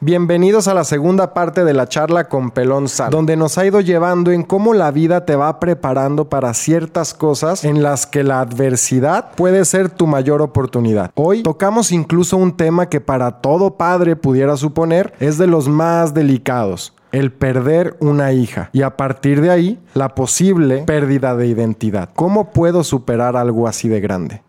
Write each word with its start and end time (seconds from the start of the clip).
Bienvenidos 0.00 0.68
a 0.68 0.74
la 0.74 0.84
segunda 0.84 1.34
parte 1.34 1.64
de 1.64 1.74
la 1.74 1.88
charla 1.88 2.28
con 2.28 2.52
Pelón 2.52 2.88
Sal, 2.88 3.10
donde 3.10 3.36
nos 3.36 3.58
ha 3.58 3.66
ido 3.66 3.80
llevando 3.80 4.30
en 4.30 4.44
cómo 4.44 4.72
la 4.72 4.92
vida 4.92 5.24
te 5.24 5.34
va 5.34 5.58
preparando 5.58 6.28
para 6.28 6.54
ciertas 6.54 7.14
cosas 7.14 7.64
en 7.64 7.82
las 7.82 8.06
que 8.06 8.22
la 8.22 8.38
adversidad 8.38 9.32
puede 9.34 9.64
ser 9.64 9.88
tu 9.90 10.06
mayor 10.06 10.40
oportunidad. 10.40 11.10
Hoy 11.16 11.42
tocamos 11.42 11.90
incluso 11.90 12.36
un 12.36 12.56
tema 12.56 12.88
que 12.88 13.00
para 13.00 13.40
todo 13.40 13.72
padre 13.72 14.14
pudiera 14.14 14.56
suponer 14.56 15.14
es 15.18 15.36
de 15.36 15.48
los 15.48 15.66
más 15.66 16.14
delicados, 16.14 16.94
el 17.10 17.32
perder 17.32 17.96
una 17.98 18.30
hija 18.30 18.70
y 18.72 18.82
a 18.82 18.96
partir 18.96 19.40
de 19.40 19.50
ahí 19.50 19.80
la 19.94 20.14
posible 20.14 20.84
pérdida 20.86 21.34
de 21.34 21.48
identidad. 21.48 22.10
¿Cómo 22.14 22.50
puedo 22.50 22.84
superar 22.84 23.36
algo 23.36 23.66
así 23.66 23.88
de 23.88 24.00
grande? 24.00 24.42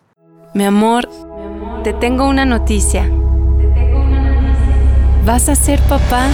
Mi 0.53 0.65
amor, 0.65 1.09
te 1.83 1.93
tengo 1.93 2.29
una 2.29 2.45
noticia. 2.45 3.09
¿Vas 5.29 5.47
a 5.47 5.53
ser 5.53 5.79
papá? 5.81 6.27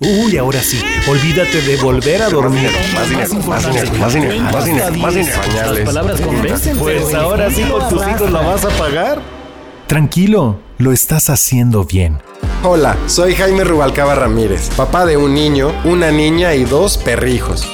Uy, 0.00 0.38
ahora 0.38 0.62
sí, 0.62 0.80
olvídate 1.06 1.60
de 1.60 1.76
volver 1.76 2.22
a 2.22 2.30
dormir. 2.30 2.70
Más 2.94 3.10
dinero, 3.10 3.34
más 3.46 3.66
dinero, 3.66 3.92
más 3.98 4.14
dinero, 4.14 4.42
más 4.44 4.64
dinero, 4.64 4.96
más 4.96 5.14
dinero. 5.14 5.42
Las 5.74 5.80
palabras 5.80 6.20
convencen. 6.22 6.78
Pues 6.78 7.12
ahora 7.12 7.50
sí 7.50 7.62
con 7.64 7.86
tus 7.90 8.08
hijos 8.08 8.30
la 8.32 8.40
vas 8.40 8.64
a 8.64 8.70
pagar. 8.70 9.20
Tranquilo, 9.86 10.58
lo 10.78 10.92
estás 10.92 11.28
haciendo 11.28 11.84
bien. 11.84 12.22
Hola, 12.62 12.96
soy 13.04 13.34
Jaime 13.34 13.64
Rubalcaba 13.64 14.14
Ramírez, 14.14 14.70
papá 14.78 15.04
de 15.04 15.18
un 15.18 15.34
niño, 15.34 15.70
una 15.84 16.10
niña 16.10 16.54
y 16.54 16.64
dos 16.64 16.96
perrijos. 16.96 17.68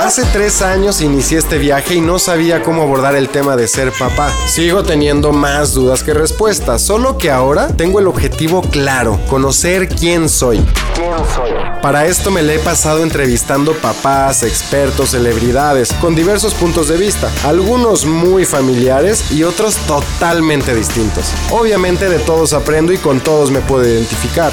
Hace 0.00 0.24
tres 0.32 0.62
años 0.62 1.02
inicié 1.02 1.36
este 1.36 1.58
viaje 1.58 1.96
y 1.96 2.00
no 2.00 2.18
sabía 2.18 2.62
cómo 2.62 2.80
abordar 2.80 3.14
el 3.16 3.28
tema 3.28 3.54
de 3.54 3.68
ser 3.68 3.92
papá. 3.92 4.32
Sigo 4.46 4.82
teniendo 4.82 5.30
más 5.30 5.74
dudas 5.74 6.02
que 6.02 6.14
respuestas, 6.14 6.80
solo 6.80 7.18
que 7.18 7.30
ahora 7.30 7.68
tengo 7.76 8.00
el 8.00 8.06
objetivo 8.06 8.62
claro, 8.62 9.20
conocer 9.28 9.90
quién 9.90 10.30
soy. 10.30 10.64
Para 11.82 12.06
esto 12.06 12.30
me 12.30 12.40
le 12.40 12.54
he 12.54 12.58
pasado 12.60 13.02
entrevistando 13.02 13.74
papás, 13.74 14.42
expertos, 14.42 15.10
celebridades, 15.10 15.92
con 16.00 16.14
diversos 16.14 16.54
puntos 16.54 16.88
de 16.88 16.96
vista, 16.96 17.30
algunos 17.44 18.06
muy 18.06 18.46
familiares 18.46 19.30
y 19.30 19.42
otros 19.42 19.76
totalmente 19.86 20.74
distintos. 20.74 21.26
Obviamente 21.50 22.08
de 22.08 22.20
todos 22.20 22.54
aprendo 22.54 22.94
y 22.94 22.96
con 22.96 23.20
todos 23.20 23.50
me 23.50 23.60
puedo 23.60 23.86
identificar. 23.86 24.50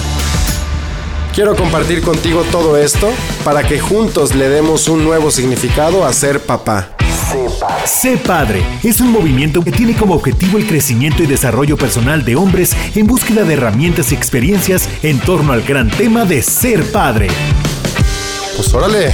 Quiero 1.37 1.55
compartir 1.55 2.01
contigo 2.01 2.41
todo 2.51 2.77
esto 2.77 3.09
para 3.45 3.61
que 3.61 3.79
juntos 3.79 4.33
le 4.33 4.49
demos 4.49 4.87
un 4.87 5.03
nuevo 5.03 5.29
significado 5.29 6.03
a 6.03 6.11
ser 6.11 6.39
papá. 6.39 6.95
Sé 7.85 8.17
Padre 8.17 8.63
es 8.83 8.99
un 9.01 9.11
movimiento 9.11 9.63
que 9.63 9.71
tiene 9.71 9.95
como 9.95 10.15
objetivo 10.15 10.57
el 10.57 10.65
crecimiento 10.65 11.21
y 11.21 11.27
desarrollo 11.27 11.77
personal 11.77 12.25
de 12.25 12.35
hombres 12.35 12.75
en 12.95 13.05
búsqueda 13.05 13.43
de 13.43 13.53
herramientas 13.53 14.11
y 14.11 14.15
experiencias 14.15 14.89
en 15.03 15.19
torno 15.19 15.53
al 15.53 15.61
gran 15.61 15.91
tema 15.91 16.25
de 16.25 16.41
ser 16.41 16.83
padre. 16.91 17.27
Pues 18.55 18.73
órale. 18.73 19.11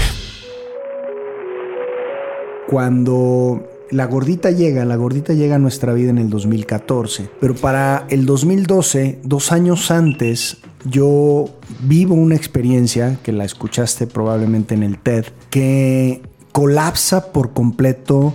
Cuando 2.70 3.68
la 3.92 4.06
gordita 4.06 4.50
llega, 4.50 4.86
la 4.86 4.96
gordita 4.96 5.34
llega 5.34 5.56
a 5.56 5.60
nuestra 5.60 5.92
vida 5.92 6.12
en 6.12 6.20
el 6.20 6.30
2014, 6.30 7.30
pero 7.42 7.54
para 7.54 8.08
el 8.10 8.26
2012, 8.26 9.20
dos 9.24 9.52
años 9.52 9.92
antes, 9.92 10.58
yo 10.86 11.50
vivo 11.82 12.16
una 12.16 12.36
experiencia 12.36 13.18
que 13.24 13.32
la 13.32 13.46
escuchaste 13.46 14.08
probablemente 14.08 14.76
en 14.76 14.84
el 14.84 14.98
TED, 14.98 15.26
que 15.50 16.22
colapsa 16.52 17.32
por 17.32 17.54
completo 17.54 18.34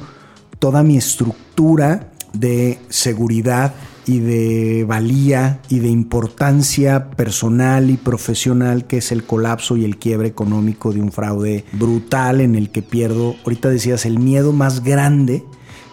toda 0.58 0.82
mi 0.82 0.96
estructura 0.96 2.12
de 2.32 2.78
seguridad 2.88 3.74
y 4.06 4.20
de 4.20 4.84
valía 4.88 5.60
y 5.68 5.80
de 5.80 5.88
importancia 5.88 7.10
personal 7.10 7.90
y 7.90 7.96
profesional 7.96 8.86
que 8.86 8.98
es 8.98 9.12
el 9.12 9.24
colapso 9.24 9.76
y 9.76 9.84
el 9.84 9.98
quiebre 9.98 10.28
económico 10.28 10.92
de 10.92 11.02
un 11.02 11.12
fraude 11.12 11.64
brutal 11.72 12.40
en 12.40 12.54
el 12.54 12.70
que 12.70 12.80
pierdo, 12.82 13.36
ahorita 13.44 13.68
decías, 13.68 14.06
el 14.06 14.18
miedo 14.18 14.52
más 14.52 14.82
grande. 14.82 15.44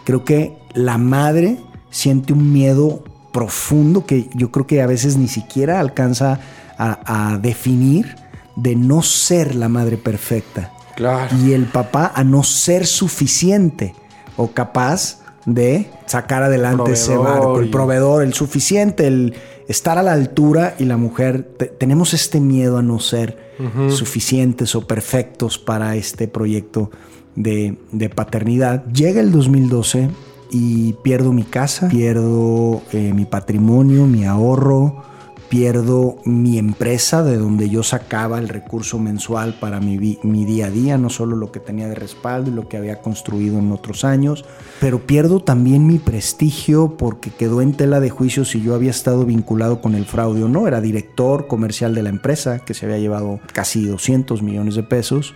Creo 0.06 0.24
que 0.24 0.58
la 0.74 0.98
madre 0.98 1.60
siente 1.90 2.32
un 2.32 2.54
miedo 2.54 3.04
profundo 3.36 4.06
que 4.06 4.30
yo 4.34 4.50
creo 4.50 4.66
que 4.66 4.82
a 4.82 4.88
veces 4.88 5.18
ni 5.18 5.28
siquiera 5.28 5.82
alcanza 5.82 6.40
a, 6.78 7.34
a 7.34 7.38
definir 7.38 8.16
de 8.56 8.78
no 8.78 9.02
ser 9.02 9.56
la 9.56 9.68
madre 9.68 9.98
perfecta. 9.98 10.72
Claro. 10.96 11.36
Y 11.46 11.52
el 11.52 11.66
papá 11.66 12.14
a 12.16 12.24
no 12.24 12.44
ser 12.44 12.86
suficiente 12.88 13.94
o 14.38 14.52
capaz 14.52 15.20
de 15.46 15.90
sacar 16.06 16.44
adelante 16.44 16.94
ese 16.94 17.18
barco, 17.18 17.60
el 17.60 17.68
y- 17.68 17.72
proveedor, 17.72 18.24
el 18.24 18.34
suficiente, 18.34 19.06
el 19.08 19.34
estar 19.68 19.98
a 19.98 20.04
la 20.04 20.14
altura 20.14 20.76
y 20.80 20.86
la 20.86 20.96
mujer, 20.96 21.44
te- 21.58 21.66
tenemos 21.68 22.14
este 22.14 22.40
miedo 22.40 22.78
a 22.78 22.82
no 22.82 23.00
ser 23.02 23.44
suficientes 23.90 24.76
o 24.76 24.88
perfectos 24.88 25.58
para 25.58 25.96
este 25.98 26.28
proyecto 26.30 26.90
de, 27.36 27.78
de 27.92 28.10
paternidad. 28.10 28.86
Llega 28.94 29.20
el 29.22 29.32
2012 29.32 30.10
y 30.56 30.94
pierdo 31.02 31.34
mi 31.34 31.44
casa, 31.44 31.90
pierdo 31.90 32.82
eh, 32.94 33.12
mi 33.14 33.26
patrimonio, 33.26 34.06
mi 34.06 34.26
ahorro, 34.26 35.04
pierdo 35.50 36.18
mi 36.26 36.58
empresa 36.58 37.24
de 37.24 37.38
donde 37.38 37.70
yo 37.70 37.84
sacaba 37.84 38.40
el 38.40 38.50
recurso 38.50 39.00
mensual 39.00 39.56
para 39.60 39.80
mi, 39.80 40.20
mi 40.24 40.46
día 40.46 40.68
a 40.68 40.70
día, 40.70 40.98
no 40.98 41.10
solo 41.10 41.36
lo 41.36 41.52
que 41.52 41.60
tenía 41.60 41.88
de 41.88 41.96
respaldo 41.96 42.50
y 42.50 42.54
lo 42.54 42.68
que 42.68 42.78
había 42.78 43.02
construido 43.02 43.60
en 43.60 43.72
otros 43.72 44.04
años, 44.04 44.46
pero 44.80 45.00
pierdo 45.00 45.40
también 45.40 45.88
mi 45.88 46.00
prestigio 46.00 46.96
porque 46.98 47.30
quedó 47.30 47.62
en 47.62 47.74
tela 47.74 48.00
de 48.00 48.10
juicio 48.10 48.46
si 48.46 48.62
yo 48.62 48.76
había 48.76 48.92
estado 48.92 49.26
vinculado 49.26 49.82
con 49.82 49.96
el 49.96 50.06
fraude 50.06 50.44
o 50.44 50.48
no. 50.48 50.68
Era 50.68 50.82
director 50.82 51.48
comercial 51.48 51.96
de 51.96 52.04
la 52.04 52.10
empresa 52.10 52.60
que 52.60 52.74
se 52.74 52.86
había 52.86 52.98
llevado 52.98 53.40
casi 53.54 53.86
200 53.86 54.42
millones 54.42 54.76
de 54.76 54.84
pesos 54.84 55.34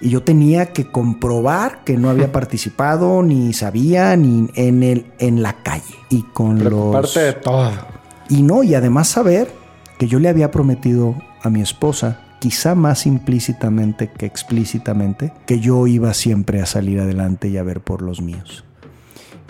y 0.00 0.10
yo 0.10 0.22
tenía 0.22 0.72
que 0.72 0.90
comprobar 0.90 1.84
que 1.84 1.96
no 1.96 2.10
había 2.10 2.32
participado 2.32 3.22
ni 3.22 3.52
sabía 3.52 4.16
ni 4.16 4.48
en, 4.54 4.82
el, 4.82 5.12
en 5.18 5.42
la 5.42 5.62
calle. 5.62 5.94
Y 6.10 6.22
con 6.22 6.58
los... 6.58 6.68
Preocuparte 6.68 7.20
de 7.20 7.32
todo. 7.34 7.91
Y 8.32 8.42
no, 8.42 8.62
y 8.62 8.74
además 8.74 9.08
saber 9.08 9.52
que 9.98 10.08
yo 10.08 10.18
le 10.18 10.30
había 10.30 10.50
prometido 10.50 11.14
a 11.42 11.50
mi 11.50 11.60
esposa, 11.60 12.22
quizá 12.40 12.74
más 12.74 13.04
implícitamente 13.04 14.10
que 14.10 14.24
explícitamente, 14.24 15.34
que 15.46 15.60
yo 15.60 15.86
iba 15.86 16.14
siempre 16.14 16.62
a 16.62 16.66
salir 16.66 16.98
adelante 16.98 17.50
y 17.50 17.58
a 17.58 17.62
ver 17.62 17.82
por 17.82 18.00
los 18.00 18.22
míos. 18.22 18.64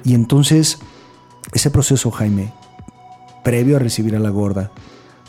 Y 0.02 0.14
entonces, 0.14 0.80
ese 1.52 1.70
proceso, 1.70 2.10
Jaime, 2.10 2.52
previo 3.44 3.76
a 3.76 3.78
recibir 3.78 4.16
a 4.16 4.18
la 4.18 4.30
gorda, 4.30 4.72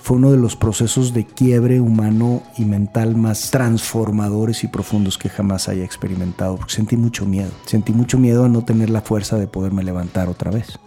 fue 0.01 0.17
uno 0.17 0.31
de 0.31 0.37
los 0.37 0.55
procesos 0.55 1.13
de 1.13 1.27
quiebre 1.27 1.79
humano 1.79 2.41
y 2.57 2.65
mental 2.65 3.15
más 3.15 3.51
transformadores 3.51 4.63
y 4.63 4.67
profundos 4.67 5.19
que 5.19 5.29
jamás 5.29 5.69
haya 5.69 5.85
experimentado, 5.85 6.55
porque 6.55 6.73
sentí 6.73 6.97
mucho 6.97 7.27
miedo. 7.27 7.51
Sentí 7.67 7.93
mucho 7.93 8.17
miedo 8.17 8.45
a 8.45 8.49
no 8.49 8.65
tener 8.65 8.89
la 8.89 9.01
fuerza 9.01 9.37
de 9.37 9.45
poderme 9.45 9.83
levantar 9.83 10.27
otra 10.27 10.49
vez. 10.49 10.79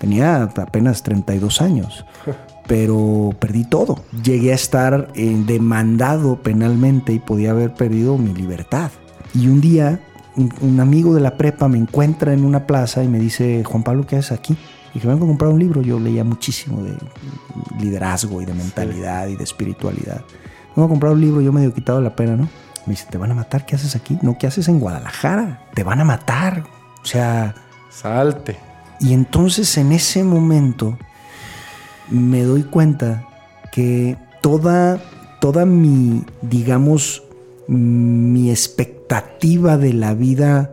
Tenía 0.00 0.44
apenas 0.44 1.02
32 1.02 1.60
años, 1.60 2.06
pero 2.66 3.30
perdí 3.38 3.64
todo. 3.64 4.02
Llegué 4.24 4.52
a 4.52 4.54
estar 4.54 5.08
eh, 5.14 5.42
demandado 5.46 6.36
penalmente 6.36 7.12
y 7.12 7.18
podía 7.18 7.50
haber 7.50 7.74
perdido 7.74 8.16
mi 8.16 8.32
libertad. 8.32 8.90
Y 9.34 9.48
un 9.48 9.60
día, 9.60 10.00
un, 10.36 10.52
un 10.62 10.80
amigo 10.80 11.14
de 11.14 11.20
la 11.20 11.36
prepa 11.36 11.68
me 11.68 11.76
encuentra 11.76 12.32
en 12.32 12.44
una 12.44 12.66
plaza 12.66 13.04
y 13.04 13.08
me 13.08 13.18
dice, 13.18 13.62
Juan 13.64 13.82
Pablo, 13.82 14.06
¿qué 14.06 14.16
haces 14.16 14.32
aquí? 14.32 14.56
Y 14.90 14.94
dije, 14.94 15.06
vengo 15.06 15.24
a 15.24 15.28
comprar 15.28 15.50
un 15.50 15.58
libro. 15.58 15.82
Yo 15.82 16.00
leía 16.00 16.24
muchísimo 16.24 16.82
de 16.82 16.96
liderazgo 17.78 18.40
y 18.40 18.46
de 18.46 18.54
mentalidad 18.54 19.28
y 19.28 19.36
de 19.36 19.44
espiritualidad. 19.44 20.24
Vengo 20.74 20.86
a 20.86 20.88
comprar 20.88 21.12
un 21.12 21.20
libro, 21.20 21.40
yo 21.42 21.52
medio 21.52 21.74
quitado 21.74 22.00
la 22.00 22.16
pena, 22.16 22.36
¿no? 22.36 22.48
Me 22.86 22.92
dice, 22.94 23.06
¿te 23.10 23.18
van 23.18 23.30
a 23.30 23.34
matar? 23.34 23.66
¿Qué 23.66 23.76
haces 23.76 23.94
aquí? 23.94 24.18
No, 24.22 24.38
¿qué 24.38 24.46
haces 24.46 24.68
en 24.68 24.80
Guadalajara? 24.80 25.66
Te 25.74 25.84
van 25.84 26.00
a 26.00 26.04
matar. 26.04 26.64
O 27.02 27.06
sea, 27.06 27.54
Salte. 27.90 28.69
Y 29.00 29.14
entonces 29.14 29.76
en 29.78 29.92
ese 29.92 30.22
momento 30.24 30.98
me 32.10 32.42
doy 32.42 32.64
cuenta 32.64 33.26
que 33.72 34.16
toda, 34.42 35.00
toda 35.40 35.64
mi, 35.64 36.24
digamos, 36.42 37.22
mi 37.66 38.50
expectativa 38.50 39.78
de 39.78 39.94
la 39.94 40.14
vida 40.14 40.72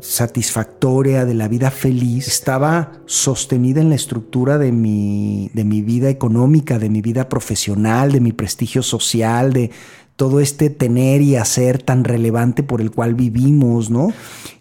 satisfactoria, 0.00 1.24
de 1.24 1.34
la 1.34 1.46
vida 1.46 1.70
feliz, 1.70 2.26
estaba 2.26 2.92
sostenida 3.06 3.80
en 3.80 3.90
la 3.90 3.94
estructura 3.94 4.58
de 4.58 4.72
mi, 4.72 5.50
de 5.54 5.64
mi 5.64 5.82
vida 5.82 6.08
económica, 6.08 6.78
de 6.78 6.88
mi 6.88 7.00
vida 7.00 7.28
profesional, 7.28 8.10
de 8.10 8.20
mi 8.20 8.32
prestigio 8.32 8.82
social, 8.82 9.52
de 9.52 9.70
todo 10.16 10.40
este 10.40 10.70
tener 10.70 11.20
y 11.20 11.36
hacer 11.36 11.82
tan 11.82 12.02
relevante 12.02 12.62
por 12.62 12.80
el 12.80 12.90
cual 12.90 13.14
vivimos, 13.14 13.90
¿no? 13.90 14.12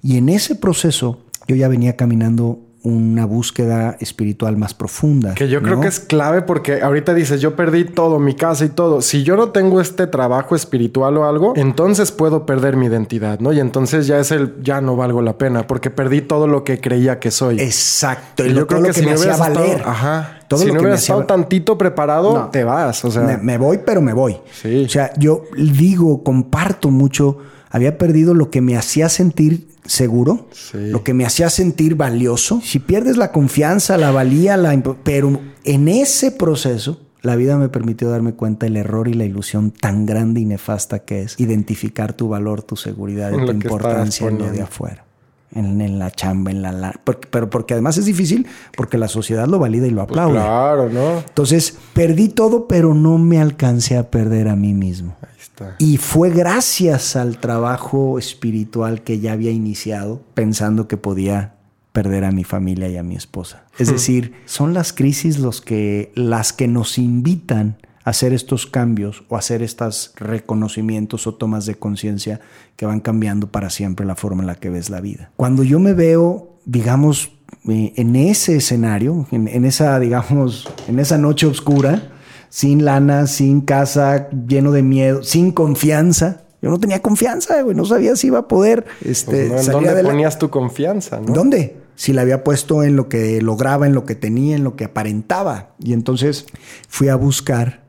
Y 0.04 0.18
en 0.18 0.30
ese 0.30 0.56
proceso 0.56 1.20
yo 1.48 1.56
ya 1.56 1.68
venía 1.68 1.96
caminando 1.96 2.60
una 2.84 3.26
búsqueda 3.26 3.96
espiritual 4.00 4.58
más 4.58 4.74
profunda. 4.74 5.36
Que 5.36 5.48
yo 5.48 5.62
creo 5.62 5.80
que 5.82 5.88
es 5.88 6.00
clave 6.00 6.42
porque 6.42 6.82
ahorita 6.82 7.14
dices, 7.14 7.40
yo 7.40 7.56
perdí 7.56 7.84
todo, 7.86 8.18
mi 8.18 8.34
casa 8.34 8.66
y 8.66 8.70
todo. 8.70 9.02
Si 9.02 9.22
yo 9.24 9.36
no 9.36 9.50
tengo 9.50 9.80
este 9.82 10.08
trabajo 10.08 10.56
espiritual 10.56 11.16
o 11.18 11.26
algo, 11.26 11.54
entonces 11.56 12.12
puedo 12.12 12.46
perder 12.48 12.78
mi 12.78 12.88
identidad, 12.88 13.40
¿no? 13.40 13.54
Y 13.54 13.60
entonces 13.60 14.08
ya 14.08 14.20
es 14.20 14.32
el, 14.32 14.56
ya 14.64 14.82
no 14.82 14.96
valgo 14.96 15.22
la 15.22 15.38
pena 15.38 15.68
porque 15.68 15.92
perdí 15.92 16.22
todo 16.22 16.48
lo 16.48 16.64
que 16.64 16.82
creía 16.82 17.20
que 17.20 17.30
soy. 17.30 17.60
Exacto. 17.62 18.44
Y 18.46 18.50
yo 18.54 18.62
lo- 18.62 18.68
creo 18.68 18.82
que 18.82 18.94
si 18.94 19.02
me 19.02 19.12
no 19.12 19.14
hacía 19.20 19.36
valer. 19.38 19.66
estado, 19.78 19.90
ajá, 19.90 20.40
Todo 20.48 20.60
si 20.62 20.66
lo 20.68 20.74
no 20.74 20.78
que 20.80 20.82
me 20.82 20.88
hubieras 20.90 21.02
estado 21.04 21.26
tantito 21.26 21.78
preparado, 21.78 22.34
No. 22.34 22.50
te 22.50 22.64
vas, 22.64 23.06
o 23.06 23.12
sea. 23.12 23.22
me, 23.22 23.38
me 23.38 23.58
voy, 23.60 23.80
pero 23.86 24.02
me 24.02 24.14
voy. 24.14 24.38
Sí. 24.60 24.86
O 24.86 24.90
sea, 24.90 25.14
yo 25.18 25.44
digo, 25.56 26.24
comparto 26.24 26.90
mucho, 26.90 27.38
había 27.70 27.98
perdido 28.00 28.34
lo 28.34 28.50
que 28.50 28.60
me 28.62 28.76
hacía 28.76 29.08
sentir 29.08 29.68
seguro, 29.86 30.48
Sí. 30.52 30.90
lo 30.90 31.04
que 31.04 31.14
me 31.14 31.26
hacía 31.26 31.50
sentir 31.50 31.96
valioso. 31.96 32.62
Si 32.64 32.80
pierdes 32.80 33.18
la 33.18 33.32
confianza, 33.32 33.98
la 33.98 34.12
valía, 34.12 34.58
la 34.58 34.72
pero 35.04 35.40
en 35.64 35.88
ese 35.88 36.32
proceso 36.32 37.00
la 37.22 37.36
vida 37.36 37.58
me 37.58 37.70
permitió 37.70 38.10
darme 38.10 38.34
cuenta 38.34 38.66
el 38.66 38.78
error 38.78 39.08
y 39.08 39.14
la 39.14 39.26
ilusión 39.26 39.72
tan 39.72 40.06
grande 40.06 40.42
y 40.42 40.46
nefasta 40.46 41.00
que 41.00 41.24
es 41.24 41.40
identificar 41.40 42.14
tu 42.14 42.30
valor, 42.30 42.64
tu 42.64 42.76
seguridad 42.76 43.32
y 43.32 43.46
tu 43.46 43.52
importancia 43.52 44.28
en 44.28 44.40
lo 44.40 44.52
de 44.52 44.62
afuera. 44.62 45.06
En, 45.54 45.82
en 45.82 46.00
la 46.00 46.12
chamba, 46.12 46.52
en 46.52 46.62
la... 46.62 46.72
la- 46.72 47.00
porque- 47.04 47.28
pero 47.30 47.50
porque 47.50 47.74
además 47.74 47.98
es 47.98 48.06
difícil 48.06 48.48
porque 48.78 48.98
la 48.98 49.08
sociedad 49.10 49.48
lo 49.48 49.60
valida 49.60 49.86
y 49.86 49.90
lo 49.92 50.02
aplaude. 50.02 50.36
Claro, 50.40 50.90
¿no? 50.90 51.18
Entonces, 51.20 51.78
perdí 51.94 52.30
todo, 52.30 52.68
pero 52.70 52.94
no 52.94 53.18
me 53.18 53.40
alcancé 53.42 53.98
a 53.98 54.10
perder 54.10 54.48
a 54.48 54.56
mí 54.56 54.74
mismo. 54.74 55.18
Ahí 55.22 55.38
está. 55.42 55.76
Y 55.78 55.98
fue 55.98 56.30
gracias 56.30 57.18
al 57.18 57.38
trabajo 57.40 58.18
espiritual 58.18 59.02
que 59.04 59.20
ya 59.20 59.34
había 59.34 59.52
iniciado, 59.52 60.22
pensando 60.34 60.88
que 60.88 60.96
podía 60.98 61.56
perder 61.92 62.24
a 62.24 62.32
mi 62.32 62.46
familia 62.46 62.88
y 62.88 62.96
a 62.96 63.04
mi 63.04 63.16
esposa. 63.18 63.66
Es 63.78 63.92
decir, 63.92 64.34
son 64.46 64.74
las 64.74 64.94
crisis 64.94 65.38
los 65.40 65.60
que, 65.60 66.14
las 66.16 66.54
que 66.54 66.70
nos 66.70 66.98
invitan 66.98 67.76
a 67.86 67.91
hacer 68.04 68.34
estos 68.34 68.66
cambios 68.66 69.24
o 69.30 69.38
hacer 69.38 69.62
estos 69.62 70.14
reconocimientos 70.16 71.28
o 71.28 71.36
tomas 71.36 71.66
de 71.66 71.76
conciencia 71.76 72.40
que 72.76 72.86
van 72.86 73.00
cambiando 73.00 73.52
para 73.52 73.70
siempre 73.70 74.06
la 74.06 74.16
forma 74.16 74.42
en 74.42 74.48
la 74.48 74.56
que 74.56 74.70
ves 74.70 74.90
la 74.90 75.02
vida. 75.02 75.32
Cuando 75.36 75.64
yo 75.64 75.80
me 75.80 75.94
veo, 75.94 76.58
digamos, 76.66 77.32
eh, 77.70 77.94
en 77.96 78.16
ese 78.16 78.56
escenario, 78.56 79.28
en, 79.32 79.48
en 79.48 79.66
esa, 79.66 80.00
digamos, 80.00 80.70
en 80.88 81.00
esa 81.00 81.18
noche 81.18 81.46
oscura, 81.46 82.12
sin 82.52 82.84
lana, 82.84 83.28
sin 83.28 83.62
casa, 83.62 84.30
lleno 84.30 84.72
de 84.72 84.84
miedo, 84.84 85.24
sin 85.24 85.52
confianza. 85.52 86.42
Yo 86.62 86.70
no 86.70 86.80
tenía 86.80 87.02
confianza, 87.02 87.62
güey, 87.62 87.76
no 87.76 87.86
sabía 87.86 88.16
si 88.16 88.28
iba 88.28 88.40
a 88.40 88.48
poder 88.48 88.86
este, 89.04 89.48
Pues 89.48 89.68
no, 89.68 89.80
¿En 89.80 89.86
dónde 89.86 90.04
ponías 90.04 90.38
tu 90.38 90.50
confianza, 90.50 91.20
no? 91.20 91.34
¿Dónde? 91.34 91.78
Si 91.96 92.14
la 92.14 92.24
había 92.24 92.44
puesto 92.44 92.84
en 92.84 92.96
lo 92.96 93.10
que 93.10 93.42
lograba, 93.42 93.88
en 93.88 93.94
lo 93.94 94.06
que 94.06 94.16
tenía, 94.16 94.56
en 94.58 94.64
lo 94.64 94.76
que 94.76 94.86
aparentaba. 94.86 95.76
Y 95.80 95.94
entonces 95.94 96.46
fui 96.88 97.08
a 97.08 97.16
buscar 97.16 97.81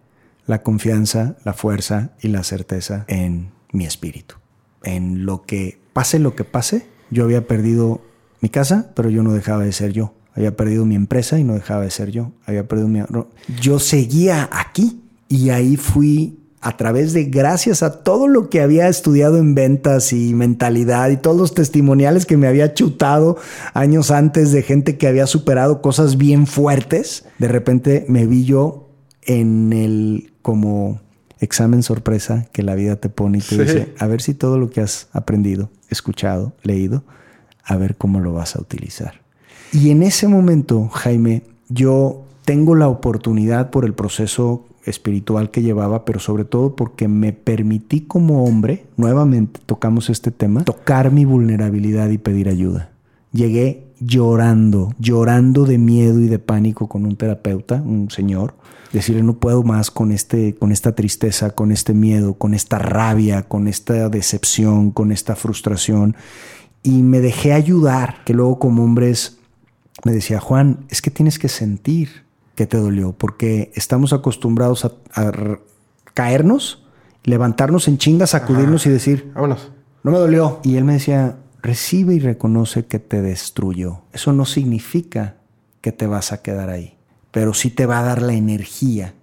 la 0.47 0.63
confianza, 0.63 1.37
la 1.45 1.53
fuerza 1.53 2.13
y 2.21 2.29
la 2.29 2.45
certeza 2.45 3.05
en 3.09 3.53
mi 3.73 3.85
espíritu. 3.85 4.37
En 4.83 5.25
lo 5.25 5.43
que 5.43 5.79
pase 5.93 6.19
lo 6.19 6.35
que 6.35 6.45
pase, 6.45 6.87
yo 7.11 7.25
había 7.25 7.47
perdido 7.47 8.01
mi 8.41 8.49
casa, 8.49 8.91
pero 8.95 9.11
yo 9.11 9.23
no 9.23 9.33
dejaba 9.33 9.65
de 9.65 9.73
ser 9.73 9.93
yo. 9.93 10.15
Había 10.35 10.57
perdido 10.57 10.87
mi 10.87 10.95
empresa 10.95 11.39
y 11.39 11.45
no 11.45 11.55
dejaba 11.55 11.83
de 11.83 11.91
ser 11.91 12.11
yo. 12.11 12.33
Había 12.47 12.67
perdido 12.67 12.89
mi... 12.89 13.01
Yo 13.61 13.79
seguía 13.79 14.49
aquí 14.51 15.03
y 15.29 15.51
ahí 15.51 15.77
fui 15.77 16.39
a 16.63 16.77
través 16.77 17.13
de 17.13 17.25
gracias 17.25 17.83
a 17.83 18.03
todo 18.03 18.29
lo 18.29 18.49
que 18.49 18.61
había 18.61 18.89
estudiado 18.89 19.37
en 19.37 19.55
ventas 19.55 20.13
y 20.13 20.33
mentalidad 20.33 21.11
y 21.11 21.17
todos 21.17 21.37
los 21.37 21.55
testimoniales 21.55 22.25
que 22.25 22.37
me 22.37 22.47
había 22.47 22.73
chutado 22.73 23.37
años 23.75 24.13
antes 24.13 24.53
de 24.53 24.63
gente 24.63 24.97
que 24.97 25.09
había 25.09 25.27
superado 25.27 25.83
cosas 25.83 26.17
bien 26.17 26.47
fuertes, 26.47 27.25
de 27.39 27.49
repente 27.49 28.07
me 28.09 28.27
vi 28.27 28.45
yo 28.45 28.91
en 29.23 29.73
el 29.73 30.32
como 30.43 31.01
examen 31.41 31.83
sorpresa 31.83 32.47
que 32.53 32.63
la 32.63 32.75
vida 32.75 32.97
te 32.97 33.09
pone 33.09 33.39
y 33.39 33.41
te 33.41 33.57
Sí. 33.57 33.63
dice, 33.63 33.95
a 33.99 34.07
ver 34.07 34.21
si 34.21 34.35
todo 34.35 34.59
lo 34.59 34.71
que 34.71 34.81
has 34.81 35.09
aprendido, 35.13 35.71
escuchado, 35.89 36.53
leído, 36.63 37.05
a 37.65 37.77
ver 37.77 37.97
cómo 37.97 38.21
lo 38.21 38.33
vas 38.33 38.57
a 38.57 38.61
utilizar. 38.61 39.23
Y 39.73 39.91
en 39.91 40.03
ese 40.03 40.29
momento, 40.29 40.89
Jaime, 40.89 41.43
yo 41.69 42.25
tengo 42.45 42.75
la 42.75 42.89
oportunidad 42.89 43.71
por 43.71 43.85
el 43.85 43.95
proceso 43.95 44.67
espiritual 44.85 45.51
que 45.51 45.63
llevaba, 45.63 46.05
pero 46.05 46.19
sobre 46.19 46.45
todo 46.45 46.75
porque 46.77 47.07
me 47.09 47.33
permití 47.33 48.01
como 48.03 48.45
hombre, 48.45 48.85
nuevamente 48.97 49.61
tocamos 49.65 50.11
este 50.11 50.31
tema, 50.33 50.65
tocar 50.65 51.13
mi 51.13 51.25
vulnerabilidad 51.25 52.11
y 52.11 52.19
pedir 52.19 52.49
ayuda. 52.49 52.91
Llegué 53.33 53.87
llorando, 54.01 54.93
llorando 54.99 55.65
de 55.65 55.79
miedo 55.79 56.21
y 56.21 56.27
de 56.27 56.39
pánico 56.41 56.89
con 56.89 57.05
un 57.07 57.17
terapeuta, 57.17 57.77
un 57.77 58.11
señor, 58.11 58.55
decirle 58.93 59.23
no 59.23 59.39
puedo 59.39 59.63
más 59.63 59.91
con 59.91 60.13
este 60.13 60.55
con 60.55 60.73
esta 60.73 60.95
tristeza, 60.95 61.51
con 61.51 61.73
este 61.73 61.95
miedo, 61.95 62.35
con 62.35 62.55
esta 62.55 62.79
rabia, 62.79 63.43
con 63.43 63.69
esta 63.69 64.09
decepción, 64.09 64.91
con 64.91 65.13
esta 65.13 65.35
frustración 65.37 66.17
y 66.83 67.03
me 67.03 67.21
dejé 67.21 67.53
ayudar, 67.53 68.25
que 68.25 68.35
luego 68.35 68.59
como 68.59 68.85
hombres 68.85 69.39
me 70.05 70.13
decía, 70.13 70.41
Juan, 70.41 70.85
es 70.89 71.01
que 71.01 71.11
tienes 71.11 71.39
que 71.39 71.49
sentir 71.49 72.25
que 72.55 72.67
te 72.67 72.77
dolió, 72.77 73.13
porque 73.13 73.71
estamos 73.75 74.13
acostumbrados 74.13 74.85
a, 74.85 74.93
caernos, 76.15 76.85
levantarnos 77.25 77.89
en 77.89 77.99
chingas, 77.99 78.31
sacudirnos 78.31 78.85
y 78.87 78.91
decir, 78.91 79.31
Vámonos. 79.35 79.71
no 80.03 80.11
me 80.11 80.19
dolió. 80.19 80.61
Y 80.63 80.77
él 80.77 80.85
me 80.85 80.95
decía, 80.95 81.39
recibe 81.63 82.15
y 82.15 82.19
reconoce 82.19 82.85
que 82.85 82.99
te 82.99 83.23
destruyó. 83.23 84.03
Eso 84.13 84.33
no 84.33 84.45
significa 84.45 85.37
que 85.81 85.93
te 85.93 86.07
vas 86.07 86.33
a 86.33 86.43
quedar 86.43 86.69
ahí, 86.69 86.97
pero 87.33 87.55
sí 87.55 87.71
te 87.71 87.87
va 87.87 87.99
a 87.99 88.05
dar 88.05 88.23
la 88.23 88.35
energía 88.35 89.15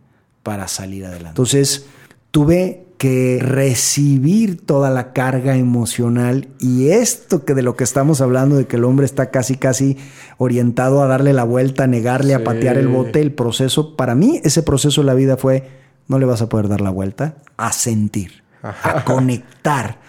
para 0.44 0.68
salir 0.68 1.06
adelante. 1.06 1.30
Entonces, 1.30 1.86
tuve 2.32 2.86
que 2.98 3.40
recibir 3.42 4.66
toda 4.66 4.90
la 4.90 5.14
carga 5.14 5.56
emocional 5.56 6.50
y 6.60 6.90
esto 6.90 7.46
que 7.46 7.54
de 7.54 7.62
lo 7.62 7.78
que 7.78 7.86
estamos 7.86 8.20
hablando 8.20 8.58
de 8.58 8.68
que 8.68 8.76
el 8.76 8.84
hombre 8.84 9.06
está 9.06 9.32
casi 9.32 9.56
casi 9.56 9.98
orientado 10.38 11.02
a 11.02 11.08
darle 11.08 11.32
la 11.32 11.46
vuelta, 11.46 11.86
a 11.86 11.88
negarle, 11.88 12.34
a 12.34 12.44
patear 12.44 12.78
el 12.78 12.90
bote, 12.90 13.22
el 13.22 13.32
proceso, 13.32 13.96
para 13.96 14.16
mí 14.16 14.42
ese 14.44 14.64
proceso 14.64 15.00
de 15.00 15.08
la 15.08 15.14
vida 15.14 15.38
fue 15.38 15.70
no 16.10 16.20
le 16.20 16.26
vas 16.26 16.42
a 16.42 16.50
poder 16.50 16.68
dar 16.68 16.82
la 16.82 16.90
vuelta, 16.90 17.36
a 17.56 17.72
sentir, 17.72 18.44
a 18.62 19.06
conectar. 19.06 20.00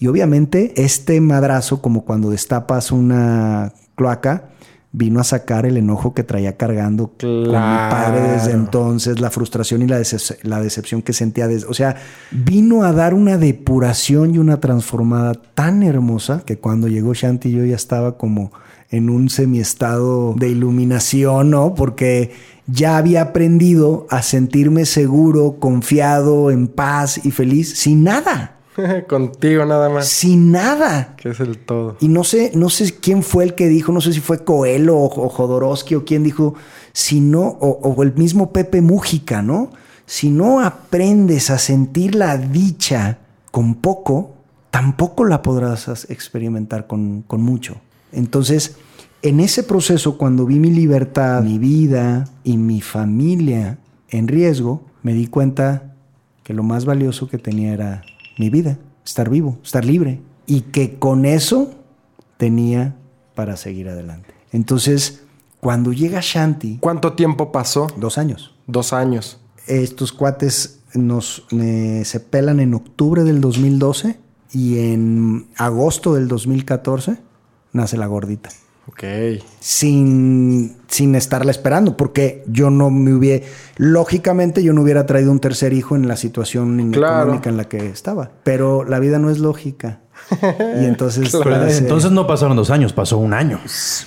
Y 0.00 0.08
obviamente 0.08 0.72
este 0.76 1.20
madrazo, 1.20 1.80
como 1.80 2.04
cuando 2.04 2.30
destapas 2.30 2.90
una 2.90 3.72
cloaca, 3.94 4.48
vino 4.92 5.20
a 5.20 5.24
sacar 5.24 5.66
el 5.66 5.76
enojo 5.76 6.14
que 6.14 6.24
traía 6.24 6.56
cargando 6.56 7.12
con 7.20 7.42
mi 7.42 7.46
padre 7.48 8.22
desde 8.32 8.46
Claro. 8.48 8.60
entonces, 8.60 9.20
la 9.20 9.30
frustración 9.30 9.82
y 9.82 9.86
la, 9.86 10.00
decep- 10.00 10.38
la 10.42 10.60
decepción 10.60 11.00
que 11.02 11.12
sentía. 11.12 11.46
Desde, 11.46 11.66
o 11.68 11.74
sea, 11.74 11.94
vino 12.32 12.82
a 12.82 12.92
dar 12.92 13.14
una 13.14 13.36
depuración 13.36 14.34
y 14.34 14.38
una 14.38 14.58
transformada 14.58 15.34
tan 15.54 15.82
hermosa 15.84 16.42
que 16.44 16.58
cuando 16.58 16.88
llegó 16.88 17.14
Shanti 17.14 17.52
yo 17.52 17.64
ya 17.64 17.76
estaba 17.76 18.18
como 18.18 18.50
en 18.90 19.08
un 19.10 19.30
semiestado 19.30 20.34
de 20.36 20.48
iluminación, 20.48 21.50
¿no? 21.50 21.74
Porque 21.76 22.32
ya 22.66 22.96
había 22.96 23.22
aprendido 23.22 24.08
a 24.10 24.22
sentirme 24.22 24.84
seguro, 24.86 25.56
confiado, 25.60 26.50
en 26.50 26.66
paz 26.66 27.24
y 27.24 27.30
feliz, 27.30 27.78
sin 27.78 28.02
nada, 28.02 28.56
Contigo 29.08 29.64
nada 29.64 29.88
más. 29.88 30.08
sin 30.08 30.52
nada. 30.52 31.14
Que 31.16 31.30
es 31.30 31.40
el 31.40 31.58
todo. 31.58 31.96
Y 32.00 32.08
no 32.08 32.24
sé, 32.24 32.52
no 32.54 32.70
sé 32.70 32.94
quién 32.98 33.22
fue 33.22 33.44
el 33.44 33.54
que 33.54 33.68
dijo, 33.68 33.92
no 33.92 34.00
sé 34.00 34.12
si 34.12 34.20
fue 34.20 34.44
Coelho 34.44 34.96
o, 34.96 35.04
o 35.04 35.28
Jodorowsky 35.28 35.94
o 35.94 36.04
quién 36.04 36.22
dijo, 36.22 36.54
si 36.92 37.20
no, 37.20 37.42
o, 37.42 37.68
o 37.82 38.02
el 38.02 38.14
mismo 38.14 38.52
Pepe 38.52 38.80
Mújica, 38.80 39.42
¿no? 39.42 39.70
Si 40.06 40.30
no 40.30 40.60
aprendes 40.60 41.50
a 41.50 41.58
sentir 41.58 42.14
la 42.14 42.36
dicha 42.36 43.18
con 43.50 43.76
poco, 43.76 44.34
tampoco 44.70 45.24
la 45.24 45.42
podrás 45.42 46.08
experimentar 46.10 46.86
con, 46.86 47.22
con 47.22 47.42
mucho. 47.42 47.76
Entonces, 48.12 48.76
en 49.22 49.40
ese 49.40 49.62
proceso, 49.62 50.16
cuando 50.16 50.46
vi 50.46 50.58
mi 50.58 50.70
libertad, 50.70 51.42
mi 51.42 51.58
vida 51.58 52.28
y 52.42 52.56
mi 52.56 52.80
familia 52.80 53.78
en 54.08 54.28
riesgo, 54.28 54.82
me 55.02 55.12
di 55.12 55.26
cuenta 55.26 55.94
que 56.42 56.54
lo 56.54 56.62
más 56.62 56.84
valioso 56.84 57.28
que 57.28 57.38
tenía 57.38 57.72
era 57.72 58.02
mi 58.40 58.50
vida, 58.50 58.78
estar 59.04 59.30
vivo, 59.30 59.58
estar 59.62 59.84
libre. 59.84 60.20
Y 60.46 60.62
que 60.62 60.98
con 60.98 61.24
eso 61.26 61.70
tenía 62.36 62.96
para 63.36 63.56
seguir 63.56 63.88
adelante. 63.88 64.34
Entonces, 64.50 65.22
cuando 65.60 65.92
llega 65.92 66.18
Shanti, 66.22 66.78
¿Cuánto 66.80 67.12
tiempo 67.12 67.52
pasó? 67.52 67.86
dos 67.96 68.18
años, 68.18 68.54
Dos 68.66 68.92
años. 68.92 69.38
estos 69.66 70.12
cuates 70.12 70.80
nos 70.94 71.44
eh, 71.52 72.02
se 72.04 72.18
pelan 72.18 72.58
en 72.58 72.74
octubre 72.74 73.22
del 73.22 73.40
2012 73.40 74.18
y 74.52 74.78
en 74.78 75.46
agosto 75.56 76.14
del 76.14 76.26
2014 76.26 77.18
nace 77.72 77.96
la 77.96 78.06
gordita. 78.06 78.50
Ok. 78.90 79.04
Sin, 79.60 80.76
sin 80.88 81.14
estarla 81.14 81.50
esperando, 81.50 81.96
porque 81.96 82.42
yo 82.46 82.70
no 82.70 82.90
me 82.90 83.14
hubiera, 83.14 83.46
lógicamente 83.76 84.62
yo 84.62 84.72
no 84.72 84.82
hubiera 84.82 85.06
traído 85.06 85.30
un 85.30 85.38
tercer 85.40 85.72
hijo 85.72 85.96
en 85.96 86.08
la 86.08 86.16
situación 86.16 86.90
Claro. 86.92 87.22
económica 87.22 87.50
en 87.50 87.56
la 87.56 87.64
que 87.68 87.86
estaba. 87.88 88.30
Pero 88.44 88.84
la 88.84 88.98
vida 88.98 89.18
no 89.18 89.30
es 89.30 89.38
lógica. 89.38 90.00
Y 90.80 90.84
entonces... 90.84 91.30
Para 91.36 91.66
hacer- 91.66 91.82
entonces 91.82 92.10
no 92.10 92.26
pasaron 92.26 92.56
dos 92.56 92.70
años, 92.70 92.92
pasó 92.92 93.18
un 93.18 93.32
año. 93.32 93.58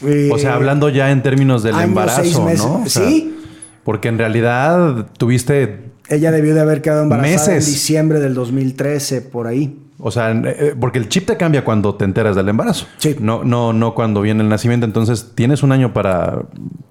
Eh, 0.04 0.30
O 0.32 0.38
sea, 0.38 0.56
hablando 0.56 0.90
ya 0.90 1.12
en 1.12 1.24
términos 1.24 1.63
del 1.63 1.75
año, 1.75 1.84
embarazo. 1.86 2.50
¿no? 2.58 2.82
O 2.84 2.90
sea, 2.90 3.08
Sí. 3.08 3.40
Porque 3.84 4.08
en 4.08 4.18
realidad 4.18 5.08
tuviste, 5.18 5.92
Ella 6.10 6.31
debió 6.31 6.53
de 6.53 6.62
haber 6.62 6.81
quedado 6.81 7.03
embarazada 7.03 7.53
Meses. 7.55 7.67
en 7.67 7.74
diciembre 7.74 8.19
del 8.19 8.33
2013, 8.33 9.22
por 9.22 9.48
ahí. 9.48 9.79
o 10.00 10.12
sea, 10.12 10.31
eh, 10.31 10.75
porque 10.79 11.00
el 11.00 11.07
chip 11.07 11.25
te 11.25 11.38
cambia 11.38 11.63
cuando 11.63 11.95
te 11.95 12.03
enteras 12.05 12.36
del 12.36 12.50
embarazo. 12.50 12.88
Sí. 12.98 13.15
No, 13.19 13.43
no, 13.43 13.72
no 13.74 13.95
cuando 13.95 14.22
viene 14.22 14.43
el 14.43 14.50
nacimiento. 14.50 14.86
Entonces 14.86 15.31
tienes 15.36 15.63
un 15.63 15.72
año 15.72 15.93
para 15.93 16.43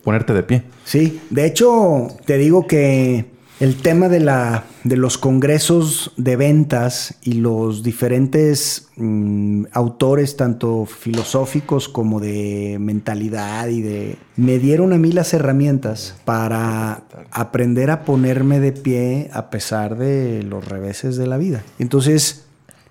ponerte 0.02 0.32
de 0.32 0.42
pie. 0.42 0.62
Sí, 0.84 1.20
de 1.30 1.46
hecho, 1.46 2.08
te 2.24 2.38
digo 2.38 2.66
que 2.66 3.26
el 3.62 3.76
tema 3.76 4.08
de, 4.08 4.18
la, 4.18 4.64
de 4.82 4.96
los 4.96 5.18
congresos 5.18 6.10
de 6.16 6.34
ventas 6.34 7.14
y 7.22 7.34
los 7.34 7.84
diferentes 7.84 8.88
mm, 8.96 9.66
autores, 9.70 10.36
tanto 10.36 10.84
filosóficos 10.84 11.88
como 11.88 12.18
de 12.18 12.78
mentalidad 12.80 13.68
y 13.68 13.80
de... 13.80 14.16
me 14.34 14.58
dieron 14.58 14.92
a 14.92 14.98
mí 14.98 15.12
las 15.12 15.32
herramientas 15.32 16.16
para 16.24 17.04
aprender 17.30 17.92
a 17.92 18.04
ponerme 18.04 18.58
de 18.58 18.72
pie 18.72 19.30
a 19.32 19.48
pesar 19.48 19.96
de 19.96 20.42
los 20.42 20.66
reveses 20.66 21.16
de 21.16 21.28
la 21.28 21.36
vida. 21.36 21.62
Entonces, 21.78 22.46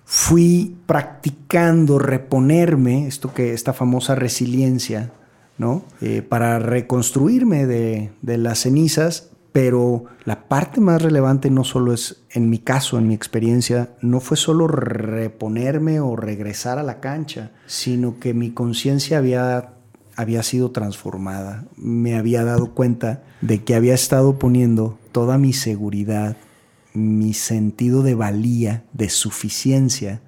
fui 0.06 0.74
practicando 0.86 1.98
reponerme, 1.98 3.06
esto 3.06 3.34
que 3.34 3.52
esta 3.52 3.74
famosa 3.74 4.14
resiliencia, 4.14 5.12
¿no? 5.58 5.84
Eh, 6.00 6.22
para 6.22 6.58
reconstruirme 6.58 7.66
de, 7.66 8.10
de 8.22 8.38
las 8.38 8.60
cenizas, 8.60 9.31
pero 9.52 10.06
la 10.24 10.48
parte 10.48 10.80
más 10.80 11.02
relevante 11.02 11.50
no 11.50 11.62
solo 11.62 11.92
es, 11.92 12.24
en 12.30 12.48
mi 12.48 12.58
caso, 12.58 12.98
en 12.98 13.06
mi 13.06 13.14
experiencia, 13.14 13.90
no 14.00 14.20
fue 14.20 14.38
solo 14.38 14.66
reponerme 14.66 16.00
o 16.00 16.16
regresar 16.16 16.78
a 16.78 16.82
la 16.82 17.00
cancha, 17.00 17.52
sino 17.66 18.18
que 18.18 18.32
mi 18.32 18.52
conciencia 18.52 19.18
había, 19.18 19.74
había 20.16 20.42
sido 20.42 20.70
transformada. 20.70 21.66
Me 21.76 22.16
había 22.16 22.44
dado 22.44 22.72
cuenta 22.72 23.22
de 23.42 23.62
que 23.62 23.74
había 23.74 23.94
estado 23.94 24.38
poniendo 24.38 24.98
toda 25.12 25.36
mi 25.36 25.52
seguridad, 25.52 26.38
mi 26.94 27.34
sentido 27.34 28.02
de 28.02 28.14
valía, 28.14 28.84
de 28.94 29.10
suficiencia, 29.10 30.22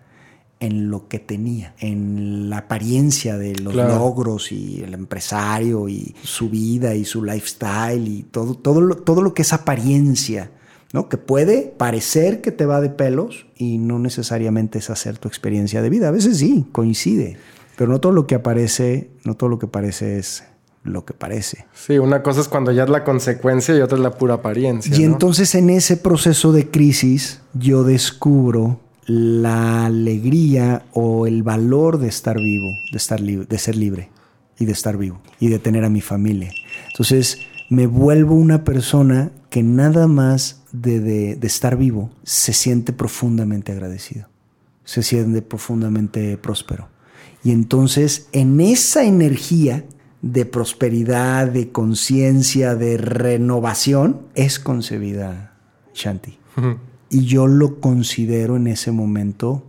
en 0.60 0.90
lo 0.90 1.08
que 1.08 1.18
tenía, 1.18 1.74
en 1.78 2.48
la 2.48 2.58
apariencia 2.58 3.36
de 3.36 3.54
los 3.56 3.72
Claro. 3.74 3.96
logros 3.96 4.50
y 4.52 4.82
el 4.82 4.94
empresario 4.94 5.88
y 5.88 6.14
su 6.22 6.48
vida 6.48 6.94
y 6.94 7.04
su 7.04 7.22
lifestyle 7.24 8.06
y 8.08 8.22
todo, 8.22 8.54
todo, 8.54 8.80
lo, 8.80 8.96
todo 8.96 9.20
lo 9.22 9.34
que 9.34 9.42
es 9.42 9.52
apariencia, 9.52 10.50
¿no? 10.92 11.08
Que 11.08 11.18
puede 11.18 11.74
parecer 11.76 12.40
que 12.40 12.50
te 12.52 12.66
va 12.66 12.80
de 12.80 12.88
pelos 12.88 13.46
y 13.56 13.78
no 13.78 13.98
necesariamente 13.98 14.78
es 14.78 14.90
hacer 14.90 15.18
tu 15.18 15.28
experiencia 15.28 15.82
de 15.82 15.90
vida. 15.90 16.08
A 16.08 16.12
veces 16.12 16.38
sí, 16.38 16.66
coincide, 16.72 17.36
pero 17.76 17.90
no 17.90 18.00
todo 18.00 18.12
lo 18.12 18.26
que 18.26 18.36
aparece, 18.36 19.10
no 19.24 19.34
todo 19.34 19.50
lo 19.50 19.58
que 19.58 19.66
parece 19.66 20.18
es 20.18 20.44
lo 20.84 21.04
que 21.04 21.14
parece. 21.14 21.66
Sí, 21.74 21.98
una 21.98 22.22
cosa 22.22 22.42
es 22.42 22.48
cuando 22.48 22.70
ya 22.70 22.84
es 22.84 22.90
la 22.90 23.04
consecuencia 23.04 23.74
y 23.74 23.80
otra 23.80 23.96
es 23.96 24.02
la 24.02 24.12
pura 24.12 24.34
apariencia. 24.34 24.94
Y 24.94 25.00
¿no? 25.00 25.14
entonces 25.14 25.54
en 25.54 25.70
ese 25.70 25.96
proceso 25.96 26.52
de 26.52 26.70
crisis 26.70 27.40
yo 27.54 27.84
descubro 27.84 28.80
la 29.06 29.86
alegría 29.86 30.84
o 30.92 31.26
el 31.26 31.42
valor 31.42 31.98
de 31.98 32.08
estar 32.08 32.36
vivo, 32.38 32.70
de 32.90 32.96
estar 32.98 33.20
de 33.20 33.58
ser 33.58 33.76
libre 33.76 34.10
y 34.58 34.64
de 34.64 34.72
estar 34.72 34.96
vivo 34.96 35.20
y 35.40 35.48
de 35.48 35.58
tener 35.58 35.84
a 35.84 35.90
mi 35.90 36.00
familia. 36.00 36.50
Entonces 36.88 37.38
me 37.70 37.86
vuelvo 37.86 38.34
una 38.34 38.64
persona 38.64 39.30
que 39.50 39.62
nada 39.62 40.06
más 40.06 40.62
de, 40.72 41.00
de- 41.00 41.36
de 41.36 41.46
estar 41.46 41.76
vivo 41.76 42.10
se 42.24 42.52
siente 42.52 42.92
profundamente 42.92 43.72
agradecido, 43.72 44.28
se 44.84 45.02
siente 45.02 45.42
profundamente 45.42 46.36
próspero. 46.36 46.88
Y 47.42 47.50
entonces 47.52 48.28
en 48.32 48.60
esa 48.60 49.04
energía 49.04 49.84
de 50.22 50.46
prosperidad, 50.46 51.48
de 51.48 51.70
conciencia, 51.70 52.74
de 52.74 52.96
renovación, 52.96 54.22
es 54.34 54.58
concebida 54.58 55.52
Shanti. 55.94 56.38
Y 57.14 57.26
yo 57.26 57.46
lo 57.46 57.80
considero 57.80 58.56
en 58.56 58.66
ese 58.66 58.90
momento 58.90 59.62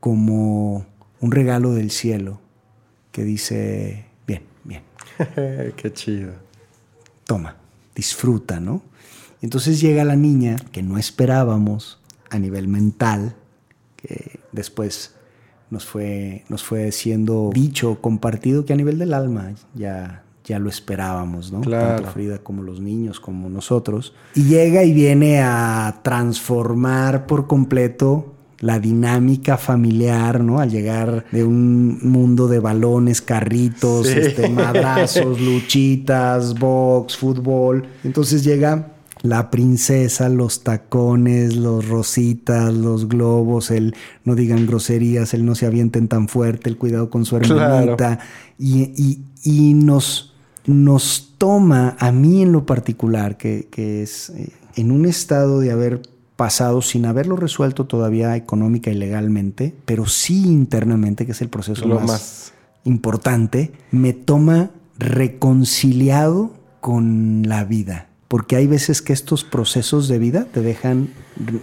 como 0.00 0.84
un 1.20 1.30
regalo 1.30 1.72
del 1.72 1.92
cielo 1.92 2.40
que 3.12 3.22
dice, 3.22 4.06
bien, 4.26 4.42
bien, 4.64 4.82
Qué 5.76 5.92
chido. 5.92 6.32
toma, 7.24 7.56
disfruta, 7.94 8.58
¿no? 8.58 8.82
Y 9.40 9.46
entonces 9.46 9.80
llega 9.80 10.04
la 10.04 10.16
niña 10.16 10.56
que 10.72 10.82
no 10.82 10.98
esperábamos 10.98 12.00
a 12.28 12.40
nivel 12.40 12.66
mental, 12.66 13.36
que 13.94 14.40
después 14.50 15.14
nos 15.70 15.84
fue, 15.86 16.44
nos 16.48 16.64
fue 16.64 16.90
siendo 16.90 17.50
dicho, 17.54 18.00
compartido, 18.00 18.64
que 18.64 18.72
a 18.72 18.76
nivel 18.76 18.98
del 18.98 19.14
alma 19.14 19.54
ya, 19.74 20.23
ya 20.44 20.58
lo 20.58 20.68
esperábamos, 20.68 21.50
¿no? 21.52 21.60
Claro. 21.62 21.96
Tanto 21.96 22.10
Frida 22.12 22.38
como 22.38 22.62
los 22.62 22.80
niños, 22.80 23.18
como 23.20 23.48
nosotros. 23.48 24.12
Y 24.34 24.44
llega 24.44 24.84
y 24.84 24.92
viene 24.92 25.40
a 25.40 26.00
transformar 26.02 27.26
por 27.26 27.46
completo 27.46 28.34
la 28.60 28.78
dinámica 28.78 29.56
familiar, 29.58 30.42
¿no? 30.42 30.60
Al 30.60 30.70
llegar 30.70 31.24
de 31.32 31.44
un 31.44 31.98
mundo 32.02 32.48
de 32.48 32.60
balones, 32.60 33.20
carritos, 33.20 34.06
Sí. 34.06 34.18
este, 34.18 34.48
madrazos, 34.48 35.40
luchitas, 35.40 36.58
box, 36.58 37.16
fútbol. 37.16 37.86
Entonces 38.04 38.44
llega 38.44 38.90
la 39.22 39.50
princesa, 39.50 40.28
los 40.28 40.62
tacones, 40.64 41.56
los 41.56 41.88
rositas, 41.88 42.72
los 42.74 43.08
globos, 43.08 43.70
el 43.70 43.94
no 44.24 44.34
digan 44.34 44.66
groserías, 44.66 45.32
el 45.34 45.44
no 45.46 45.54
se 45.54 45.64
avienten 45.66 46.08
tan 46.08 46.28
fuerte, 46.28 46.68
el 46.68 46.76
cuidado 46.76 47.08
con 47.10 47.24
su 47.24 47.38
Claro. 47.38 47.74
hermanita. 47.76 48.18
Y, 48.58 48.92
y- 48.96 49.24
y 49.42 49.74
nos, 49.74 50.33
nos 50.66 51.34
toma, 51.38 51.96
a 51.98 52.12
mí 52.12 52.42
en 52.42 52.52
lo 52.52 52.66
particular, 52.66 53.36
que, 53.36 53.68
que 53.70 54.02
es 54.02 54.30
eh, 54.30 54.52
en 54.76 54.90
un 54.90 55.06
estado 55.06 55.60
de 55.60 55.70
haber 55.70 56.02
pasado 56.36 56.82
sin 56.82 57.06
haberlo 57.06 57.36
resuelto 57.36 57.86
todavía 57.86 58.36
económica 58.36 58.90
y 58.90 58.94
legalmente, 58.94 59.74
pero 59.84 60.06
sí 60.06 60.44
internamente, 60.46 61.26
que 61.26 61.32
es 61.32 61.42
el 61.42 61.48
proceso 61.48 61.86
Lo 61.86 61.96
más, 61.96 62.06
más. 62.06 62.52
importante, 62.84 63.72
me 63.90 64.12
toma 64.12 64.70
reconciliado 64.98 66.52
con 66.80 67.42
la 67.46 67.64
vida. 67.64 68.08
Porque 68.28 68.56
hay 68.56 68.66
veces 68.66 69.00
que 69.00 69.12
estos 69.12 69.44
procesos 69.44 70.08
de 70.08 70.18
vida 70.18 70.46
te 70.52 70.60
dejan 70.60 71.10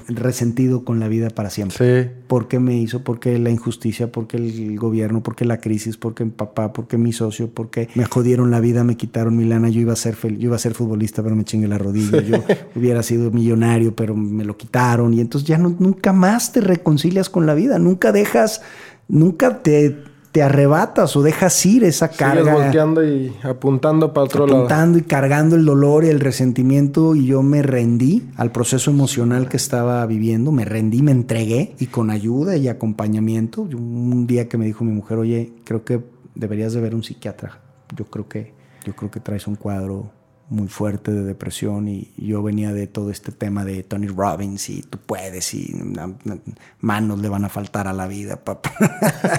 resentido 0.08 0.84
con 0.84 1.00
la 1.00 1.08
vida 1.08 1.30
para 1.30 1.50
siempre. 1.50 2.04
Sí. 2.04 2.10
¿Por 2.28 2.48
qué 2.48 2.60
me 2.60 2.78
hizo? 2.78 3.04
¿Por 3.04 3.20
qué 3.20 3.38
la 3.40 3.50
injusticia? 3.50 4.12
¿Por 4.12 4.28
qué 4.28 4.38
el 4.38 4.78
gobierno? 4.78 5.24
¿Por 5.24 5.36
qué 5.36 5.46
la 5.46 5.60
crisis? 5.60 5.98
¿Por 5.98 6.14
qué 6.14 6.26
mi 6.26 6.32
papá? 6.32 6.74
¿Por 6.74 6.88
qué 6.88 6.98
mi 6.98 7.14
socio? 7.14 7.50
¿Por 7.50 7.70
qué 7.70 7.90
me 7.96 8.06
jodieron 8.06 8.52
la 8.52 8.60
vida? 8.60 8.84
Me 8.84 8.98
quitaron 8.98 9.36
mi 9.38 9.46
lana. 9.46 9.70
Yo 9.70 9.82
iba 9.82 9.94
a 9.94 9.98
ser, 9.98 10.16
fel- 10.16 10.38
yo 10.38 10.48
iba 10.48 10.56
a 10.56 10.60
ser 10.60 10.74
futbolista, 10.74 11.24
pero 11.24 11.36
me 11.36 11.44
chingué 11.44 11.68
la 11.68 11.78
rodilla. 11.78 12.22
Yo 12.22 12.44
hubiera 12.76 13.04
sido 13.04 13.32
millonario, 13.32 13.96
pero 13.96 14.16
me 14.16 14.44
lo 14.44 14.58
quitaron. 14.58 15.14
Y 15.14 15.22
entonces 15.22 15.48
ya 15.48 15.58
no- 15.58 15.76
nunca 15.80 16.14
más 16.14 16.52
te 16.52 16.62
reconcilias 16.62 17.30
con 17.30 17.46
la 17.46 17.54
vida. 17.54 17.80
Nunca 17.80 18.12
dejas, 18.12 18.62
nunca 19.08 19.62
te, 19.62 19.98
te 20.32 20.42
arrebatas 20.42 21.16
o 21.16 21.22
dejas 21.22 21.66
ir 21.66 21.84
esa 21.84 22.08
Sigues 22.08 22.20
carga. 22.20 22.54
volteando 22.54 23.04
y 23.04 23.34
apuntando 23.44 24.14
para 24.14 24.26
otro 24.26 24.46
lado. 24.46 24.60
apuntando 24.60 24.98
y 24.98 25.02
cargando 25.02 25.56
el 25.56 25.66
dolor 25.66 26.06
y 26.06 26.08
el 26.08 26.20
resentimiento 26.20 27.16
y 27.16 27.26
yo 27.26 27.44
me 27.44 27.62
rendí 27.62 28.24
al 28.38 28.52
proceso 28.52 28.92
emocional 28.92 29.50
que 29.50 29.58
estaba 29.58 30.06
viviendo, 30.06 30.52
me 30.52 30.64
rendí, 30.64 31.02
me 31.02 31.12
entregué 31.12 31.76
y 31.80 31.88
con 31.88 32.10
ayuda 32.10 32.56
y 32.56 32.68
acompañamiento, 32.68 33.62
un 33.62 34.26
día 34.26 34.48
que 34.48 34.58
me 34.58 34.66
dijo 34.66 34.84
mi 34.84 34.94
mujer, 34.94 35.18
oye, 35.18 35.54
creo 35.66 35.84
que 35.84 36.02
deberías 36.36 36.74
de 36.74 36.82
ver 36.82 36.96
un 36.96 37.04
psiquiatra, 37.04 37.60
yo 37.96 38.06
creo 38.06 38.28
que, 38.30 38.54
yo 38.86 38.96
creo 38.96 39.12
que 39.12 39.20
traes 39.20 39.48
un 39.48 39.56
cuadro 39.56 40.12
muy 40.52 40.68
fuerte 40.68 41.14
de 41.14 41.24
depresión 41.24 41.88
y 41.88 42.12
yo 42.18 42.44
venía 42.44 42.74
de 42.74 42.86
todo 42.86 43.10
este 43.10 43.32
tema 43.32 43.64
de 43.64 43.84
Tony 43.84 44.08
Robbins 44.08 44.70
y 44.70 44.82
tú 44.82 44.98
puedes 44.98 45.54
y 45.54 45.74
manos 46.82 47.20
le 47.22 47.30
van 47.30 47.46
a 47.46 47.50
faltar 47.50 47.88
a 47.88 47.94
la 47.94 48.06
vida, 48.06 48.36
papá. 48.36 48.74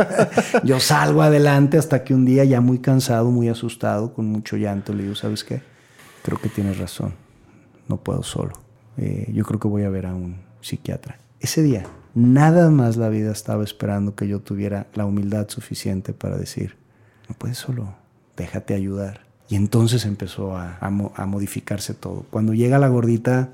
yo 0.64 0.80
salgo 0.80 1.20
adelante 1.20 1.76
hasta 1.76 2.02
que 2.02 2.14
un 2.14 2.24
día 2.24 2.44
ya 2.44 2.62
muy 2.62 2.78
cansado, 2.78 3.30
muy 3.30 3.50
asustado, 3.50 4.14
con 4.14 4.24
mucho 4.24 4.56
llanto, 4.56 4.94
le 4.94 5.02
digo, 5.02 5.14
¿sabes 5.14 5.44
qué? 5.44 5.62
Creo 6.22 6.40
que 6.40 6.48
tienes 6.48 6.78
razón, 6.78 7.12
no 7.88 7.98
puedo 7.98 8.22
solo. 8.22 8.54
Eh, 8.96 9.30
yo 9.34 9.44
creo 9.44 9.60
que 9.60 9.68
voy 9.68 9.82
a 9.82 9.90
ver 9.90 10.06
a 10.06 10.14
un 10.14 10.40
psiquiatra. 10.62 11.18
Ese 11.40 11.62
día, 11.62 11.84
nada 12.14 12.70
más 12.70 12.96
la 12.96 13.10
vida 13.10 13.32
estaba 13.32 13.64
esperando 13.64 14.14
que 14.14 14.28
yo 14.28 14.40
tuviera 14.40 14.86
la 14.94 15.04
humildad 15.04 15.46
suficiente 15.50 16.14
para 16.14 16.38
decir, 16.38 16.78
no 17.28 17.34
puedes 17.36 17.58
solo, 17.58 17.96
déjate 18.34 18.72
ayudar. 18.72 19.21
Y 19.52 19.56
entonces 19.56 20.06
empezó 20.06 20.56
a, 20.56 20.78
a 20.80 20.88
mo- 20.88 21.12
a 21.14 21.26
modificarse 21.26 21.92
todo. 21.92 22.24
Cuando 22.30 22.54
llega 22.54 22.78
la 22.78 22.88
gordita, 22.88 23.50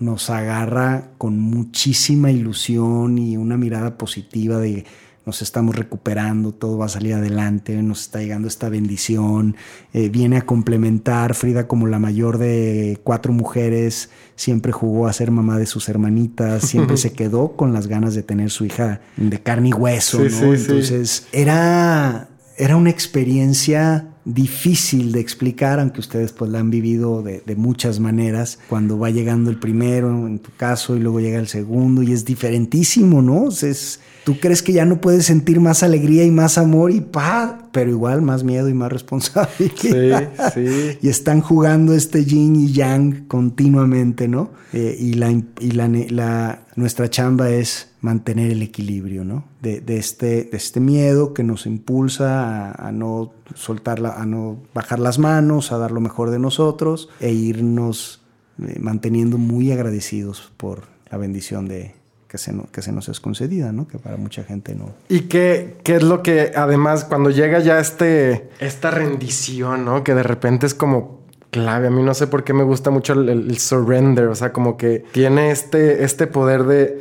nos 0.00 0.28
agarra 0.28 1.10
con 1.18 1.38
muchísima 1.38 2.32
ilusión 2.32 3.16
y 3.18 3.36
una 3.36 3.56
mirada 3.56 3.96
positiva 3.96 4.58
de 4.58 4.84
nos 5.24 5.42
estamos 5.42 5.74
recuperando, 5.76 6.52
todo 6.52 6.78
va 6.78 6.86
a 6.86 6.88
salir 6.88 7.14
adelante, 7.14 7.80
nos 7.82 8.00
está 8.02 8.20
llegando 8.20 8.46
esta 8.48 8.68
bendición, 8.68 9.56
eh, 9.92 10.08
viene 10.08 10.36
a 10.36 10.46
complementar, 10.46 11.34
Frida 11.34 11.66
como 11.68 11.86
la 11.88 11.98
mayor 11.98 12.38
de 12.38 13.00
cuatro 13.04 13.32
mujeres, 13.32 14.10
siempre 14.36 14.70
jugó 14.72 15.06
a 15.08 15.12
ser 15.12 15.30
mamá 15.32 15.58
de 15.58 15.66
sus 15.66 15.88
hermanitas, 15.88 16.62
siempre 16.64 16.96
se 17.04 17.12
quedó 17.12 17.52
con 17.56 17.72
las 17.72 17.86
ganas 17.88 18.14
de 18.14 18.22
tener 18.22 18.50
su 18.50 18.64
hija 18.66 19.00
de 19.16 19.40
carne 19.40 19.68
y 19.70 19.72
hueso, 19.72 20.18
Sí, 20.18 20.24
¿no? 20.24 20.30
sí, 20.30 20.56
sí. 20.58 20.62
Entonces 20.70 21.26
era, 21.32 22.28
era 22.56 22.76
una 22.76 22.90
experiencia 22.90 24.06
difícil 24.26 25.12
de 25.12 25.20
explicar, 25.20 25.78
aunque 25.80 26.00
ustedes 26.00 26.32
pues 26.32 26.50
la 26.50 26.58
han 26.58 26.70
vivido 26.70 27.22
de, 27.22 27.42
de 27.46 27.56
muchas 27.56 28.00
maneras, 28.00 28.58
cuando 28.68 28.98
va 28.98 29.10
llegando 29.10 29.48
el 29.48 29.58
primero, 29.58 30.26
en 30.26 30.40
tu 30.40 30.50
caso, 30.56 30.96
y 30.96 31.00
luego 31.00 31.20
llega 31.20 31.38
el 31.38 31.48
segundo, 31.48 32.02
y 32.02 32.12
es 32.12 32.24
diferentísimo, 32.24 33.22
¿no? 33.22 33.48
Es, 33.48 34.00
tú 34.26 34.40
crees 34.40 34.60
que 34.60 34.72
ya 34.72 34.84
no 34.84 35.00
puedes 35.00 35.24
sentir 35.26 35.60
más 35.60 35.84
alegría 35.84 36.24
y 36.24 36.32
más 36.32 36.58
amor 36.58 36.90
y 36.90 37.00
paz, 37.00 37.54
pero 37.70 37.90
igual 37.90 38.22
más 38.22 38.42
miedo 38.42 38.68
y 38.68 38.74
más 38.74 38.90
responsabilidad. 38.92 40.32
Sí, 40.52 40.66
sí. 40.66 40.98
Y 41.02 41.08
están 41.08 41.40
jugando 41.40 41.94
este 41.94 42.24
yin 42.24 42.56
y 42.56 42.72
yang 42.72 43.28
continuamente, 43.28 44.26
¿no? 44.26 44.50
Eh, 44.72 44.96
y 44.98 45.12
la, 45.14 45.30
y 45.30 45.70
la, 45.70 45.86
la- 46.10 46.62
nuestra 46.74 47.08
chamba 47.08 47.50
es 47.50 47.90
mantener 48.00 48.50
el 48.50 48.62
equilibrio, 48.62 49.24
¿no? 49.24 49.44
De, 49.62 49.80
de 49.80 49.96
este, 49.96 50.26
de 50.50 50.56
este 50.56 50.80
miedo 50.80 51.32
que 51.32 51.44
nos 51.44 51.64
impulsa 51.64 52.70
a, 52.72 52.88
a 52.88 52.90
no 52.92 53.32
soltar, 53.54 54.00
la- 54.00 54.14
a 54.14 54.26
no 54.26 54.58
bajar 54.74 54.98
las 54.98 55.20
manos, 55.20 55.70
a 55.70 55.78
dar 55.78 55.92
lo 55.92 56.00
mejor 56.00 56.30
de 56.30 56.40
nosotros 56.40 57.08
e 57.20 57.32
irnos 57.32 58.22
eh, 58.60 58.76
manteniendo 58.80 59.38
muy 59.38 59.70
agradecidos 59.70 60.52
por 60.56 60.82
la 61.12 61.16
bendición 61.18 61.68
de 61.68 61.94
que 62.28 62.38
se, 62.38 62.52
no- 62.52 62.66
que 62.72 62.82
se 62.82 62.92
nos 62.92 63.08
es 63.08 63.20
concedida, 63.20 63.72
¿no? 63.72 63.86
Que 63.86 63.98
para 63.98 64.16
mucha 64.16 64.42
gente 64.44 64.74
no. 64.74 64.90
¿Y 65.08 65.22
qué, 65.22 65.76
qué 65.84 65.96
es 65.96 66.02
lo 66.02 66.22
que 66.22 66.52
además 66.54 67.04
cuando 67.04 67.30
llega 67.30 67.58
ya 67.60 67.78
este, 67.78 68.48
esta 68.58 68.90
rendición, 68.90 69.84
¿no? 69.84 70.02
Que 70.04 70.14
de 70.14 70.22
repente 70.22 70.66
es 70.66 70.74
como 70.74 71.20
clave. 71.50 71.86
A 71.86 71.90
mí 71.90 72.02
no 72.02 72.14
sé 72.14 72.26
por 72.26 72.44
qué 72.44 72.52
me 72.52 72.64
gusta 72.64 72.90
mucho 72.90 73.12
el, 73.14 73.58
surrender, 73.58 74.26
o 74.28 74.34
sea, 74.34 74.52
como 74.52 74.76
que 74.76 75.04
tiene 75.12 75.50
este, 75.50 76.04
este 76.04 76.26
poder 76.26 76.64
de, 76.64 77.00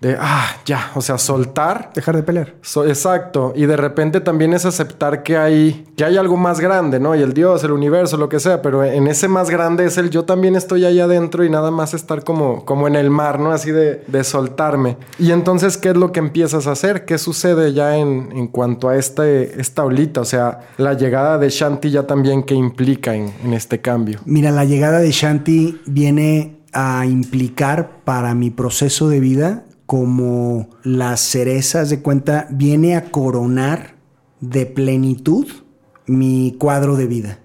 de, 0.00 0.18
ah, 0.20 0.48
ya, 0.66 0.90
o 0.96 1.00
sea, 1.00 1.16
soltar. 1.16 1.90
Dejar 1.94 2.16
de 2.16 2.22
pelear. 2.22 2.54
So- 2.60 2.84
exacto. 2.86 3.52
Y 3.56 3.64
de 3.64 3.76
repente 3.76 4.20
también 4.20 4.52
es 4.52 4.66
aceptar 4.66 5.22
que 5.22 5.38
hay, 5.38 5.86
que 5.96 6.04
hay 6.04 6.18
algo 6.18 6.36
más 6.36 6.60
grande, 6.60 7.00
¿no? 7.00 7.14
Y 7.14 7.22
el 7.22 7.32
Dios, 7.32 7.64
el 7.64 7.72
universo, 7.72 8.18
lo 8.18 8.28
que 8.28 8.38
sea. 8.38 8.60
Pero 8.60 8.84
en 8.84 9.06
ese 9.06 9.28
más 9.28 9.48
grande 9.48 9.86
es 9.86 9.96
el 9.96 10.10
yo 10.10 10.24
también 10.24 10.56
estoy 10.56 10.84
ahí 10.84 11.00
adentro 11.00 11.42
y 11.42 11.48
nada 11.48 11.70
más 11.70 11.94
estar 11.94 12.22
como, 12.22 12.66
como 12.66 12.86
en 12.86 12.96
el 12.96 13.08
mar, 13.08 13.40
¿no? 13.40 13.50
Así 13.50 13.70
de, 13.70 14.04
de 14.06 14.24
soltarme. 14.24 14.98
Y 15.18 15.30
entonces, 15.30 15.78
¿qué 15.78 15.90
es 15.90 15.96
lo 15.96 16.12
que 16.12 16.20
empiezas 16.20 16.66
a 16.66 16.72
hacer? 16.72 17.06
¿Qué 17.06 17.16
sucede 17.16 17.72
ya 17.72 17.96
en, 17.96 18.28
en 18.34 18.48
cuanto 18.48 18.90
a 18.90 18.96
este, 18.96 19.58
esta 19.58 19.84
olita? 19.84 20.20
O 20.20 20.26
sea, 20.26 20.60
la 20.76 20.92
llegada 20.94 21.38
de 21.38 21.48
Shanti 21.48 21.90
ya 21.90 22.06
también, 22.06 22.42
¿qué 22.42 22.54
implica 22.54 23.14
en, 23.14 23.32
en 23.42 23.54
este 23.54 23.80
cambio? 23.80 24.18
Mira, 24.26 24.50
la 24.50 24.66
llegada 24.66 24.98
de 24.98 25.10
Shanti 25.10 25.80
viene 25.86 26.58
a 26.74 27.06
implicar 27.06 28.00
para 28.04 28.34
mi 28.34 28.50
proceso 28.50 29.08
de 29.08 29.20
vida 29.20 29.64
como 29.86 30.68
las 30.82 31.20
cerezas 31.20 31.90
de 31.90 32.00
cuenta, 32.00 32.46
viene 32.50 32.96
a 32.96 33.10
coronar 33.10 33.94
de 34.40 34.66
plenitud 34.66 35.46
mi 36.06 36.56
cuadro 36.58 36.96
de 36.96 37.06
vida. 37.06 37.38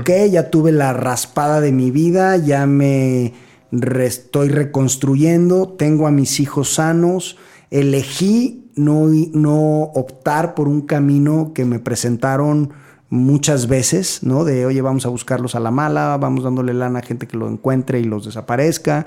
Ok, 0.00 0.10
ya 0.30 0.50
tuve 0.50 0.72
la 0.72 0.92
raspada 0.94 1.60
de 1.60 1.72
mi 1.72 1.90
vida, 1.90 2.36
ya 2.38 2.66
me 2.66 3.34
re- 3.72 4.06
estoy 4.06 4.48
reconstruyendo, 4.48 5.68
tengo 5.68 6.06
a 6.06 6.10
mis 6.10 6.40
hijos 6.40 6.74
sanos, 6.74 7.36
elegí 7.70 8.70
no, 8.74 9.08
no 9.32 9.82
optar 9.94 10.54
por 10.54 10.68
un 10.68 10.82
camino 10.82 11.52
que 11.54 11.64
me 11.66 11.78
presentaron 11.78 12.70
muchas 13.10 13.66
veces, 13.68 14.20
¿no? 14.22 14.44
De, 14.44 14.64
oye, 14.66 14.80
vamos 14.80 15.04
a 15.04 15.10
buscarlos 15.10 15.54
a 15.54 15.60
la 15.60 15.70
mala, 15.70 16.16
vamos 16.16 16.44
dándole 16.44 16.72
lana 16.72 17.00
a 17.00 17.02
gente 17.02 17.26
que 17.28 17.36
lo 17.36 17.48
encuentre 17.48 18.00
y 18.00 18.04
los 18.04 18.24
desaparezca. 18.24 19.06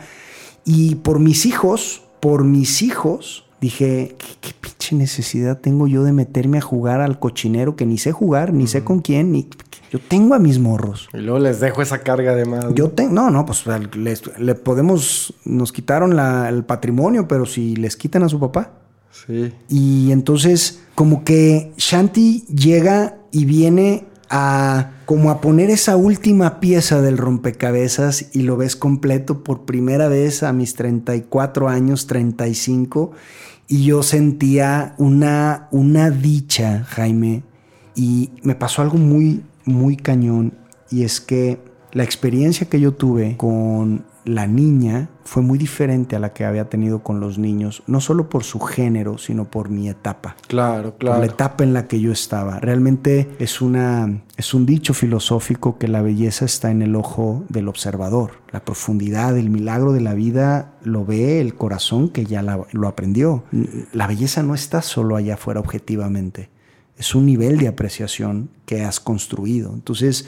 Y 0.65 0.95
por 0.95 1.19
mis 1.19 1.45
hijos, 1.45 2.03
por 2.19 2.43
mis 2.43 2.81
hijos, 2.81 3.45
dije, 3.61 4.15
¿qué, 4.17 4.27
qué 4.41 4.53
pinche 4.59 4.95
necesidad 4.95 5.57
tengo 5.59 5.87
yo 5.87 6.03
de 6.03 6.13
meterme 6.13 6.57
a 6.57 6.61
jugar 6.61 7.01
al 7.01 7.19
cochinero 7.19 7.75
que 7.75 7.85
ni 7.85 7.97
sé 7.97 8.11
jugar, 8.11 8.53
ni 8.53 8.67
sé 8.67 8.83
con 8.83 8.99
quién, 8.99 9.31
ni... 9.31 9.47
Yo 9.91 9.97
tengo 9.99 10.35
a 10.35 10.39
mis 10.39 10.59
morros. 10.59 11.09
Y 11.13 11.17
luego 11.17 11.39
les 11.39 11.59
dejo 11.59 11.81
esa 11.81 11.99
carga 11.99 12.35
de 12.35 12.45
más. 12.45 12.65
¿no? 12.65 12.75
Yo 12.75 12.89
tengo, 12.89 13.11
no, 13.11 13.31
no, 13.31 13.43
pues 13.45 13.63
les- 13.95 14.37
le 14.37 14.53
podemos, 14.53 15.33
nos 15.45 15.71
quitaron 15.71 16.15
la- 16.15 16.47
el 16.49 16.63
patrimonio, 16.63 17.27
pero 17.27 17.47
si 17.47 17.75
les 17.75 17.95
quitan 17.97 18.21
a 18.23 18.29
su 18.29 18.39
papá. 18.39 18.71
Sí. 19.25 19.51
Y 19.67 20.11
entonces, 20.11 20.81
como 20.93 21.23
que 21.23 21.73
Shanti 21.77 22.45
llega 22.45 23.17
y 23.31 23.45
viene 23.45 24.05
a 24.29 24.91
como 25.05 25.31
a 25.31 25.41
poner 25.41 25.71
esa 25.71 25.95
última 25.95 26.59
pieza 26.59 27.01
del 27.01 27.17
rompecabezas 27.17 28.27
y 28.33 28.43
lo 28.43 28.57
ves 28.57 28.75
completo 28.75 29.43
por 29.43 29.65
primera 29.65 30.07
vez 30.07 30.43
a 30.43 30.53
mis 30.53 30.75
34 30.75 31.67
años, 31.67 32.05
35, 32.05 33.11
y 33.67 33.85
yo 33.85 34.03
sentía 34.03 34.93
una, 34.97 35.67
una 35.71 36.11
dicha, 36.11 36.85
Jaime, 36.89 37.43
y 37.95 38.29
me 38.43 38.55
pasó 38.55 38.81
algo 38.81 38.97
muy, 38.97 39.43
muy 39.65 39.97
cañón, 39.97 40.53
y 40.91 41.03
es 41.03 41.21
que 41.21 41.59
la 41.91 42.03
experiencia 42.03 42.69
que 42.69 42.79
yo 42.79 42.93
tuve 42.93 43.35
con 43.37 44.05
la 44.29 44.45
niña 44.45 45.09
fue 45.23 45.41
muy 45.41 45.57
diferente 45.57 46.15
a 46.15 46.19
la 46.19 46.33
que 46.33 46.45
había 46.45 46.69
tenido 46.69 46.99
con 47.01 47.19
los 47.19 47.39
niños, 47.39 47.81
no 47.87 47.99
solo 47.99 48.29
por 48.29 48.43
su 48.43 48.59
género, 48.59 49.17
sino 49.17 49.45
por 49.45 49.69
mi 49.69 49.89
etapa. 49.89 50.35
Claro, 50.47 50.91
Por 50.91 50.97
claro. 50.99 51.19
la 51.19 51.25
etapa 51.25 51.63
en 51.63 51.73
la 51.73 51.87
que 51.87 51.99
yo 51.99 52.11
estaba. 52.11 52.59
Realmente 52.59 53.27
es, 53.39 53.59
una, 53.59 54.21
es 54.37 54.53
un 54.53 54.65
dicho 54.67 54.93
filosófico 54.93 55.77
que 55.79 55.87
la 55.87 56.01
belleza 56.03 56.45
está 56.45 56.69
en 56.69 56.81
el 56.83 56.95
ojo 56.95 57.43
del 57.49 57.67
observador. 57.67 58.33
La 58.51 58.63
profundidad, 58.63 59.35
el 59.35 59.49
milagro 59.49 59.93
de 59.93 60.01
la 60.01 60.13
vida 60.13 60.73
lo 60.83 61.05
ve 61.05 61.41
el 61.41 61.55
corazón 61.55 62.09
que 62.09 62.25
ya 62.25 62.43
la- 62.43 62.65
lo 62.71 62.87
aprendió. 62.87 63.43
La 63.93 64.05
belleza 64.05 64.43
no 64.43 64.53
está 64.53 64.81
solo 64.83 65.15
allá 65.15 65.33
afuera 65.35 65.59
objetivamente. 65.59 66.49
Es 66.97 67.15
un 67.15 67.25
nivel 67.25 67.57
de 67.57 67.67
apreciación 67.67 68.49
que 68.65 68.83
has 68.83 68.99
construido. 68.99 69.73
Entonces, 69.73 70.27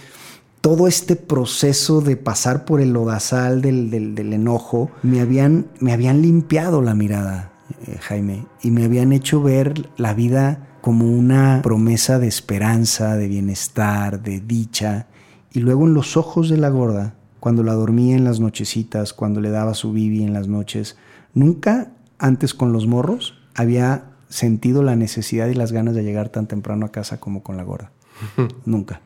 todo 0.61 0.87
este 0.87 1.15
proceso 1.15 2.01
de 2.01 2.15
pasar 2.17 2.65
por 2.65 2.81
el 2.81 2.93
lodazal 2.93 3.61
del, 3.61 3.89
del- 3.89 4.15
del 4.15 4.33
enojo, 4.33 4.91
me 5.03 5.19
habían, 5.21 5.65
me 5.79 5.91
habían 5.93 6.21
limpiado 6.21 6.81
la 6.81 6.93
mirada, 6.93 7.51
eh, 7.87 7.97
Jaime, 7.99 8.45
y 8.61 8.71
me 8.71 8.85
habían 8.85 9.11
hecho 9.11 9.41
ver 9.41 9.89
la 9.97 10.13
vida 10.13 10.67
como 10.81 11.05
una 11.11 11.61
promesa 11.63 12.19
de 12.19 12.27
esperanza, 12.27 13.15
de 13.17 13.27
bienestar, 13.27 14.21
de 14.21 14.39
dicha. 14.39 15.07
Y 15.51 15.59
luego 15.59 15.85
en 15.85 15.93
los 15.93 16.15
ojos 16.17 16.49
de 16.49 16.57
la 16.57 16.69
gorda, 16.69 17.15
cuando 17.39 17.63
la 17.63 17.73
dormía 17.73 18.15
en 18.15 18.23
las 18.23 18.39
nochecitas, 18.39 19.13
cuando 19.13 19.41
le 19.41 19.49
daba 19.49 19.73
su 19.73 19.91
bibi 19.93 20.23
en 20.23 20.33
las 20.33 20.47
noches, 20.47 20.95
nunca 21.33 21.91
antes 22.19 22.53
con 22.53 22.71
los 22.71 22.85
morros 22.87 23.33
había 23.55 24.05
sentido 24.29 24.81
la 24.83 24.95
necesidad 24.95 25.47
y 25.47 25.55
las 25.55 25.71
ganas 25.71 25.93
de 25.95 26.03
llegar 26.03 26.29
tan 26.29 26.47
temprano 26.47 26.85
a 26.85 26.91
casa 26.91 27.19
como 27.19 27.41
con 27.43 27.57
la 27.57 27.63
gorda. 27.63 27.91
nunca. 28.65 29.01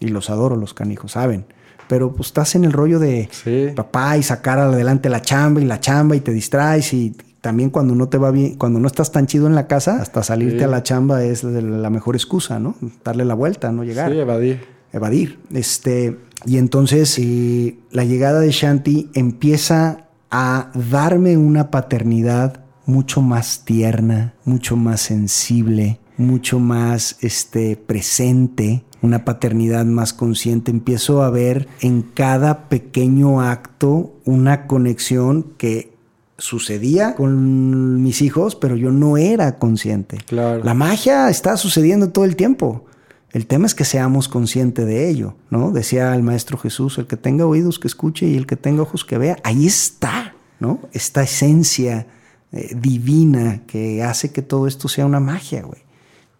Y 0.00 0.08
los 0.08 0.30
adoro, 0.30 0.56
los 0.56 0.74
canijos, 0.74 1.12
saben. 1.12 1.44
Pero 1.88 2.12
pues 2.12 2.28
estás 2.28 2.54
en 2.54 2.64
el 2.64 2.72
rollo 2.72 2.98
de 2.98 3.28
Sí. 3.32 3.68
papá 3.76 4.16
y 4.16 4.22
sacar 4.22 4.58
adelante 4.58 5.08
la 5.08 5.22
chamba 5.22 5.60
y 5.60 5.64
la 5.64 5.80
chamba 5.80 6.16
y 6.16 6.20
te 6.20 6.32
distraes 6.32 6.92
y 6.94 7.14
también 7.40 7.70
cuando 7.70 7.94
no 7.94 8.08
te 8.08 8.18
va 8.18 8.30
bien, 8.30 8.56
cuando 8.56 8.78
no 8.80 8.86
estás 8.86 9.12
tan 9.12 9.26
chido 9.26 9.46
en 9.46 9.54
la 9.54 9.66
casa, 9.66 10.00
hasta 10.02 10.22
salirte 10.22 10.58
Sí. 10.58 10.64
a 10.64 10.68
la 10.68 10.82
chamba 10.82 11.22
es 11.24 11.42
la 11.44 11.90
mejor 11.90 12.14
excusa, 12.16 12.58
¿no? 12.58 12.74
Darle 13.04 13.24
la 13.24 13.34
vuelta, 13.34 13.72
no 13.72 13.82
llegar 13.84 14.10
Sí, 14.12 14.18
evadir. 14.18 14.60
evadir. 14.92 15.38
Este, 15.52 16.18
y 16.46 16.58
entonces 16.58 17.16
eh, 17.18 17.76
la 17.90 18.04
llegada 18.04 18.40
de 18.40 18.50
Shanti 18.50 19.10
empieza 19.14 20.06
a 20.30 20.70
darme 20.90 21.36
una 21.36 21.70
paternidad 21.70 22.60
mucho 22.86 23.20
más 23.22 23.64
tierna, 23.64 24.34
mucho 24.44 24.76
más 24.76 25.00
sensible, 25.00 25.98
mucho 26.20 26.58
más 26.58 27.16
este, 27.20 27.76
presente, 27.76 28.84
una 29.02 29.24
paternidad 29.24 29.84
más 29.86 30.12
consciente. 30.12 30.70
Empiezo 30.70 31.22
a 31.22 31.30
ver 31.30 31.66
en 31.80 32.02
cada 32.02 32.68
pequeño 32.68 33.40
acto 33.40 34.12
una 34.24 34.66
conexión 34.66 35.46
que 35.56 35.92
sucedía 36.38 37.14
con 37.16 38.02
mis 38.02 38.22
hijos, 38.22 38.54
pero 38.54 38.76
yo 38.76 38.90
no 38.90 39.16
era 39.16 39.58
consciente. 39.58 40.18
Claro. 40.26 40.62
La 40.64 40.74
magia 40.74 41.28
está 41.28 41.56
sucediendo 41.56 42.10
todo 42.10 42.24
el 42.24 42.36
tiempo. 42.36 42.86
El 43.32 43.46
tema 43.46 43.66
es 43.66 43.74
que 43.74 43.84
seamos 43.84 44.28
conscientes 44.28 44.86
de 44.86 45.08
ello, 45.08 45.34
¿no? 45.50 45.70
Decía 45.70 46.14
el 46.14 46.22
Maestro 46.22 46.58
Jesús, 46.58 46.98
el 46.98 47.06
que 47.06 47.16
tenga 47.16 47.46
oídos 47.46 47.78
que 47.78 47.86
escuche 47.86 48.26
y 48.26 48.36
el 48.36 48.46
que 48.46 48.56
tenga 48.56 48.82
ojos 48.82 49.04
que 49.04 49.18
vea. 49.18 49.36
Ahí 49.44 49.66
está, 49.66 50.34
¿no? 50.58 50.80
Esta 50.92 51.22
esencia 51.22 52.06
eh, 52.52 52.74
divina 52.74 53.62
que 53.68 54.02
hace 54.02 54.32
que 54.32 54.42
todo 54.42 54.66
esto 54.66 54.88
sea 54.88 55.06
una 55.06 55.20
magia, 55.20 55.62
güey. 55.62 55.82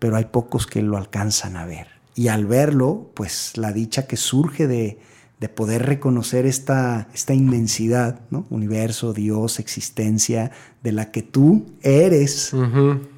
Pero 0.01 0.17
hay 0.17 0.25
pocos 0.25 0.67
que 0.67 0.83
lo 0.83 0.97
alcanzan 0.97 1.57
a 1.57 1.65
ver. 1.65 1.87
Y 2.17 2.27
al 2.27 2.47
verlo, 2.47 3.13
pues 3.15 3.57
la 3.57 3.73
dicha 3.73 4.09
que 4.09 4.17
surge 4.17 4.67
de, 4.67 4.99
de 5.41 5.49
poder 5.49 5.87
reconocer 5.87 6.45
esta, 6.45 7.09
esta 7.15 7.33
inmensidad, 7.33 8.21
¿no? 8.31 8.47
Universo, 8.51 9.15
Dios, 9.15 9.59
existencia, 9.59 10.51
de 10.83 10.93
la 10.93 11.11
que 11.11 11.23
tú 11.23 11.67
eres 11.83 12.53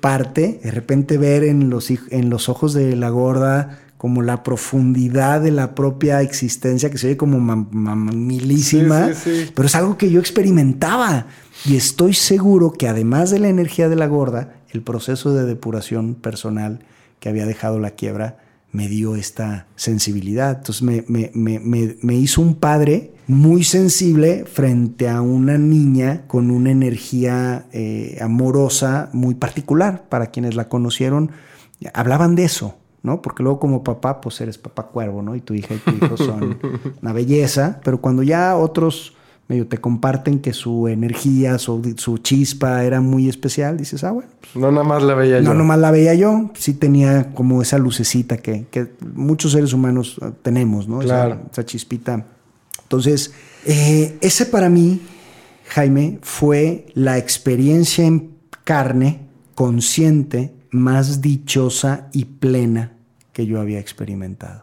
parte, 0.01 0.61
de 0.63 0.71
repente 0.71 1.19
ver 1.19 1.43
en 1.43 1.69
los, 1.69 1.91
en 1.91 2.31
los 2.31 2.49
ojos 2.49 2.75
de 2.75 2.95
la 2.95 3.09
gorda 3.09 3.81
como 3.99 4.23
la 4.23 4.43
profundidad 4.43 5.41
de 5.41 5.53
la 5.53 5.75
propia 5.77 6.23
existencia, 6.23 6.91
que 6.91 6.99
se 6.99 7.09
ve 7.09 7.17
como 7.17 7.39
mamilísima, 7.39 9.11
pero 9.55 9.67
es 9.67 9.75
algo 9.77 9.97
que 9.97 10.11
yo 10.11 10.19
experimentaba. 10.19 11.27
Y 11.65 11.77
estoy 11.77 12.13
seguro 12.13 12.73
que 12.73 12.89
además 12.89 13.31
de 13.31 13.39
la 13.39 13.49
energía 13.49 13.89
de 13.89 13.95
la 13.95 14.07
gorda, 14.07 14.55
el 14.73 14.83
proceso 14.83 15.35
de 15.35 15.45
depuración 15.45 16.15
personal 16.15 16.81
que 17.21 17.29
había 17.29 17.47
dejado 17.47 17.79
la 17.79 17.91
quiebra, 17.91 18.39
me 18.73 18.89
dio 18.89 19.17
esta 19.17 19.67
sensibilidad. 19.77 20.59
Entonces 20.59 20.83
me, 20.83 22.15
hizo 22.15 22.41
un 22.41 22.55
padre 22.55 23.13
muy 23.27 23.65
sensible 23.65 24.45
frente 24.47 25.09
a 25.09 25.21
una 25.21 25.59
niña 25.59 26.27
con 26.27 26.51
una 26.51 26.71
energía 26.71 27.67
eh, 27.73 28.19
amorosa 28.21 29.11
muy 29.13 29.35
particular. 29.35 30.09
Para 30.09 30.29
quienes 30.29 30.55
la 30.55 30.69
conocieron, 30.69 31.31
hablaban 31.93 32.35
de 32.35 32.45
eso, 32.45 32.77
¿no? 33.03 33.21
Porque 33.21 33.43
luego 33.43 33.61
como 33.61 33.85
papá, 33.85 34.23
pues 34.23 34.41
eres 34.41 34.57
papá 34.57 34.85
cuervo, 34.85 35.23
¿no? 35.23 35.37
Y 35.37 35.43
tu 35.43 35.53
hija 35.53 35.75
y 35.75 35.79
tu 35.79 35.91
hijo 35.91 36.17
son 36.17 36.59
una 37.03 37.13
belleza, 37.13 37.81
pero 37.85 38.01
cuando 38.01 38.23
ya 38.23 38.57
otros 38.57 39.15
medio 39.53 39.67
te 39.67 39.79
comparten 39.79 40.41
que 40.41 40.55
su 40.55 40.89
energía, 40.89 41.59
su, 41.59 41.95
su 41.99 42.19
chispa 42.19 42.85
era 42.85 43.03
muy 43.03 43.29
especial, 43.29 43.77
dices, 43.77 44.03
ah, 44.03 44.11
bueno. 44.11 44.31
Pues, 44.41 44.57
no 44.57 44.73
nada 44.73 44.85
más 44.85 45.03
la 45.03 45.15
veía 45.15 45.41
yo. 45.41 45.45
No 45.45 45.53
nada 45.53 45.65
más 45.65 45.79
la 45.79 45.91
veía 45.91 46.15
yo, 46.15 46.51
sí 46.55 46.73
tenía 46.73 47.35
como 47.35 47.61
esa 47.61 47.77
lucecita 47.77 48.39
que, 48.39 48.67
muchos 49.15 49.53
seres 49.53 49.75
humanos 49.75 50.17
ah, 50.23 50.33
tenemos, 50.41 50.89
¿no? 50.89 51.01
Claro. 51.01 51.43
Esa, 51.53 51.67
chispita. 51.67 52.25
Entonces, 52.83 53.35
eh, 53.67 54.17
ese 54.23 54.47
para 54.47 54.71
mí, 54.71 55.03
Jaime, 55.69 56.19
fue 56.23 56.87
la 56.95 57.19
experiencia 57.19 58.07
en 58.07 58.31
carne, 58.65 59.21
consciente, 59.55 60.55
más 60.71 61.21
dichosa 61.21 62.09
y 62.15 62.25
plena 62.25 62.95
que 63.35 63.45
yo 63.45 63.61
había 63.61 63.81
experimentado 63.81 64.63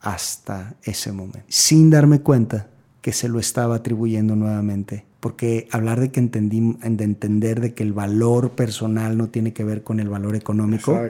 hasta 0.00 0.76
ese 0.82 1.12
momento, 1.12 1.44
sin 1.48 1.90
darme 1.90 2.20
cuenta 2.20 2.68
que 3.06 3.12
se 3.12 3.28
lo 3.28 3.38
estaba 3.38 3.76
atribuyendo 3.76 4.34
nuevamente. 4.34 5.04
Porque 5.20 5.68
hablar 5.70 6.00
de 6.00 6.10
que 6.10 6.18
entendí, 6.18 6.76
de 6.82 7.04
entender 7.04 7.60
de 7.60 7.72
que 7.72 7.84
el 7.84 7.92
valor 7.92 8.50
personal 8.50 9.16
no 9.16 9.28
tiene 9.28 9.52
que 9.52 9.62
ver 9.62 9.84
con 9.84 10.00
el 10.00 10.08
valor 10.08 10.34
económico 10.34 11.00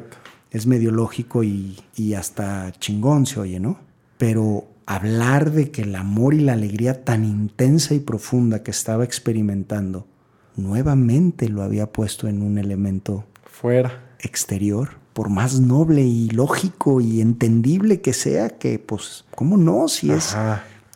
es 0.51 0.67
medio 0.67 0.91
lógico 0.91 1.43
y, 1.43 1.79
y 1.97 2.13
hasta 2.13 2.71
chingón 2.73 3.25
se 3.25 3.41
oye, 3.41 3.61
¿no? 3.61 3.79
Pero 4.19 4.67
hablar 4.85 5.53
de 5.53 5.71
que 5.71 5.81
el 5.85 5.97
amor 5.97 6.35
y 6.35 6.41
la 6.41 6.53
alegría 6.53 7.03
tan 7.03 7.25
intensa 7.25 7.95
y 7.95 8.01
profunda 8.01 8.63
que 8.63 8.73
estaba 8.73 9.03
experimentando 9.03 10.07
nuevamente 10.55 11.49
lo 11.49 11.63
había 11.63 11.91
puesto 11.93 12.29
en 12.29 12.43
un 12.43 12.59
elemento 12.59 13.25
fuera 13.47 14.05
exterior, 14.21 14.99
por 15.15 15.31
más 15.31 15.61
noble 15.61 16.03
y 16.03 16.29
lógico 16.29 17.01
y 17.01 17.23
entendible 17.23 18.03
que 18.03 18.13
sea, 18.13 18.51
que 18.51 18.79
pues, 18.79 19.25
¿cómo 19.35 19.57
no? 19.57 19.89
Si 19.89 20.11
es 20.11 20.37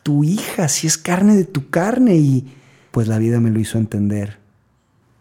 tu 0.03 0.25
hija, 0.25 0.69
si 0.69 0.87
es 0.87 0.99
carne 0.99 1.37
de 1.37 1.45
tu 1.45 1.71
carne. 1.71 2.17
Y 2.17 2.53
pues 2.91 3.09
la 3.09 3.19
vida 3.19 3.41
me 3.41 3.51
lo 3.51 3.61
hizo 3.61 3.79
entender 3.79 4.39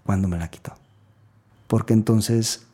cuando 0.06 0.28
me 0.28 0.38
la 0.38 0.50
quitó. 0.50 0.74
Porque 1.68 1.94
entonces 1.94 2.66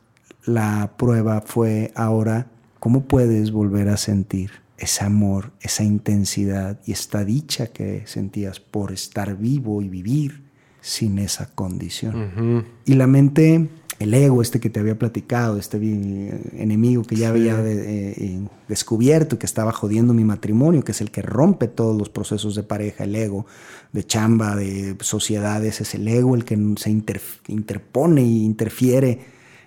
la 0.46 0.94
prueba 0.98 1.42
fue 1.42 1.92
ahora, 1.96 2.48
¿cómo 2.80 3.04
puedes 3.04 3.52
volver 3.52 3.90
a 3.90 3.98
sentir 3.98 4.52
ese 4.78 5.04
amor, 5.04 5.52
esa 5.62 5.84
intensidad 5.84 6.80
y 6.86 6.92
esta 6.92 7.26
dicha 7.26 7.68
que 7.68 8.04
sentías 8.06 8.60
por 8.60 8.92
estar 8.92 9.38
vivo 9.38 9.82
y 9.82 9.90
vivir 9.90 10.44
sin 10.82 11.20
esa 11.20 11.48
condición? 11.54 12.66
Y 12.86 12.94
la 12.94 13.08
mente 13.08 13.70
el 14.00 14.14
ego 14.14 14.42
este 14.42 14.60
que 14.60 14.70
te 14.70 14.80
había 14.80 15.00
platicado, 15.00 15.58
este 15.58 15.78
enemigo 15.78 17.04
que 17.04 17.16
ya 17.16 17.30
había 17.30 17.58
eh, 17.62 18.14
eh, 18.18 18.48
descubierto, 18.68 19.40
que 19.40 19.46
estaba 19.46 19.72
jodiendo 19.72 20.14
mi 20.14 20.26
matrimonio, 20.26 20.84
que 20.84 20.92
es 20.92 21.02
el 21.02 21.12
que 21.12 21.22
rompe 21.22 21.68
todos 21.68 21.98
los 21.98 22.10
procesos 22.10 22.56
de 22.56 22.64
pareja, 22.64 23.06
el 23.06 23.16
ego 23.16 23.46
de 23.94 24.04
chamba, 24.06 24.56
de 24.56 24.98
sociedades, 25.00 25.80
es 25.80 25.96
el 25.96 26.08
ego 26.08 26.36
el 26.36 26.44
que 26.44 26.58
se 26.78 26.90
interpone 26.90 28.24
y 28.24 28.44
interfiere, 28.44 29.26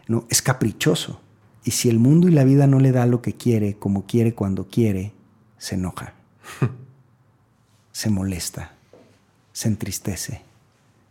¿no? 0.09 0.27
es 0.29 0.43
caprichoso. 0.43 1.21
Y 1.65 1.71
si 1.71 1.89
el 1.89 1.99
mundo 1.99 2.29
y 2.29 2.33
la 2.33 2.45
vida 2.45 2.67
no 2.67 2.81
le 2.81 2.93
da 2.93 3.07
lo 3.07 3.23
que 3.23 3.33
quiere, 3.33 3.77
como 3.79 4.07
quiere, 4.07 4.35
cuando 4.35 4.69
quiere, 4.69 5.13
se 5.57 5.75
enoja, 5.77 6.15
se 7.93 8.11
molesta, 8.11 8.75
se 9.53 9.69
entristece, 9.69 10.43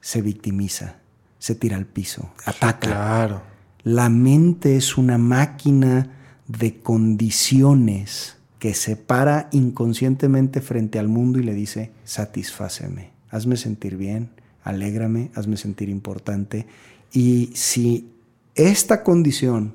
se 0.01 0.21
victimiza 0.21 0.99
se 1.47 1.55
tira 1.55 1.77
al 1.77 1.85
piso, 1.85 2.29
ataca. 2.43 2.87
Claro. 2.87 3.41
La 3.83 4.09
mente 4.09 4.75
es 4.75 4.97
una 4.97 5.17
máquina 5.17 6.11
de 6.45 6.81
condiciones 6.81 8.35
que 8.59 8.73
se 8.73 8.97
para 8.97 9.47
inconscientemente 9.53 10.59
frente 10.59 10.99
al 10.99 11.07
mundo 11.07 11.39
y 11.39 11.43
le 11.43 11.53
dice, 11.53 11.93
satisfáceme, 12.03 13.11
hazme 13.29 13.55
sentir 13.55 13.95
bien, 13.95 14.31
alégrame, 14.61 15.31
hazme 15.35 15.55
sentir 15.55 15.87
importante. 15.87 16.67
Y 17.13 17.51
si 17.53 18.11
esta 18.53 19.01
condición 19.01 19.73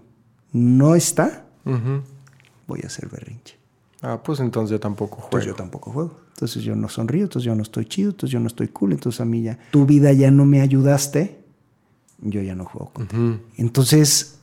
no 0.53 0.95
está, 0.95 1.47
voy 1.65 2.81
a 2.83 2.87
hacer 2.89 3.09
berrinche. 3.09 3.57
Ah, 4.03 4.23
pues 4.23 4.41
entonces 4.41 4.73
yo 4.73 4.79
tampoco 4.79 5.17
juego. 5.17 5.29
Entonces 5.29 5.47
yo 5.47 5.55
tampoco 5.55 5.91
juego. 5.91 6.21
Entonces 6.35 6.63
yo 6.65 6.77
no 6.77 6.91
sonrío, 6.91 7.23
entonces 7.23 7.47
yo 7.47 7.55
no 7.55 7.63
estoy 7.63 7.87
chido, 7.87 8.11
entonces 8.11 8.31
yo 8.31 8.41
no 8.41 8.49
estoy 8.49 8.69
cool, 8.69 8.93
entonces 8.93 9.23
a 9.23 9.25
mí 9.25 9.41
ya, 9.41 9.59
tu 9.71 9.87
vida 9.87 10.13
ya 10.13 10.31
no 10.31 10.45
me 10.45 10.61
ayudaste, 10.61 11.42
yo 12.23 12.41
ya 12.41 12.55
no 12.55 12.65
juego 12.65 12.91
contigo. 12.93 13.39
Entonces, 13.57 14.39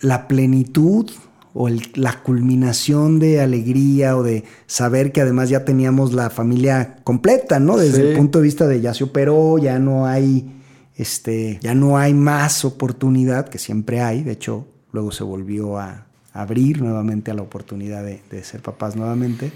la 0.00 0.28
plenitud 0.28 1.10
o 1.54 1.68
la 1.94 2.22
culminación 2.22 3.18
de 3.18 3.40
alegría 3.40 4.16
o 4.16 4.22
de 4.22 4.44
saber 4.66 5.12
que 5.12 5.20
además 5.20 5.48
ya 5.48 5.64
teníamos 5.64 6.12
la 6.12 6.30
familia 6.30 6.98
completa, 7.04 7.58
¿no? 7.58 7.76
Desde 7.76 8.10
el 8.10 8.16
punto 8.16 8.38
de 8.38 8.44
vista 8.44 8.66
de 8.66 8.80
ya 8.80 8.94
se 8.94 9.04
operó, 9.04 9.58
ya 9.58 9.78
no 9.78 10.06
hay, 10.06 10.62
este, 10.96 11.58
ya 11.60 11.74
no 11.74 11.98
hay 11.98 12.14
más 12.14 12.64
oportunidad, 12.64 13.48
que 13.48 13.58
siempre 13.58 14.00
hay, 14.00 14.22
de 14.22 14.32
hecho, 14.32 14.68
luego 14.92 15.10
se 15.10 15.24
volvió 15.24 15.78
a 15.78 16.06
abrir 16.32 16.80
nuevamente 16.80 17.30
a 17.30 17.34
la 17.34 17.42
oportunidad 17.42 18.04
de, 18.04 18.44
ser 18.44 18.60
papás 18.60 18.94
nuevamente. 18.94 19.50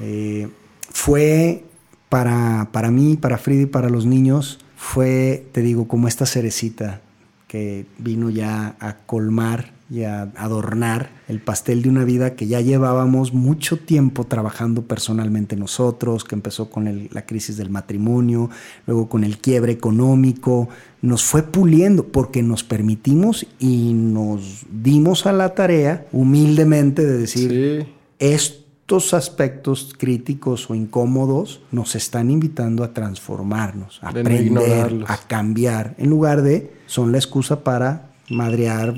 Eh, 0.00 0.48
fue 0.90 1.64
para, 2.08 2.70
para 2.72 2.90
mí, 2.90 3.16
para 3.16 3.38
Frida 3.38 3.62
y 3.62 3.66
para 3.66 3.88
los 3.88 4.06
niños, 4.06 4.63
fue, 4.76 5.46
te 5.52 5.60
digo, 5.62 5.88
como 5.88 6.08
esta 6.08 6.26
cerecita 6.26 7.00
que 7.48 7.86
vino 7.98 8.30
ya 8.30 8.74
a 8.80 8.96
colmar 9.06 9.72
y 9.90 10.02
a 10.02 10.22
adornar 10.36 11.10
el 11.28 11.40
pastel 11.40 11.82
de 11.82 11.88
una 11.88 12.04
vida 12.04 12.34
que 12.34 12.46
ya 12.46 12.60
llevábamos 12.60 13.32
mucho 13.32 13.78
tiempo 13.78 14.24
trabajando 14.24 14.82
personalmente 14.82 15.54
nosotros, 15.54 16.24
que 16.24 16.34
empezó 16.34 16.70
con 16.70 17.08
la 17.12 17.26
crisis 17.26 17.56
del 17.56 17.70
matrimonio, 17.70 18.50
luego 18.86 19.08
con 19.08 19.24
el 19.24 19.38
quiebre 19.38 19.72
económico, 19.72 20.68
nos 21.02 21.22
fue 21.22 21.42
puliendo 21.42 22.08
porque 22.08 22.42
nos 22.42 22.64
permitimos 22.64 23.46
y 23.60 23.92
nos 23.94 24.66
dimos 24.70 25.26
a 25.26 25.32
la 25.32 25.54
tarea 25.54 26.06
humildemente 26.12 27.06
de 27.06 27.18
decir, 27.18 27.86
esto 28.18 28.63
estos 28.84 29.14
aspectos 29.14 29.94
críticos 29.96 30.68
o 30.68 30.74
incómodos 30.74 31.62
nos 31.72 31.94
están 31.94 32.30
invitando 32.30 32.84
a 32.84 32.92
transformarnos, 32.92 33.98
a 34.02 34.10
aprender, 34.10 35.06
a 35.08 35.16
cambiar, 35.16 35.94
en 35.96 36.10
lugar 36.10 36.42
de 36.42 36.70
son 36.84 37.10
la 37.10 37.16
excusa 37.16 37.64
para 37.64 38.10
madrear 38.28 38.94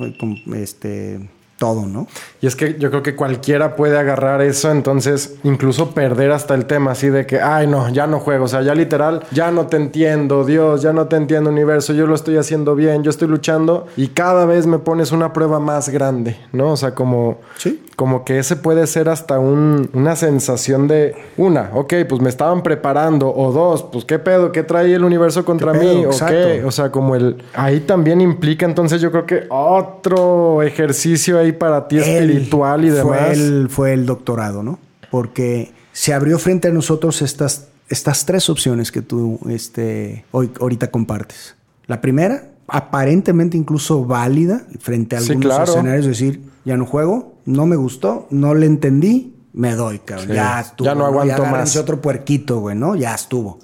este, 0.57 1.31
todo, 1.59 1.87
¿no? 1.87 2.07
Y 2.41 2.47
es 2.47 2.55
que 2.55 2.77
yo 2.79 2.91
creo 2.91 3.03
que 3.03 3.15
cualquiera 3.17 3.77
puede 3.77 3.99
agarrar 3.99 4.43
eso, 4.43 4.71
entonces 4.71 5.37
incluso 5.43 5.93
perder 5.93 6.33
hasta 6.33 6.55
el 6.55 6.67
tema 6.67 6.93
así 6.93 7.09
de 7.09 7.27
que, 7.27 7.41
ay, 7.41 7.67
no, 7.67 7.89
ya 7.89 8.07
no 8.07 8.19
juego, 8.21 8.45
o 8.45 8.49
sea, 8.49 8.63
ya 8.63 8.75
literal, 8.75 9.25
ya 9.31 9.51
no 9.51 9.67
te 9.67 9.77
entiendo, 9.77 10.45
Dios, 10.45 10.83
ya 10.83 10.93
no 10.93 11.07
te 11.07 11.17
entiendo, 11.17 11.51
universo, 11.51 11.93
yo 11.93 12.07
lo 12.07 12.15
estoy 12.15 12.37
haciendo 12.37 12.75
bien, 12.75 13.03
yo 13.03 13.11
estoy 13.11 13.29
luchando 13.29 13.87
y 13.97 14.09
cada 14.09 14.45
vez 14.45 14.67
me 14.67 14.79
pones 14.79 15.13
una 15.13 15.33
prueba 15.33 15.59
más 15.59 15.89
grande, 15.89 16.37
¿no? 16.53 16.73
O 16.73 16.77
sea, 16.77 16.95
como, 16.95 17.39
¿Sí? 17.57 17.83
como 17.97 18.25
que 18.25 18.39
ese 18.39 18.57
puede 18.57 18.87
ser 18.87 19.09
hasta 19.09 19.39
un, 19.39 19.89
una 19.95 20.15
sensación 20.17 20.89
de, 20.89 21.15
una, 21.39 21.71
ok, 21.73 21.95
pues 22.07 22.21
me 22.21 22.29
estaban 22.29 22.63
preparando, 22.63 23.35
o 23.35 23.51
dos, 23.53 23.83
pues 23.83 24.05
qué 24.05 24.19
pedo, 24.19 24.53
qué 24.53 24.63
trae 24.63 24.95
el 24.95 25.05
universo 25.05 25.45
contra 25.45 25.73
mí, 25.73 26.05
o 26.05 26.11
qué, 26.27 26.63
o 26.65 26.71
sea, 26.71 26.91
como 26.91 27.17
el, 27.17 27.43
ahí 27.55 27.81
también 27.81 28.21
implica 28.21 28.67
entonces 28.67 29.01
yo 29.01 29.11
creo 29.11 29.27
que 29.27 29.47
otro 29.49 30.63
ejercicio 30.63 31.39
para 31.53 31.89
ti 31.89 31.99
espiritual 31.99 32.85
y 32.85 32.91
demás. 32.91 33.19
Fue 33.19 33.33
el, 33.33 33.69
fue 33.69 33.93
el 33.93 34.07
doctorado, 34.07 34.63
¿no? 34.63 34.79
Porque 35.11 35.73
se 35.93 36.13
abrió 36.13 36.39
frente 36.39 36.69
a 36.69 36.73
nosotros 36.73 37.23
estas, 37.23 37.69
estas 37.89 38.27
tres 38.27 38.51
opciones 38.51 38.93
que 38.93 39.03
tú 39.03 39.39
este, 39.49 40.25
hoy, 40.33 40.51
ahorita 40.61 40.91
compartes. 40.91 41.57
La 41.87 42.01
primera, 42.01 42.51
aparentemente 42.69 43.57
incluso 43.57 44.05
válida 44.05 44.67
frente 44.81 45.17
a 45.17 45.21
algunos 45.21 45.69
escenarios, 45.69 46.07
es 46.07 46.19
decir, 46.19 46.43
ya 46.65 46.77
no 46.77 46.85
juego, 46.87 47.35
no 47.45 47.67
me 47.67 47.77
gustó, 47.77 48.27
no 48.31 48.55
le 48.55 48.67
entendí, 48.67 49.35
me 49.53 49.75
doy, 49.75 50.01
cabrón. 50.01 50.29
Sí. 50.29 50.35
Ya 50.35 50.61
estuvo. 50.61 50.87
Ya 50.87 50.95
no 50.95 51.07
aguanto 51.07 51.35
agárrense 51.35 51.79
más. 51.79 51.83
otro 51.83 52.01
puerquito, 52.03 52.61
güey, 52.61 52.77
¿no? 52.77 52.95
Ya 52.95 53.15
estuvo. 53.15 53.59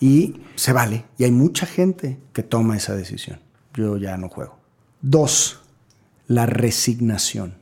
Y 0.00 0.42
se 0.56 0.72
vale. 0.72 1.04
Y 1.16 1.24
hay 1.24 1.30
mucha 1.30 1.66
gente 1.66 2.18
que 2.32 2.42
toma 2.42 2.76
esa 2.76 2.94
decisión. 2.94 3.40
Yo 3.74 3.96
ya 3.96 4.16
no 4.16 4.28
juego. 4.28 4.58
Dos, 5.00 5.62
la 6.28 6.46
resignación, 6.46 7.54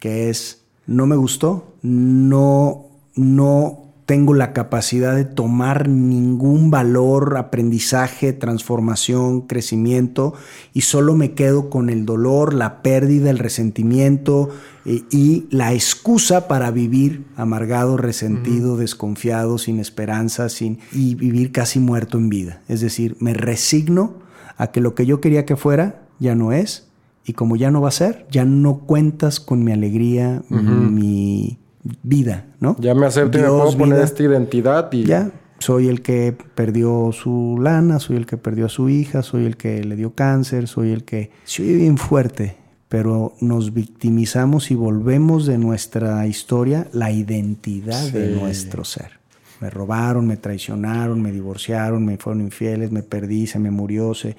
que 0.00 0.30
es, 0.30 0.64
no 0.86 1.06
me 1.06 1.16
gustó, 1.16 1.74
no, 1.82 2.86
no 3.14 3.90
tengo 4.10 4.34
la 4.34 4.52
capacidad 4.52 5.14
de 5.14 5.24
tomar 5.24 5.88
ningún 5.88 6.68
valor, 6.68 7.36
aprendizaje, 7.36 8.32
transformación, 8.32 9.42
crecimiento, 9.42 10.34
y 10.74 10.80
solo 10.80 11.14
me 11.14 11.34
quedo 11.34 11.70
con 11.70 11.90
el 11.90 12.06
dolor, 12.06 12.52
la 12.52 12.82
pérdida, 12.82 13.30
el 13.30 13.38
resentimiento 13.38 14.48
eh, 14.84 15.04
y 15.12 15.46
la 15.50 15.74
excusa 15.74 16.48
para 16.48 16.72
vivir 16.72 17.24
amargado, 17.36 17.96
resentido, 17.96 18.76
desconfiado, 18.76 19.58
sin 19.58 19.78
esperanza, 19.78 20.48
sin, 20.48 20.80
y 20.90 21.14
vivir 21.14 21.52
casi 21.52 21.78
muerto 21.78 22.18
en 22.18 22.30
vida. 22.30 22.62
Es 22.66 22.80
decir, 22.80 23.16
me 23.20 23.32
resigno 23.32 24.14
a 24.56 24.72
que 24.72 24.80
lo 24.80 24.96
que 24.96 25.06
yo 25.06 25.20
quería 25.20 25.46
que 25.46 25.54
fuera 25.54 26.02
ya 26.18 26.34
no 26.34 26.50
es, 26.50 26.89
y 27.30 27.32
como 27.32 27.54
ya 27.54 27.70
no 27.70 27.80
va 27.80 27.90
a 27.90 27.92
ser, 27.92 28.26
ya 28.28 28.44
no 28.44 28.80
cuentas 28.80 29.38
con 29.38 29.62
mi 29.62 29.70
alegría, 29.70 30.42
mi 30.48 31.60
vida, 32.02 32.46
¿no? 32.58 32.74
Ya 32.80 32.92
me 32.92 33.06
acepto 33.06 33.38
y 33.38 33.42
me 33.42 33.46
puedo 33.46 33.70
poner 33.78 33.98
vida. 33.98 34.04
esta 34.04 34.22
identidad 34.24 34.92
y 34.92 35.04
Ya, 35.04 35.30
soy 35.60 35.86
el 35.86 36.02
que 36.02 36.36
perdió 36.56 37.12
su 37.12 37.56
lana, 37.62 38.00
soy 38.00 38.16
el 38.16 38.26
que 38.26 38.36
perdió 38.36 38.66
a 38.66 38.68
su 38.68 38.88
hija, 38.88 39.22
soy 39.22 39.44
el 39.46 39.56
que 39.56 39.84
le 39.84 39.94
dio 39.94 40.12
cáncer, 40.16 40.66
soy 40.66 40.90
el 40.90 41.04
que... 41.04 41.30
Soy 41.44 41.72
bien 41.76 41.98
fuerte, 41.98 42.56
pero 42.88 43.34
nos 43.40 43.74
victimizamos 43.74 44.72
y 44.72 44.74
volvemos 44.74 45.46
de 45.46 45.56
nuestra 45.56 46.26
historia 46.26 46.88
la 46.92 47.12
identidad 47.12 48.10
de 48.10 48.34
nuestro 48.34 48.84
ser. 48.84 49.20
Me 49.60 49.70
robaron, 49.70 50.26
me 50.26 50.36
traicionaron, 50.36 51.22
me 51.22 51.30
divorciaron, 51.30 52.04
me 52.04 52.16
fueron 52.16 52.42
infieles, 52.42 52.90
me 52.90 53.04
perdí, 53.04 53.46
se 53.46 53.60
me 53.60 53.70
murió, 53.70 54.14
se... 54.14 54.34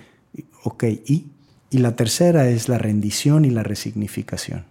Ok, 0.65 0.83
¿y? 1.05 1.27
Y 1.71 1.79
la 1.79 1.95
tercera 1.95 2.49
es 2.49 2.69
la 2.69 2.77
rendición 2.77 3.45
y 3.45 3.49
la 3.49 3.63
resignificación. 3.63 4.65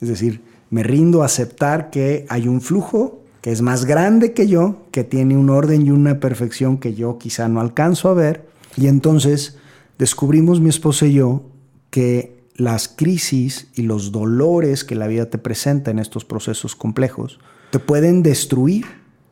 Es 0.00 0.08
decir, 0.08 0.40
me 0.70 0.82
rindo 0.82 1.22
a 1.22 1.26
aceptar 1.26 1.90
que 1.90 2.26
hay 2.28 2.48
un 2.48 2.60
flujo 2.60 3.20
que 3.42 3.52
es 3.52 3.60
más 3.60 3.84
grande 3.84 4.32
que 4.32 4.48
yo, 4.48 4.86
que 4.90 5.04
tiene 5.04 5.36
un 5.36 5.50
orden 5.50 5.86
y 5.86 5.90
una 5.90 6.18
perfección 6.18 6.78
que 6.78 6.94
yo 6.94 7.18
quizá 7.18 7.46
no 7.46 7.60
alcanzo 7.60 8.08
a 8.08 8.14
ver. 8.14 8.48
Y 8.74 8.86
entonces 8.86 9.58
descubrimos 9.98 10.62
mi 10.62 10.70
esposa 10.70 11.06
y 11.06 11.12
yo 11.12 11.42
que 11.90 12.42
las 12.56 12.88
crisis 12.88 13.68
y 13.74 13.82
los 13.82 14.12
dolores 14.12 14.82
que 14.82 14.94
la 14.94 15.08
vida 15.08 15.28
te 15.28 15.36
presenta 15.36 15.90
en 15.90 15.98
estos 15.98 16.24
procesos 16.24 16.74
complejos 16.74 17.38
te 17.70 17.78
pueden 17.80 18.22
destruir 18.22 18.86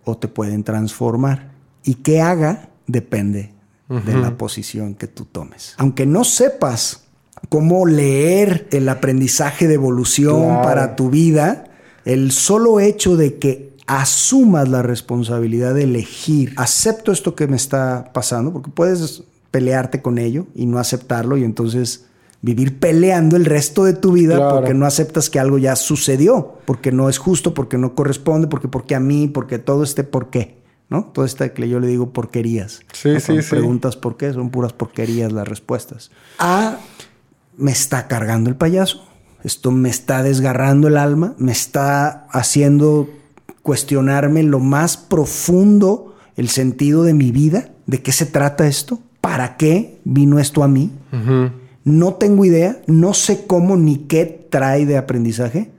o 0.05 0.19
te 0.19 0.29
pueden 0.29 0.63
transformar. 0.63 1.53
Y 1.83 1.95
qué 1.95 2.21
haga 2.21 2.69
depende 2.87 3.53
de 4.01 4.15
la 4.17 4.37
posición 4.37 4.95
que 4.95 5.07
tú 5.07 5.25
tomes. 5.27 5.75
Aunque 5.77 6.07
no 6.07 6.25
sepas 6.25 7.05
cómo 7.49 7.85
leer 7.87 8.67
el 8.71 8.89
aprendizaje 8.89 9.69
de 9.69 9.75
evolución 9.75 10.45
Claro. 10.47 10.63
para 10.63 10.97
tu 10.97 11.11
vida, 11.11 11.65
el 12.05 12.31
solo 12.33 12.81
hecho 12.81 13.17
de 13.17 13.39
que 13.39 13.73
asumas 13.87 14.69
la 14.69 14.83
responsabilidad 14.83 15.75
de 15.75 15.85
elegir, 15.85 16.55
acepto 16.57 17.13
esto 17.13 17.35
que 17.35 17.47
me 17.49 17.57
está 17.57 18.11
pasando, 18.15 18.53
porque 18.53 18.71
puedes 18.71 19.25
pelearte 19.51 20.01
con 20.01 20.19
ello 20.19 20.47
y 20.55 20.67
no 20.67 20.79
aceptarlo 20.79 21.37
y 21.37 21.45
entonces 21.45 22.07
vivir 22.41 22.79
peleando 22.81 23.37
el 23.37 23.45
resto 23.45 23.85
de 23.85 23.93
tu 23.93 24.13
vida 24.13 24.37
Claro. 24.37 24.57
porque 24.57 24.75
no 24.75 24.87
aceptas 24.87 25.29
que 25.31 25.39
algo 25.39 25.59
ya 25.59 25.77
sucedió, 25.77 26.55
porque 26.65 26.91
no 26.91 27.09
es 27.09 27.19
justo, 27.19 27.55
porque 27.55 27.77
no 27.79 27.95
corresponde, 27.95 28.47
porque 28.49 28.69
porque 28.69 28.95
a 28.95 29.01
mí, 29.01 29.29
porque 29.29 29.59
todo 29.59 29.83
este 29.83 30.05
por 30.05 30.31
qué, 30.31 30.57
¿no? 30.93 31.05
Todo 31.05 31.25
este 31.25 31.53
que 31.53 31.69
yo 31.69 31.81
le 31.81 31.87
digo 31.87 32.11
porquerías. 32.11 32.83
Sí, 32.93 33.09
¿no? 33.09 33.21
sí. 33.21 33.39
Preguntas 33.49 33.97
por 33.97 34.17
qué, 34.17 34.33
son 34.33 34.51
puras 34.51 34.73
porquerías 34.73 35.33
las 35.33 35.49
respuestas. 35.49 36.11
A, 36.39 36.77
me 37.57 37.73
está 37.73 38.07
cargando 38.07 38.51
el 38.51 38.57
payaso. 38.57 39.09
Esto 39.43 39.73
me 39.73 39.89
está 39.89 40.23
desgarrando 40.23 40.87
el 40.87 40.97
alma, 40.97 41.35
me 41.39 41.51
está 41.51 42.27
haciendo 42.31 43.09
cuestionarme 43.63 44.43
lo 44.43 44.61
más 44.61 44.97
profundo 44.97 46.15
el 46.37 46.49
sentido 46.49 47.03
de 47.03 47.15
mi 47.15 47.33
vida, 47.33 47.71
de 47.87 48.03
qué 48.03 48.13
se 48.13 48.27
trata 48.27 48.67
esto, 48.67 49.01
para 49.21 49.57
qué 49.57 49.99
vino 50.05 50.39
esto 50.39 50.63
a 50.63 50.69
mí. 50.69 50.93
No 51.85 52.15
tengo 52.15 52.45
idea, 52.45 52.81
no 52.87 53.15
sé 53.15 53.47
cómo 53.47 53.77
ni 53.77 53.97
qué 53.97 54.47
trae 54.51 54.87
de 54.87 54.97
aprendizaje, 54.97 55.73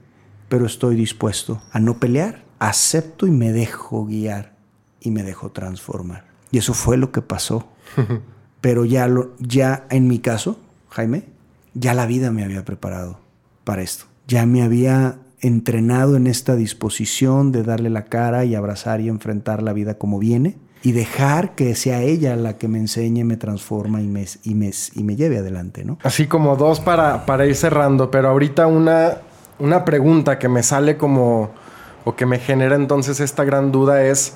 pero 0.50 0.66
estoy 0.66 0.96
dispuesto 0.96 1.62
a 1.72 1.80
no 1.80 2.00
pelear, 2.00 2.44
acepto 2.60 3.28
y 3.28 3.32
me 3.32 3.54
dejo 3.54 4.06
guiar 4.06 4.53
y 5.04 5.12
me 5.12 5.24
dejo 5.24 5.52
transformar. 5.52 6.26
Y 6.50 6.58
eso 6.58 6.74
fue 6.74 6.98
lo 6.98 7.12
que 7.12 7.22
pasó. 7.22 7.68
pero 8.62 8.86
ya, 8.86 9.08
lo, 9.08 9.34
ya 9.40 9.86
en 9.90 10.08
mi 10.08 10.20
caso, 10.20 10.58
Jaime, 10.90 11.26
ya 11.74 11.94
la 11.94 12.06
vida 12.06 12.32
me 12.32 12.44
había 12.44 12.64
preparado 12.64 13.20
para 13.66 13.82
esto. 13.82 14.06
Ya 14.26 14.46
me 14.46 14.64
había 14.64 15.18
entrenado 15.42 16.16
en 16.16 16.28
esta 16.28 16.56
disposición 16.56 17.52
de 17.52 17.64
darle 17.64 17.90
la 17.90 18.06
cara 18.06 18.46
y 18.46 18.56
abrazar 18.56 19.02
y 19.02 19.10
enfrentar 19.10 19.62
la 19.62 19.74
vida 19.74 19.98
como 19.98 20.18
viene 20.18 20.58
y 20.82 20.94
dejar 20.94 21.56
que 21.56 21.76
sea 21.76 22.02
ella 22.02 22.36
la 22.36 22.58
que 22.58 22.70
me 22.70 22.78
enseñe, 22.78 23.26
me 23.26 23.38
transforma 23.38 24.02
y 24.02 24.08
me, 24.08 24.26
y 24.44 24.56
me, 24.56 24.72
y 24.96 25.04
me 25.04 25.16
lleve 25.16 25.40
adelante, 25.40 25.84
¿no? 25.84 25.98
Así 26.04 26.28
como 26.28 26.56
dos 26.56 26.80
para, 26.80 27.26
para 27.26 27.46
ir 27.46 27.56
cerrando, 27.56 28.12
pero 28.12 28.30
ahorita 28.30 28.68
una, 28.68 29.18
una 29.60 29.84
pregunta 29.84 30.40
que 30.40 30.48
me 30.48 30.64
sale 30.64 30.98
como, 30.98 31.52
o 32.06 32.16
que 32.16 32.26
me 32.26 32.40
genera 32.40 32.76
entonces 32.76 33.20
esta 33.20 33.44
gran 33.44 33.72
duda 33.72 34.04
es, 34.04 34.34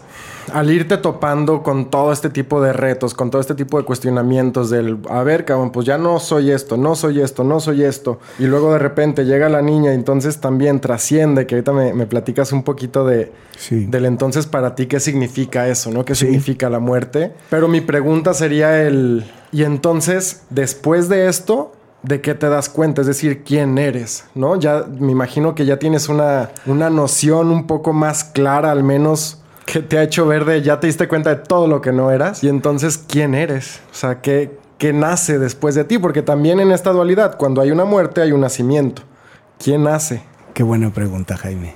al 0.53 0.71
irte 0.71 0.97
topando 0.97 1.61
con 1.63 1.89
todo 1.89 2.11
este 2.13 2.29
tipo 2.29 2.61
de 2.61 2.71
retos, 2.71 3.13
con 3.13 3.29
todo 3.29 3.41
este 3.41 3.55
tipo 3.55 3.77
de 3.77 3.83
cuestionamientos 3.83 4.69
del, 4.69 4.99
a 5.09 5.21
ver, 5.23 5.43
cabrón, 5.43 5.71
pues 5.71 5.85
ya 5.85 5.97
no 5.97 6.19
soy 6.19 6.51
esto, 6.51 6.77
no 6.77 6.95
soy 6.95 7.19
esto, 7.21 7.43
no 7.43 7.59
soy 7.59 7.83
esto, 7.83 8.19
y 8.39 8.45
luego 8.45 8.71
de 8.71 8.79
repente 8.79 9.25
llega 9.25 9.49
la 9.49 9.61
niña 9.61 9.91
y 9.91 9.95
entonces 9.95 10.39
también 10.39 10.79
trasciende, 10.79 11.45
que 11.45 11.55
ahorita 11.55 11.73
me, 11.73 11.93
me 11.93 12.05
platicas 12.07 12.51
un 12.53 12.63
poquito 12.63 13.05
de, 13.05 13.31
Sí. 13.57 13.85
del 13.87 14.05
entonces 14.05 14.45
para 14.45 14.75
ti, 14.75 14.85
¿qué 14.85 14.99
significa 14.99 15.67
eso, 15.67 15.91
no? 15.91 16.05
¿Qué 16.05 16.15
Sí. 16.15 16.25
significa 16.27 16.69
la 16.69 16.79
muerte? 16.79 17.33
Pero 17.49 17.67
mi 17.67 17.81
pregunta 17.81 18.33
sería 18.33 18.81
el, 18.83 19.25
y 19.51 19.63
entonces, 19.63 20.43
después 20.49 21.09
de 21.09 21.27
esto, 21.27 21.73
¿de 22.07 22.21
qué 22.21 22.35
te 22.35 22.49
das 22.49 22.69
cuenta? 22.69 23.01
Es 23.01 23.07
decir, 23.07 23.43
¿quién 23.43 23.77
eres? 23.77 24.25
¿No? 24.33 24.55
Ya 24.55 24.85
me 24.99 25.11
imagino 25.11 25.55
que 25.55 25.65
ya 25.65 25.77
tienes 25.77 26.09
una, 26.09 26.51
una 26.65 26.89
noción 26.89 27.51
un 27.51 27.67
poco 27.67 27.93
más 27.93 28.23
clara, 28.23 28.71
al 28.71 28.83
menos, 28.83 29.41
que 29.65 29.81
te 29.81 29.97
ha 29.97 30.03
hecho 30.03 30.25
ver 30.25 30.45
de, 30.45 30.61
ya 30.61 30.79
te 30.79 30.87
diste 30.87 31.07
cuenta 31.07 31.31
de 31.31 31.35
todo 31.37 31.67
lo 31.67 31.81
que 31.81 31.91
no 31.91 32.09
eras. 32.11 32.43
Y 32.43 32.49
entonces, 32.49 32.97
¿quién 32.97 33.35
eres? 33.35 33.81
O 33.91 33.95
sea, 33.95 34.21
¿qué, 34.21 34.57
qué 34.77 34.93
nace 34.93 35.37
después 35.37 35.75
de 35.75 35.83
ti? 35.83 35.97
Porque 35.97 36.21
también 36.21 36.59
en 36.59 36.71
esta 36.71 36.91
dualidad, 36.91 37.37
cuando 37.37 37.61
hay 37.61 37.71
una 37.71 37.85
muerte, 37.85 38.21
hay 38.21 38.31
un 38.31 38.41
nacimiento. 38.41 39.01
¿Quién 39.59 39.83
nace? 39.83 40.23
Qué 40.53 40.63
buena 40.63 40.91
pregunta, 40.91 41.35
Jaime. 41.35 41.75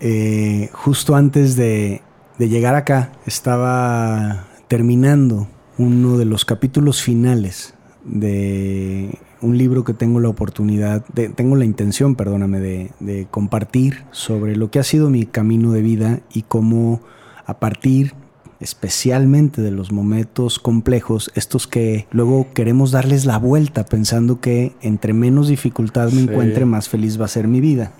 Eh, 0.00 0.70
justo 0.72 1.16
antes 1.16 1.56
de, 1.56 2.02
de 2.38 2.48
llegar 2.48 2.76
acá, 2.76 3.10
estaba 3.26 4.44
terminando 4.68 5.48
uno 5.78 6.16
de 6.16 6.24
los 6.24 6.44
capítulos 6.44 7.02
finales 7.02 7.74
de 8.04 9.18
un 9.44 9.56
libro 9.58 9.84
que 9.84 9.94
tengo 9.94 10.18
la 10.20 10.28
oportunidad, 10.28 11.04
de, 11.14 11.28
tengo 11.28 11.54
la 11.56 11.64
intención, 11.64 12.14
perdóname, 12.16 12.58
de, 12.60 12.90
de 13.00 13.26
compartir 13.30 14.02
sobre 14.10 14.56
lo 14.56 14.70
que 14.70 14.78
ha 14.78 14.84
sido 14.84 15.10
mi 15.10 15.26
camino 15.26 15.72
de 15.72 15.82
vida 15.82 16.20
y 16.32 16.42
cómo 16.42 17.00
a 17.46 17.58
partir 17.60 18.14
especialmente 18.60 19.60
de 19.60 19.70
los 19.70 19.92
momentos 19.92 20.58
complejos, 20.58 21.30
estos 21.34 21.66
que 21.66 22.06
luego 22.12 22.46
queremos 22.54 22.92
darles 22.92 23.26
la 23.26 23.38
vuelta 23.38 23.84
pensando 23.84 24.40
que 24.40 24.72
entre 24.80 25.12
menos 25.12 25.48
dificultad 25.48 26.06
me 26.06 26.22
Sí. 26.22 26.26
encuentre, 26.30 26.64
más 26.64 26.88
feliz 26.88 27.20
va 27.20 27.26
a 27.26 27.28
ser 27.28 27.46
mi 27.46 27.60
vida. 27.60 27.92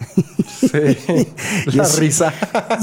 Sí, 0.47 0.69
Y 1.67 1.71
la 1.77 1.83
es- 1.83 1.99
risa. 1.99 2.33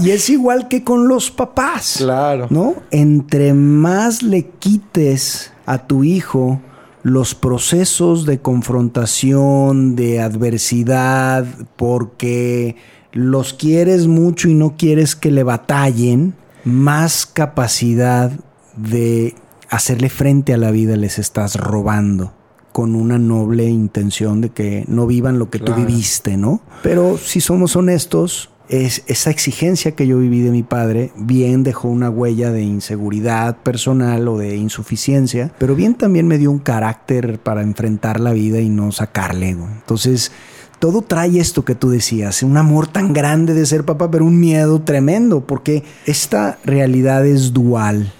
y 0.03 0.11
es 0.11 0.29
igual 0.29 0.67
que 0.67 0.83
con 0.83 1.07
los 1.07 1.31
papás. 1.31 1.95
Claro. 1.97 2.47
¿No? 2.51 2.75
Entre 2.91 3.53
más 3.55 4.21
le 4.21 4.45
quites 4.59 5.51
a 5.65 5.79
tu 5.87 6.03
hijo 6.03 6.61
los 7.03 7.35
procesos 7.35 8.25
de 8.25 8.39
confrontación, 8.39 9.95
de 9.95 10.21
adversidad, 10.21 11.45
porque 11.75 12.75
los 13.11 13.53
quieres 13.53 14.07
mucho 14.07 14.49
y 14.49 14.53
no 14.53 14.75
quieres 14.77 15.15
que 15.15 15.31
le 15.31 15.43
batallen, 15.43 16.35
más 16.63 17.25
capacidad 17.25 18.31
de 18.75 19.35
hacerle 19.69 20.09
frente 20.09 20.53
a 20.53 20.57
la 20.57 20.71
vida 20.71 20.95
les 20.95 21.17
estás 21.17 21.55
robando 21.55 22.33
con 22.71 22.95
una 22.95 23.17
noble 23.17 23.65
intención 23.65 24.39
de 24.41 24.49
que 24.49 24.85
no 24.87 25.07
vivan 25.07 25.39
lo 25.39 25.49
que 25.49 25.59
tú 25.59 25.73
viviste, 25.73 26.37
¿no? 26.37 26.61
Pero 26.83 27.17
si 27.17 27.41
somos 27.41 27.75
honestos, 27.75 28.49
es 28.71 29.03
esa 29.07 29.29
exigencia 29.29 29.91
que 29.91 30.07
yo 30.07 30.17
viví 30.17 30.39
de 30.39 30.49
mi 30.49 30.63
padre, 30.63 31.11
bien 31.17 31.61
dejó 31.61 31.89
una 31.89 32.09
huella 32.09 32.51
de 32.51 32.63
inseguridad 32.63 33.57
personal 33.57 34.25
o 34.29 34.37
de 34.37 34.55
insuficiencia, 34.55 35.51
pero 35.57 35.75
bien 35.75 35.95
también 35.95 36.25
me 36.25 36.37
dio 36.37 36.49
un 36.51 36.59
carácter 36.59 37.39
para 37.39 37.63
enfrentar 37.63 38.21
la 38.21 38.31
vida 38.31 38.61
y 38.61 38.69
no 38.69 38.93
sacarle. 38.93 39.55
güey. 39.55 39.73
Entonces, 39.73 40.31
todo 40.79 41.01
trae 41.01 41.37
esto 41.37 41.65
que 41.65 41.75
tú 41.75 41.89
decías, 41.89 42.43
un 42.43 42.55
amor 42.55 42.87
tan 42.87 43.11
grande 43.11 43.53
de 43.53 43.65
ser 43.65 43.83
papá, 43.83 44.09
pero 44.09 44.25
un 44.25 44.39
miedo 44.39 44.81
tremendo, 44.81 45.45
porque 45.45 45.83
esta 46.05 46.57
realidad 46.63 47.25
es 47.25 47.51
dual 47.51 48.13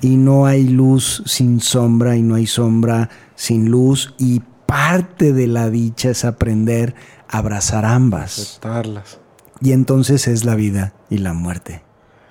y 0.00 0.16
no 0.16 0.46
hay 0.46 0.64
luz 0.64 1.22
sin 1.26 1.60
sombra 1.60 2.16
y 2.16 2.22
no 2.22 2.34
hay 2.34 2.46
sombra 2.46 3.10
sin 3.36 3.70
luz 3.70 4.14
y 4.18 4.40
parte 4.64 5.32
de 5.32 5.46
la 5.46 5.70
dicha 5.70 6.10
es 6.10 6.24
aprender 6.24 6.94
a 7.28 7.38
abrazar 7.38 7.84
ambas. 7.84 8.38
Aceptarlas. 8.38 9.20
Y 9.60 9.72
entonces 9.72 10.28
es 10.28 10.44
la 10.44 10.54
vida 10.54 10.94
y 11.10 11.18
la 11.18 11.32
muerte. 11.32 11.82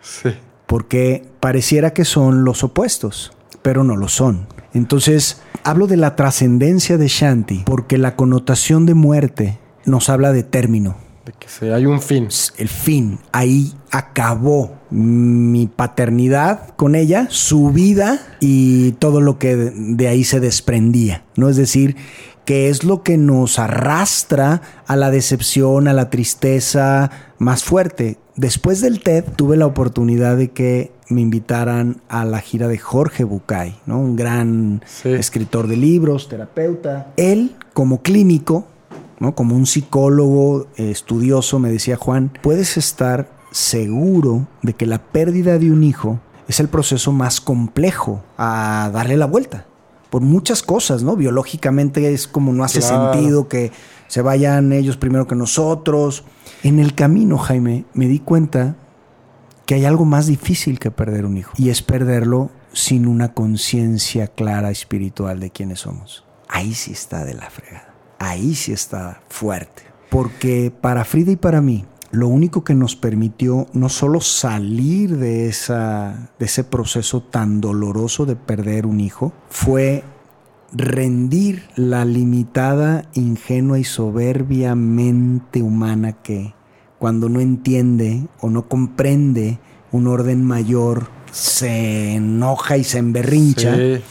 Sí. 0.01 0.29
Porque 0.67 1.27
pareciera 1.39 1.93
que 1.93 2.05
son 2.05 2.43
los 2.43 2.63
opuestos, 2.63 3.33
pero 3.61 3.83
no 3.83 3.95
lo 3.95 4.07
son. 4.07 4.47
Entonces, 4.73 5.41
hablo 5.63 5.87
de 5.87 5.97
la 5.97 6.15
trascendencia 6.15 6.97
de 6.97 7.07
Shanti, 7.07 7.63
porque 7.65 7.97
la 7.97 8.15
connotación 8.15 8.85
de 8.85 8.93
muerte 8.93 9.59
nos 9.85 10.09
habla 10.09 10.31
de 10.31 10.43
término. 10.43 10.97
De 11.25 11.33
que 11.33 11.47
se, 11.47 11.73
hay 11.73 11.85
un 11.85 12.01
fin. 12.01 12.27
El 12.57 12.69
fin, 12.69 13.19
ahí 13.31 13.73
acabó 13.89 14.75
mi 14.91 15.65
paternidad 15.65 16.75
con 16.75 16.93
ella, 16.93 17.27
su 17.29 17.71
vida 17.71 18.21
y 18.39 18.91
todo 18.93 19.21
lo 19.21 19.39
que 19.39 19.55
de, 19.55 19.71
de 19.73 20.07
ahí 20.07 20.23
se 20.23 20.39
desprendía. 20.39 21.23
¿No? 21.35 21.49
Es 21.49 21.57
decir, 21.57 21.95
que 22.45 22.69
es 22.69 22.83
lo 22.83 23.03
que 23.03 23.17
nos 23.17 23.59
arrastra 23.59 24.61
a 24.87 24.95
la 24.95 25.09
decepción, 25.11 25.87
a 25.87 25.93
la 25.93 26.09
tristeza 26.09 27.09
más 27.39 27.63
fuerte. 27.63 28.17
Después 28.35 28.81
del 28.81 29.01
TED 29.01 29.25
tuve 29.35 29.57
la 29.57 29.65
oportunidad 29.65 30.37
de 30.37 30.51
que 30.51 30.91
me 31.09 31.21
invitaran 31.21 32.01
a 32.09 32.25
la 32.25 32.39
gira 32.39 32.67
de 32.67 32.77
Jorge 32.77 33.23
Bucay, 33.23 33.75
¿no? 33.85 33.99
un 33.99 34.15
gran 34.15 34.81
Sí. 34.85 35.09
escritor 35.09 35.67
de 35.67 35.77
libros, 35.77 36.29
terapeuta. 36.29 37.13
Él, 37.17 37.55
como 37.73 38.01
clínico, 38.01 38.65
¿no? 39.19 39.35
como 39.35 39.55
un 39.55 39.65
psicólogo 39.65 40.67
eh, 40.77 40.91
estudioso, 40.91 41.59
me 41.59 41.71
decía 41.71 41.95
Juan, 41.97 42.31
puedes 42.41 42.77
estar 42.77 43.29
seguro 43.51 44.47
de 44.61 44.73
que 44.73 44.85
la 44.85 44.99
pérdida 44.99 45.57
de 45.57 45.71
un 45.71 45.83
hijo 45.83 46.19
es 46.47 46.59
el 46.59 46.67
proceso 46.67 47.11
más 47.11 47.39
complejo 47.41 48.21
a 48.37 48.89
darle 48.93 49.17
la 49.17 49.25
vuelta. 49.25 49.65
Por 50.09 50.21
muchas 50.21 50.63
cosas, 50.63 51.03
¿no? 51.03 51.15
Biológicamente 51.15 52.13
es 52.13 52.27
como 52.27 52.53
no 52.53 52.63
hace 52.63 52.79
Claro. 52.79 53.13
sentido 53.13 53.47
que 53.47 53.71
se 54.07 54.21
vayan 54.21 54.71
ellos 54.71 54.97
primero 54.97 55.27
que 55.27 55.35
nosotros. 55.35 56.23
En 56.63 56.79
el 56.79 56.95
camino, 56.95 57.37
Jaime, 57.37 57.85
me 57.93 58.07
di 58.07 58.19
cuenta 58.19 58.75
que 59.65 59.75
hay 59.75 59.85
algo 59.85 60.05
más 60.05 60.27
difícil 60.27 60.79
que 60.79 60.91
perder 60.91 61.25
un 61.25 61.37
hijo. 61.37 61.51
Y 61.57 61.69
es 61.69 61.81
perderlo 61.81 62.51
sin 62.71 63.07
una 63.07 63.33
conciencia 63.33 64.27
clara 64.27 64.69
espiritual 64.71 65.39
de 65.39 65.49
quiénes 65.49 65.79
somos. 65.81 66.23
Ahí 66.47 66.73
sí 66.75 66.91
está 66.91 67.25
de 67.25 67.33
la 67.33 67.49
fregada. 67.49 67.93
Ahí 68.19 68.53
sí 68.55 68.71
está 68.71 69.21
fuerte. 69.29 69.83
Porque 70.09 70.71
para 70.81 71.03
Frida 71.03 71.31
y 71.31 71.35
para 71.35 71.61
mí, 71.61 71.85
lo 72.15 72.27
único 72.27 72.63
que 72.63 72.73
nos 72.73 72.95
permitió 72.95 73.67
no 73.73 73.89
solo 73.89 74.21
salir 74.21 75.17
de, 75.17 75.47
esa, 75.47 76.29
de 76.39 76.45
ese 76.45 76.63
proceso 76.63 77.21
tan 77.21 77.61
doloroso 77.61 78.25
de 78.25 78.35
perder 78.35 78.85
un 78.85 78.99
hijo, 78.99 79.33
fue 79.49 80.03
rendir 80.71 81.63
la 81.75 82.05
limitada, 82.05 83.09
ingenua 83.13 83.79
y 83.79 83.83
soberbia 83.83 84.75
mente 84.75 85.61
humana 85.61 86.13
que 86.13 86.53
cuando 86.99 87.29
no 87.29 87.39
entiende 87.39 88.25
o 88.39 88.49
no 88.49 88.67
comprende 88.67 89.59
un 89.91 90.07
orden 90.07 90.43
mayor 90.43 91.07
se 91.31 92.13
enoja 92.15 92.77
y 92.77 92.83
se 92.83 92.99
emberrincha. 92.99 93.75
Sí. 93.75 94.01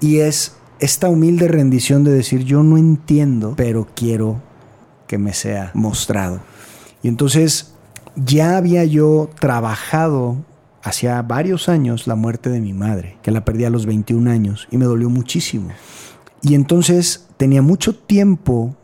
Y 0.00 0.18
es 0.18 0.56
esta 0.80 1.08
humilde 1.08 1.48
rendición 1.48 2.04
de 2.04 2.12
decir 2.12 2.44
yo 2.44 2.62
no 2.62 2.78
entiendo, 2.78 3.54
pero 3.56 3.86
quiero 3.94 4.42
que 5.06 5.18
me 5.18 5.34
sea 5.34 5.70
mostrado. 5.74 6.40
Y 7.04 7.08
entonces 7.08 7.74
ya 8.16 8.56
había 8.56 8.82
yo 8.84 9.28
trabajado 9.38 10.38
hacía 10.82 11.20
varios 11.20 11.68
años 11.68 12.06
la 12.06 12.14
muerte 12.14 12.48
de 12.48 12.60
mi 12.60 12.72
madre, 12.72 13.18
que 13.22 13.30
la 13.30 13.44
perdí 13.44 13.66
a 13.66 13.70
los 13.70 13.84
21 13.84 14.30
años 14.30 14.66
y 14.70 14.78
me 14.78 14.86
dolió 14.86 15.10
muchísimo. 15.10 15.68
Y 16.40 16.54
entonces 16.54 17.28
tenía 17.36 17.60
mucho 17.60 17.94
tiempo 17.94 18.74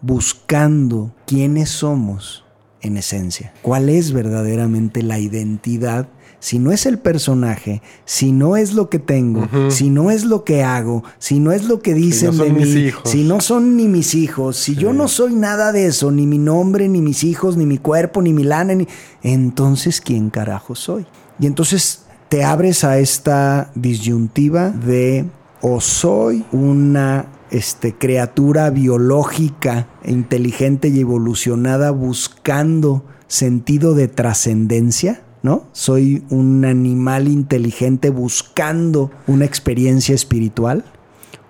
buscando 0.00 1.12
quiénes 1.24 1.70
somos 1.70 2.44
en 2.80 2.96
esencia, 2.96 3.54
cuál 3.62 3.88
es 3.88 4.12
verdaderamente 4.12 5.04
la 5.04 5.20
identidad 5.20 6.08
si 6.40 6.58
no 6.58 6.72
es 6.72 6.86
el 6.86 6.98
personaje, 6.98 7.82
si 8.04 8.32
no 8.32 8.56
es 8.56 8.72
lo 8.74 8.88
que 8.88 8.98
tengo, 8.98 9.48
si 9.70 9.90
no 9.90 10.10
es 10.10 10.24
lo 10.24 10.44
que 10.44 10.62
hago, 10.62 11.02
si 11.18 11.40
no 11.40 11.52
es 11.52 11.64
lo 11.64 11.80
que 11.80 11.94
dicen 11.94 12.32
son 12.32 12.46
de 12.46 12.52
mí, 12.52 12.92
si 13.04 13.24
no 13.24 13.40
son 13.40 13.76
ni 13.76 13.88
mis 13.88 14.14
hijos, 14.14 14.56
si 14.56 14.76
yo 14.76 14.92
no 14.92 15.08
soy 15.08 15.34
nada 15.34 15.72
de 15.72 15.86
eso, 15.86 16.10
ni 16.10 16.26
mi 16.26 16.38
nombre, 16.38 16.88
ni 16.88 17.00
mis 17.00 17.24
hijos, 17.24 17.56
ni 17.56 17.66
mi 17.66 17.78
cuerpo, 17.78 18.22
ni 18.22 18.32
mi 18.32 18.44
lana, 18.44 18.74
ni... 18.74 18.86
entonces 19.22 20.00
¿quién 20.00 20.30
carajo 20.30 20.74
soy? 20.74 21.06
Y 21.40 21.46
entonces 21.46 22.04
te 22.28 22.44
abres 22.44 22.84
a 22.84 22.98
esta 22.98 23.70
disyuntiva 23.74 24.70
de 24.70 25.24
o 25.60 25.80
soy 25.80 26.44
una 26.52 27.26
este, 27.50 27.94
criatura 27.94 28.70
biológica, 28.70 29.88
inteligente 30.04 30.88
y 30.88 31.00
evolucionada 31.00 31.90
buscando 31.90 33.04
sentido 33.26 33.94
de 33.94 34.08
trascendencia, 34.08 35.22
¿no? 35.42 35.66
Soy 35.72 36.24
un 36.30 36.64
animal 36.64 37.28
inteligente 37.28 38.10
buscando 38.10 39.10
una 39.26 39.44
experiencia 39.44 40.14
espiritual 40.14 40.84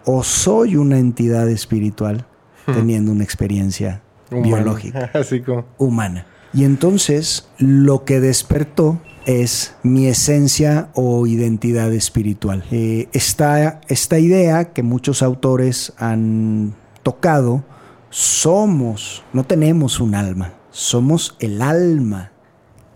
o 0.05 0.23
soy 0.23 0.77
una 0.77 0.99
entidad 0.99 1.49
espiritual 1.49 2.27
teniendo 2.67 3.13
una 3.13 3.25
experiencia 3.25 4.03
biológica 4.31 5.11
Así 5.15 5.41
como. 5.41 5.65
humana. 5.79 6.27
Y 6.53 6.65
entonces 6.65 7.49
lo 7.59 8.05
que 8.05 8.21
despertó 8.21 9.01
es 9.27 9.75
mi 9.83 10.07
esencia 10.07 10.89
o 10.95 11.27
identidad 11.27 11.93
espiritual. 11.93 12.65
Eh, 12.71 13.09
esta, 13.13 13.81
esta 13.89 14.19
idea 14.19 14.73
que 14.73 14.83
muchos 14.83 15.23
autores 15.23 15.93
han 15.99 16.75
tocado, 17.03 17.65
somos, 18.11 19.23
no 19.35 19.45
tenemos 19.45 20.01
un 20.01 20.15
alma, 20.15 20.55
somos 20.71 21.37
el 21.41 21.61
alma 21.61 22.33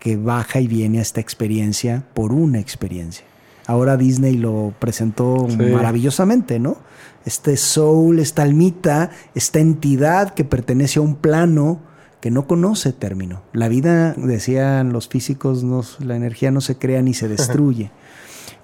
que 0.02 0.16
baja 0.16 0.58
y 0.60 0.66
viene 0.66 0.98
a 0.98 1.02
esta 1.02 1.20
experiencia 1.20 2.02
por 2.12 2.32
una 2.32 2.58
experiencia. 2.58 3.24
Ahora 3.68 3.96
Disney 3.96 4.36
lo 4.36 4.74
presentó 4.80 5.46
Sí. 5.48 5.56
maravillosamente, 5.56 6.58
¿no? 6.58 6.78
Este 7.24 7.56
soul, 7.56 8.18
esta 8.18 8.42
almita, 8.42 9.10
esta 9.36 9.60
entidad 9.60 10.34
que 10.34 10.42
pertenece 10.42 10.98
a 10.98 11.02
un 11.02 11.14
plano 11.14 11.78
que 12.20 12.32
no 12.32 12.48
conoce 12.48 12.92
término. 12.92 13.42
La 13.52 13.68
vida, 13.68 14.14
decían 14.16 14.92
los 14.92 15.06
físicos, 15.06 15.62
no- 15.62 15.84
la 16.00 16.16
energía 16.16 16.50
no 16.50 16.60
se 16.60 16.76
crea 16.78 17.00
ni 17.02 17.14
se 17.14 17.28
destruye. 17.36 17.92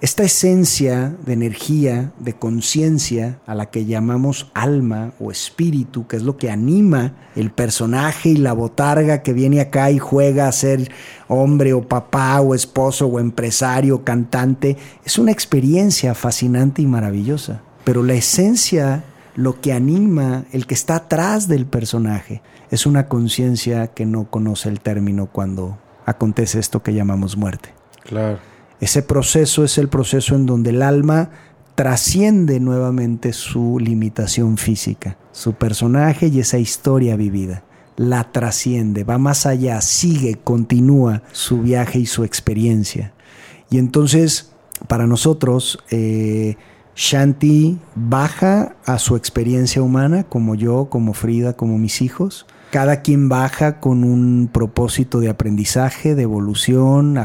Esta 0.01 0.23
esencia 0.23 1.13
de 1.25 1.33
energía, 1.33 2.13
de 2.19 2.31
conciencia, 2.31 3.39
a 3.45 3.53
la 3.53 3.65
que 3.65 3.83
llamamos 3.83 4.49
alma 4.53 5.11
o 5.19 5.29
espíritu, 5.29 6.07
que 6.07 6.15
es 6.15 6.23
lo 6.23 6.37
que 6.37 6.49
anima 6.49 7.15
el 7.35 7.51
personaje 7.51 8.29
y 8.29 8.37
la 8.37 8.53
botarga 8.53 9.23
que 9.23 9.33
viene 9.33 9.59
acá 9.59 9.91
y 9.91 9.99
juega 9.99 10.47
a 10.47 10.53
ser 10.53 10.89
hombre 11.27 11.73
o 11.73 11.85
papá 11.85 12.39
o 12.39 12.55
esposo 12.55 13.07
o 13.07 13.19
empresario 13.19 13.95
o 13.95 14.03
cantante, 14.05 14.77
es 15.03 15.19
una 15.19 15.33
experiencia 15.33 16.15
fascinante 16.15 16.81
y 16.81 16.87
maravillosa. 16.87 17.61
Pero 17.83 18.01
la 18.01 18.13
esencia, 18.13 19.03
lo 19.35 19.59
que 19.59 19.73
anima, 19.73 20.45
el 20.53 20.65
que 20.65 20.75
está 20.75 20.95
atrás 20.95 21.49
del 21.49 21.65
personaje, 21.65 22.41
es 22.71 22.85
una 22.85 23.09
conciencia 23.09 23.87
que 23.87 24.05
no 24.05 24.31
conoce 24.31 24.69
el 24.69 24.79
término 24.79 25.25
cuando 25.25 25.77
acontece 26.05 26.57
esto 26.57 26.83
que 26.83 26.93
llamamos 26.93 27.35
muerte. 27.35 27.73
Claro. 28.05 28.39
Ese 28.79 29.01
proceso 29.01 29.63
es 29.63 29.77
el 29.77 29.89
proceso 29.89 30.35
en 30.35 30.45
donde 30.45 30.69
el 30.69 30.81
alma 30.81 31.29
trasciende 31.75 32.59
nuevamente 32.59 33.31
su 33.33 33.79
limitación 33.79 34.57
física, 34.57 35.17
su 35.31 35.53
personaje 35.53 36.27
y 36.27 36.39
esa 36.39 36.57
historia 36.57 37.15
vivida. 37.15 37.63
La 37.95 38.31
trasciende, 38.31 39.03
va 39.03 39.17
más 39.17 39.45
allá, 39.45 39.81
sigue, 39.81 40.35
continúa 40.35 41.23
su 41.31 41.61
viaje 41.61 41.99
y 41.99 42.05
su 42.05 42.23
experiencia. 42.23 43.13
Y 43.69 43.77
entonces, 43.77 44.51
para 44.87 45.07
nosotros, 45.07 45.79
eh, 45.91 46.55
Shanti 46.95 47.79
baja 47.95 48.75
a 48.85 48.99
su 48.99 49.15
experiencia 49.15 49.81
humana, 49.81 50.25
como 50.25 50.55
yo, 50.55 50.89
como 50.89 51.13
Frida, 51.13 51.53
como 51.53 51.77
mis 51.77 52.01
hijos. 52.01 52.45
Cada 52.71 53.01
quien 53.01 53.29
baja 53.29 53.79
con 53.79 54.03
un 54.03 54.49
propósito 54.51 55.21
de 55.21 55.29
aprendizaje, 55.29 56.13
de 56.13 56.23
evolución. 56.23 57.17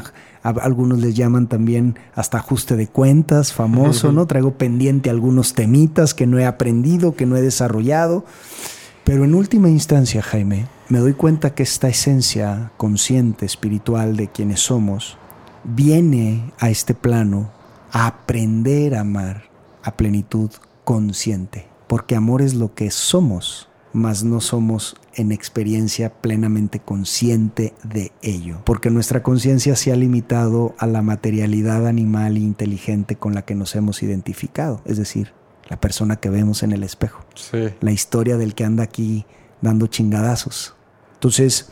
A, 0.44 0.50
algunos 0.50 1.00
les 1.00 1.16
llaman 1.16 1.48
también 1.48 1.98
hasta 2.14 2.38
ajuste 2.38 2.76
de 2.76 2.86
cuentas, 2.86 3.52
famoso, 3.52 4.12
¿no? 4.12 4.26
Traigo 4.26 4.52
pendiente 4.52 5.10
algunos 5.10 5.54
temitas 5.54 6.14
que 6.14 6.28
no 6.28 6.38
he 6.38 6.46
aprendido, 6.46 7.16
que 7.16 7.26
no 7.26 7.36
he 7.36 7.42
desarrollado. 7.42 8.24
Pero 9.02 9.24
en 9.24 9.34
última 9.34 9.68
instancia, 9.68 10.22
Jaime, 10.22 10.66
me 10.88 10.98
doy 10.98 11.14
cuenta 11.14 11.54
que 11.54 11.62
esta 11.62 11.88
esencia 11.88 12.70
consciente, 12.76 13.44
espiritual 13.44 14.16
de 14.16 14.28
quienes 14.28 14.60
somos, 14.60 15.18
viene 15.64 16.52
a 16.60 16.70
este 16.70 16.94
plano 16.94 17.50
a 17.90 18.06
aprender 18.06 18.94
a 18.94 19.00
amar 19.00 19.44
a 19.82 19.96
plenitud 19.96 20.50
consciente. 20.84 21.66
Porque 21.86 22.16
amor 22.16 22.42
es 22.42 22.54
lo 22.54 22.74
que 22.74 22.90
somos, 22.90 23.68
mas 23.94 24.24
no 24.24 24.40
somos 24.40 24.96
en 25.14 25.32
experiencia 25.32 26.12
plenamente 26.12 26.80
consciente 26.80 27.72
de 27.84 28.12
ello, 28.22 28.58
porque 28.64 28.90
nuestra 28.90 29.22
conciencia 29.22 29.76
se 29.76 29.92
ha 29.92 29.96
limitado 29.96 30.74
a 30.78 30.86
la 30.86 31.00
materialidad 31.00 31.86
animal 31.86 32.36
e 32.36 32.40
inteligente 32.40 33.16
con 33.16 33.34
la 33.34 33.42
que 33.42 33.54
nos 33.54 33.74
hemos 33.76 34.02
identificado, 34.02 34.82
es 34.84 34.98
decir, 34.98 35.32
la 35.70 35.80
persona 35.80 36.16
que 36.16 36.28
vemos 36.28 36.62
en 36.62 36.72
el 36.72 36.82
espejo, 36.82 37.24
Sí. 37.34 37.68
la 37.80 37.92
historia 37.92 38.36
del 38.36 38.54
que 38.54 38.64
anda 38.64 38.82
aquí 38.82 39.24
dando 39.62 39.86
chingadazos. 39.86 40.74
Entonces, 41.14 41.70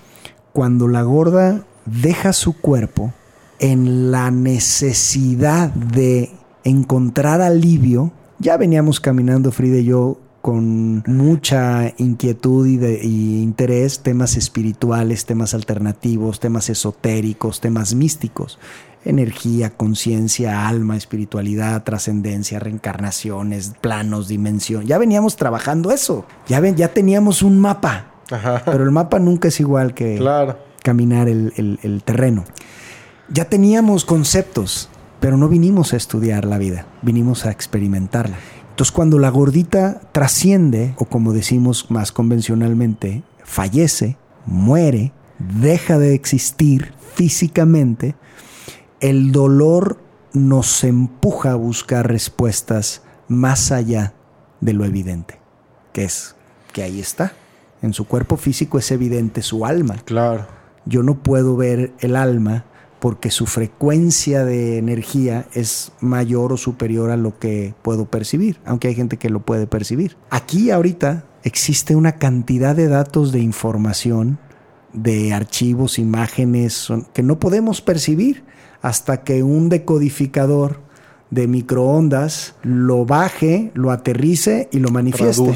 cuando 0.52 0.86
la 0.88 1.02
gorda 1.02 1.64
deja 1.84 2.32
su 2.32 2.56
cuerpo 2.56 3.12
en 3.58 4.10
la 4.12 4.30
necesidad 4.30 5.70
de 5.70 6.30
encontrar 6.64 7.40
alivio, 7.42 8.12
ya 8.38 8.56
veníamos 8.56 9.00
caminando 9.00 9.52
Frida 9.52 9.78
y 9.78 9.84
yo 9.84 10.18
con 10.42 11.04
mucha 11.06 11.94
inquietud 11.98 12.66
y, 12.66 12.76
de- 12.76 13.00
y 13.02 13.40
interés, 13.42 14.00
temas 14.00 14.36
espirituales, 14.36 15.24
temas 15.24 15.54
alternativos, 15.54 16.40
temas 16.40 16.68
esotéricos, 16.68 17.60
temas 17.60 17.94
místicos, 17.94 18.58
energía, 19.04 19.70
conciencia, 19.70 20.68
alma, 20.68 20.96
espiritualidad, 20.96 21.84
trascendencia, 21.84 22.58
reencarnaciones, 22.58 23.72
planos, 23.80 24.28
dimensión. 24.28 24.84
Ya 24.86 24.98
veníamos 24.98 25.36
trabajando 25.36 25.92
eso, 25.92 26.24
ya, 26.48 26.60
ven, 26.60 26.74
ya 26.76 26.88
teníamos 26.88 27.42
un 27.42 27.60
mapa, 27.60 28.06
Ajá. 28.30 28.62
pero 28.64 28.82
el 28.84 28.90
mapa 28.90 29.18
nunca 29.20 29.48
es 29.48 29.60
igual 29.60 29.94
que 29.94 30.16
Claro. 30.18 30.58
caminar 30.82 31.28
el, 31.28 31.52
el- 31.56 31.78
el 31.82 32.02
terreno. 32.02 32.44
Ya 33.28 33.44
teníamos 33.44 34.04
conceptos, 34.04 34.88
pero 35.20 35.36
no 35.36 35.48
vinimos 35.48 35.92
a 35.92 35.96
estudiar 35.96 36.44
la 36.44 36.58
vida, 36.58 36.86
vinimos 37.02 37.46
a 37.46 37.50
experimentarla. 37.52 38.36
Entonces 38.72 38.92
cuando 38.92 39.18
la 39.18 39.28
gordita 39.28 40.00
trasciende, 40.12 40.94
o 40.96 41.04
como 41.04 41.34
decimos 41.34 41.90
más 41.90 42.10
convencionalmente, 42.10 43.22
fallece, 43.44 44.16
muere, 44.46 45.12
deja 45.38 45.98
de 45.98 46.14
existir 46.14 46.94
físicamente, 47.14 48.14
el 49.00 49.30
dolor 49.30 50.00
nos 50.32 50.84
empuja 50.84 51.52
a 51.52 51.56
buscar 51.56 52.08
respuestas 52.08 53.02
más 53.28 53.72
allá 53.72 54.14
de 54.62 54.72
lo 54.72 54.86
evidente, 54.86 55.38
que 55.92 56.04
es 56.04 56.34
que 56.72 56.82
ahí 56.82 56.98
está. 56.98 57.34
En 57.82 57.92
su 57.92 58.06
cuerpo 58.06 58.38
físico 58.38 58.78
es 58.78 58.90
evidente 58.90 59.42
su 59.42 59.66
alma. 59.66 59.96
Claro. 60.06 60.46
Yo 60.86 61.02
no 61.02 61.22
puedo 61.22 61.56
ver 61.58 61.92
el 62.00 62.16
alma 62.16 62.64
porque 63.02 63.32
su 63.32 63.46
frecuencia 63.46 64.44
de 64.44 64.78
energía 64.78 65.46
es 65.54 65.90
mayor 66.00 66.52
o 66.52 66.56
superior 66.56 67.10
a 67.10 67.16
lo 67.16 67.36
que 67.36 67.74
puedo 67.82 68.04
percibir, 68.04 68.60
aunque 68.64 68.86
hay 68.86 68.94
gente 68.94 69.16
que 69.16 69.28
lo 69.28 69.40
puede 69.40 69.66
percibir. 69.66 70.16
Aquí 70.30 70.70
ahorita 70.70 71.24
existe 71.42 71.96
una 71.96 72.12
cantidad 72.12 72.76
de 72.76 72.86
datos 72.86 73.32
de 73.32 73.40
información, 73.40 74.38
de 74.92 75.32
archivos, 75.32 75.98
imágenes, 75.98 76.92
que 77.12 77.24
no 77.24 77.40
podemos 77.40 77.80
percibir 77.80 78.44
hasta 78.82 79.24
que 79.24 79.42
un 79.42 79.68
decodificador 79.68 80.78
de 81.32 81.48
microondas 81.48 82.56
lo 82.62 83.06
baje, 83.06 83.72
lo 83.72 83.90
aterrice 83.90 84.68
y 84.70 84.80
lo 84.80 84.90
manifieste. 84.90 85.54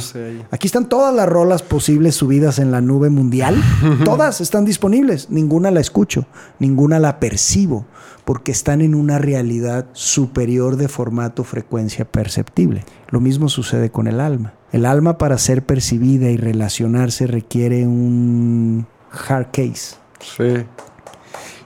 Aquí 0.51 0.69
están 0.69 0.89
todas 0.89 1.15
las 1.15 1.29
rolas 1.29 1.63
posibles 1.63 2.15
subidas 2.15 2.59
en 2.59 2.71
la 2.71 2.81
nube 2.81 3.11
mundial. 3.11 3.63
todas 4.05 4.41
están 4.41 4.65
disponibles. 4.65 5.29
Ninguna 5.29 5.71
la 5.71 5.81
escucho, 5.81 6.25
ninguna 6.59 6.99
la 6.99 7.21
percibo, 7.21 7.85
porque 8.25 8.53
están 8.53 8.81
en 8.81 8.95
una 8.95 9.19
realidad 9.19 9.87
superior 9.93 10.77
de 10.77 10.89
formato, 10.89 11.45
frecuencia 11.45 12.07
perceptible. 12.07 12.83
Lo 13.11 13.21
mismo 13.21 13.51
sucede 13.51 13.91
con 13.91 14.07
el 14.07 14.21
alma. 14.21 14.55
El 14.73 14.87
alma 14.87 15.19
para 15.19 15.37
ser 15.37 15.63
percibida 15.67 16.31
y 16.31 16.39
relacionarse 16.39 17.27
requiere 17.27 17.87
un 17.87 18.87
hard 19.29 19.49
case. 19.53 19.97
Sí. 20.21 20.65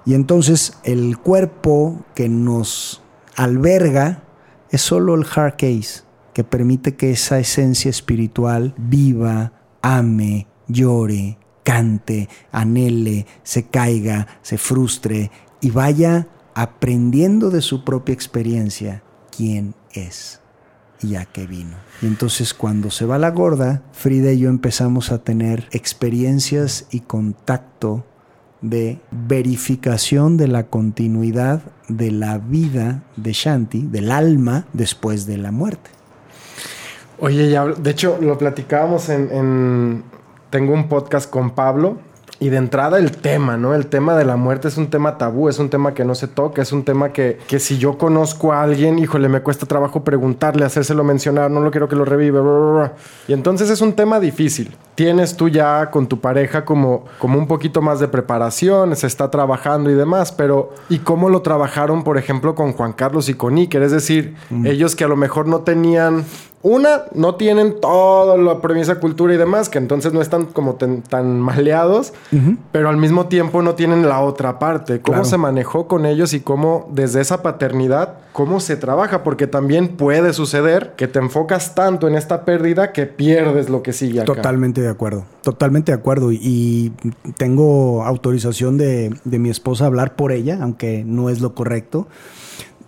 Y 0.05 0.15
entonces 0.15 0.79
el 0.83 1.17
cuerpo 1.19 2.05
que 2.17 2.29
nos 2.29 3.03
alberga 3.43 4.23
es 4.71 4.83
solo 4.83 5.15
el 5.15 5.25
hard 5.25 5.57
case, 5.57 6.03
que 6.35 6.45
permite 6.45 6.95
que 6.95 7.11
esa 7.11 7.39
esencia 7.39 7.89
espiritual 7.89 8.75
viva, 8.77 9.53
ame, 9.81 10.47
llore, 10.69 11.39
cante, 11.65 12.29
anhele, 12.53 13.27
se 13.43 13.65
caiga, 13.65 14.27
se 14.43 14.59
frustre 14.59 15.31
y 15.63 15.71
vaya 15.71 16.29
aprendiendo 16.55 17.51
de 17.51 17.63
su 17.63 17.83
propia 17.83 18.13
experiencia 18.13 19.03
quién 19.35 19.75
es 19.93 20.41
y 21.03 21.15
a 21.15 21.25
qué 21.25 21.47
vino. 21.47 21.77
Y 22.03 22.07
entonces 22.07 22.53
cuando 22.53 22.91
se 22.91 23.07
va 23.07 23.19
la 23.19 23.31
gorda, 23.31 23.83
Frida 23.93 24.33
y 24.33 24.41
yo 24.41 24.51
empezamos 24.51 25.13
a 25.13 25.25
tener 25.25 25.67
experiencias 25.73 26.87
y 26.91 27.01
contacto 27.01 28.05
de 28.63 28.99
verificación 29.11 30.37
de 30.37 30.49
la 30.49 30.65
continuidad 30.67 31.63
de 31.89 32.11
la 32.11 32.39
vida 32.39 33.03
de 33.17 33.33
Shanti, 33.33 33.83
del 33.83 34.11
alma, 34.11 34.67
después 34.73 35.27
de 35.27 35.39
la 35.39 35.51
muerte. 35.51 35.91
Oye, 37.19 37.51
ya, 37.51 37.67
de 37.67 37.91
hecho, 37.91 38.19
lo 38.21 38.39
platicábamos 38.39 39.09
en, 39.09 39.29
en- 39.33 40.03
Tengo 40.51 40.73
un 40.75 40.89
podcast 40.89 41.31
con 41.31 41.51
Pablo. 41.51 41.99
Y 42.43 42.49
de 42.49 42.57
entrada 42.57 42.99
el 42.99 43.13
tema, 43.13 43.59
¿no? 43.59 43.75
El 43.75 43.89
tema 43.89 44.17
de 44.17 44.25
la 44.25 44.37
muerte 44.37 44.69
es 44.69 44.79
un 44.79 44.89
tema 44.89 45.19
tabú, 45.19 45.51
es 45.51 45.59
un 45.59 45.69
tema 45.69 45.93
que 45.93 46.07
no 46.07 46.15
se 46.15 46.27
toca, 46.27 46.63
es 46.63 46.73
un 46.73 46.85
tema 46.85 47.13
que, 47.13 47.39
que 47.47 47.59
si 47.61 47.77
yo 47.77 47.99
conozco 47.99 48.55
a 48.55 48.63
alguien, 48.63 48.99
híjole, 48.99 49.29
me 49.29 49.43
cuesta 49.43 49.67
trabajo 49.67 50.05
preguntarle, 50.05 50.65
hacérselo 50.65 51.05
mencionar, 51.05 51.51
no 51.51 51.61
lo 51.61 51.71
quiero 51.71 51.87
que 51.87 51.97
lo 51.97 52.07
revive. 52.07 52.41
bla, 52.41 52.51
bla, 52.51 52.73
bla. 52.73 52.93
Y 53.29 53.35
entonces 53.35 53.69
es 53.69 53.83
un 53.83 53.93
tema 53.93 54.19
difícil. 54.21 54.75
Tienes 54.95 55.37
tú 55.37 55.51
ya 55.51 55.91
con 55.91 56.07
tu 56.07 56.19
pareja 56.21 56.65
como, 56.65 57.05
como 57.19 57.39
un 57.39 57.47
poquito 57.47 57.83
más 57.83 58.01
de 58.01 58.09
preparación, 58.09 58.97
se 58.97 59.07
está 59.07 59.31
trabajando 59.31 59.91
y 59.91 59.95
demás, 59.95 60.33
pero 60.33 60.71
¿y 60.89 61.01
cómo 61.01 61.29
lo 61.29 61.43
trabajaron, 61.43 62.05
por 62.05 62.17
ejemplo, 62.17 62.55
con 62.55 62.73
Juan 62.73 62.95
Carlos 62.95 63.29
y 63.29 63.35
con 63.35 63.59
Iker? 63.59 63.83
Es 63.83 63.93
decir, 63.93 64.35
ellos 64.65 64.97
que 64.97 65.05
a 65.05 65.09
lo 65.09 65.17
mejor 65.17 65.47
no 65.47 65.61
tenían 65.61 66.25
una, 66.63 67.05
no 67.15 67.37
tienen 67.37 67.81
toda 67.81 68.37
la 68.37 68.61
premisa 68.61 68.97
cultura 69.01 69.33
y 69.33 69.39
demás, 69.39 69.71
que 69.71 69.79
entonces 69.79 70.13
no 70.13 70.21
están 70.21 70.45
como 70.45 70.75
ten- 70.75 71.01
tan 71.01 71.41
maleados, 71.41 72.13
pero 72.71 72.91
al 72.91 72.99
mismo 72.99 73.27
tiempo 73.29 73.63
no 73.63 73.75
tienen 73.77 74.07
la 74.07 74.21
otra 74.21 74.59
parte. 74.59 75.01
¿Cómo 75.01 75.15
Claro. 75.21 75.25
se 75.25 75.39
manejó 75.39 75.89
con 75.89 76.05
ellos 76.05 76.35
y 76.35 76.41
cómo 76.41 76.87
desde 76.93 77.23
esa 77.23 77.41
paternidad, 77.43 78.19
cómo 78.35 78.61
se 78.61 78.77
trabaja? 78.77 79.23
Porque 79.23 79.47
también 79.47 79.89
puede 79.97 80.35
suceder 80.35 80.93
que 80.99 81.09
te 81.09 81.19
enfocas 81.19 81.75
tanto 81.75 82.09
en 82.09 82.15
esta 82.15 82.45
pérdida 82.45 82.93
que 82.93 83.07
pierdes 83.07 83.71
lo 83.71 83.83
que 83.83 83.95
sigue 83.95 84.21
acá. 84.21 84.27
Totalmente 84.35 84.83
de 84.83 84.89
acuerdo, 84.89 85.25
totalmente 85.43 85.93
de 85.93 85.97
acuerdo. 85.99 86.31
Y, 86.31 86.41
y 86.43 86.93
tengo 87.39 88.05
autorización 88.05 88.77
de, 88.77 89.15
de 89.25 89.39
mi 89.39 89.49
esposa 89.49 89.85
a 89.85 89.87
hablar 89.87 90.15
por 90.15 90.31
ella, 90.31 90.59
aunque 90.61 91.05
no 91.07 91.31
es 91.31 91.41
lo 91.41 91.55
correcto, 91.55 92.07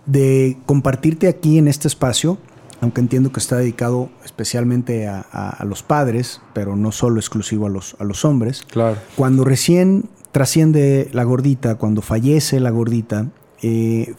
de 0.05 0.57
compartirte 0.67 1.27
aquí 1.27 1.57
en 1.57 1.67
este 1.67 1.87
espacio, 1.87 2.37
aunque 2.83 3.01
entiendo 3.01 3.31
que 3.31 3.39
está 3.39 3.55
dedicado 3.57 4.09
especialmente 4.23 5.07
a, 5.07 5.25
a- 5.31 5.49
a 5.49 5.65
los 5.65 5.81
padres, 5.83 6.41
pero 6.53 6.75
no 6.75 6.91
solo 6.91 7.19
exclusivo 7.19 7.65
a 7.65 7.69
los, 7.69 7.95
a 7.99 8.03
los 8.03 8.23
hombres. 8.25 8.63
Claro. 8.69 8.97
Cuando 9.15 9.43
recién 9.43 10.09
trasciende 10.31 11.09
la 11.13 11.23
gordita, 11.23 11.75
cuando 11.75 12.01
fallece 12.01 12.59
la 12.59 12.69
gordita, 12.71 13.27
eh, 13.61 14.13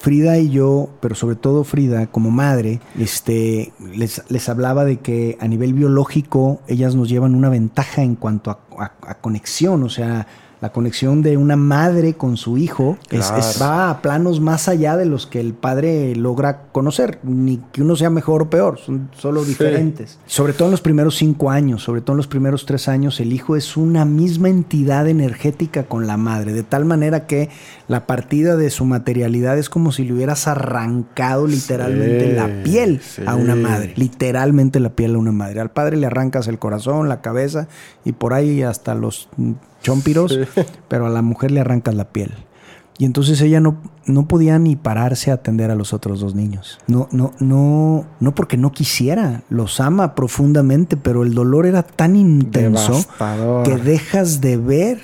Frida 0.00 0.36
y 0.38 0.50
yo, 0.50 0.88
pero 1.00 1.14
sobre 1.14 1.36
todo 1.36 1.62
Frida 1.62 2.08
como 2.08 2.30
madre, 2.30 2.80
este, 2.98 3.72
les, 3.94 4.22
les 4.28 4.48
hablaba 4.48 4.84
de 4.84 4.98
que 4.98 5.38
a 5.40 5.46
nivel 5.46 5.72
biológico 5.72 6.60
ellas 6.66 6.94
nos 6.96 7.08
llevan 7.08 7.34
una 7.34 7.48
ventaja 7.48 8.02
en 8.02 8.16
cuanto 8.16 8.50
a, 8.50 8.58
a- 8.78 8.92
a 9.02 9.14
conexión, 9.20 9.82
o 9.84 9.88
sea, 9.88 10.26
la 10.60 10.70
conexión 10.72 11.22
de 11.22 11.36
una 11.36 11.56
madre 11.56 12.14
con 12.14 12.36
su 12.36 12.58
hijo 12.58 12.98
es- 13.10 13.26
Claro. 13.26 13.38
es- 13.38 13.62
va 13.62 13.90
a 13.90 14.02
planos 14.02 14.40
más 14.40 14.68
allá 14.68 14.96
de 14.96 15.06
los 15.06 15.26
que 15.26 15.40
el 15.40 15.54
padre 15.54 16.14
logra 16.16 16.62
conocer, 16.72 17.18
ni 17.22 17.58
que 17.72 17.82
uno 17.82 17.94
sea 17.96 18.10
mejor 18.10 18.42
o 18.42 18.50
peor, 18.50 18.78
son 18.78 19.08
solo 19.16 19.44
diferentes. 19.44 20.18
Sobre 20.26 20.52
todo 20.52 20.68
en 20.68 20.72
los 20.72 20.80
primeros 20.80 21.16
cinco 21.16 21.50
años, 21.50 21.82
sobre 21.82 22.00
todo 22.00 22.14
en 22.14 22.18
los 22.18 22.26
primeros 22.26 22.66
tres 22.66 22.88
años, 22.88 23.20
el 23.20 23.32
hijo 23.32 23.56
es 23.56 23.76
una 23.76 24.04
misma 24.04 24.48
entidad 24.48 25.08
energética 25.08 25.84
con 25.84 26.06
la 26.06 26.16
madre, 26.16 26.52
de 26.52 26.62
tal 26.64 26.84
manera 26.84 27.26
que 27.26 27.50
la 27.86 28.06
partida 28.06 28.56
de 28.56 28.70
su 28.70 28.84
materialidad 28.84 29.58
es 29.58 29.68
como 29.70 29.92
si 29.92 30.04
le 30.04 30.12
hubieras 30.14 30.48
arrancado 30.48 31.46
literalmente 31.46 32.30
Sí, 32.30 32.32
la 32.36 32.62
piel 32.62 33.00
sí. 33.00 33.22
a 33.26 33.34
una 33.34 33.54
madre, 33.54 33.92
literalmente 33.96 34.80
la 34.80 34.90
piel 34.90 35.14
a 35.14 35.18
una 35.18 35.32
madre. 35.32 35.60
Al 35.60 35.70
padre 35.70 35.96
le 35.96 36.06
arrancas 36.06 36.48
el 36.48 36.58
corazón, 36.58 37.08
la 37.08 37.20
cabeza 37.20 37.68
y 38.04 38.12
por 38.12 38.34
ahí 38.34 38.62
hasta 38.62 38.94
los 38.94 39.28
chompiros, 39.82 40.38
pero 40.88 41.06
a 41.06 41.10
la 41.10 41.22
mujer 41.22 41.50
le 41.50 41.60
arrancas 41.60 41.94
la 41.94 42.10
piel. 42.10 42.32
Y 43.00 43.04
entonces 43.04 43.40
ella 43.40 43.60
no, 43.60 43.76
no 44.06 44.26
podía 44.26 44.58
ni 44.58 44.74
pararse 44.74 45.30
a 45.30 45.34
atender 45.34 45.70
a 45.70 45.76
los 45.76 45.92
otros 45.92 46.18
dos 46.18 46.34
niños. 46.34 46.80
No, 46.88 47.08
no, 47.12 47.32
no, 47.38 48.06
no 48.18 48.34
porque 48.34 48.56
no 48.56 48.72
quisiera, 48.72 49.42
los 49.50 49.78
ama 49.80 50.16
profundamente, 50.16 50.96
pero 50.96 51.22
el 51.22 51.32
dolor 51.32 51.66
era 51.66 51.84
tan 51.84 52.16
intenso 52.16 52.94
Devastador. 52.94 53.62
que 53.62 53.76
dejas 53.76 54.40
de 54.40 54.56
ver 54.56 54.98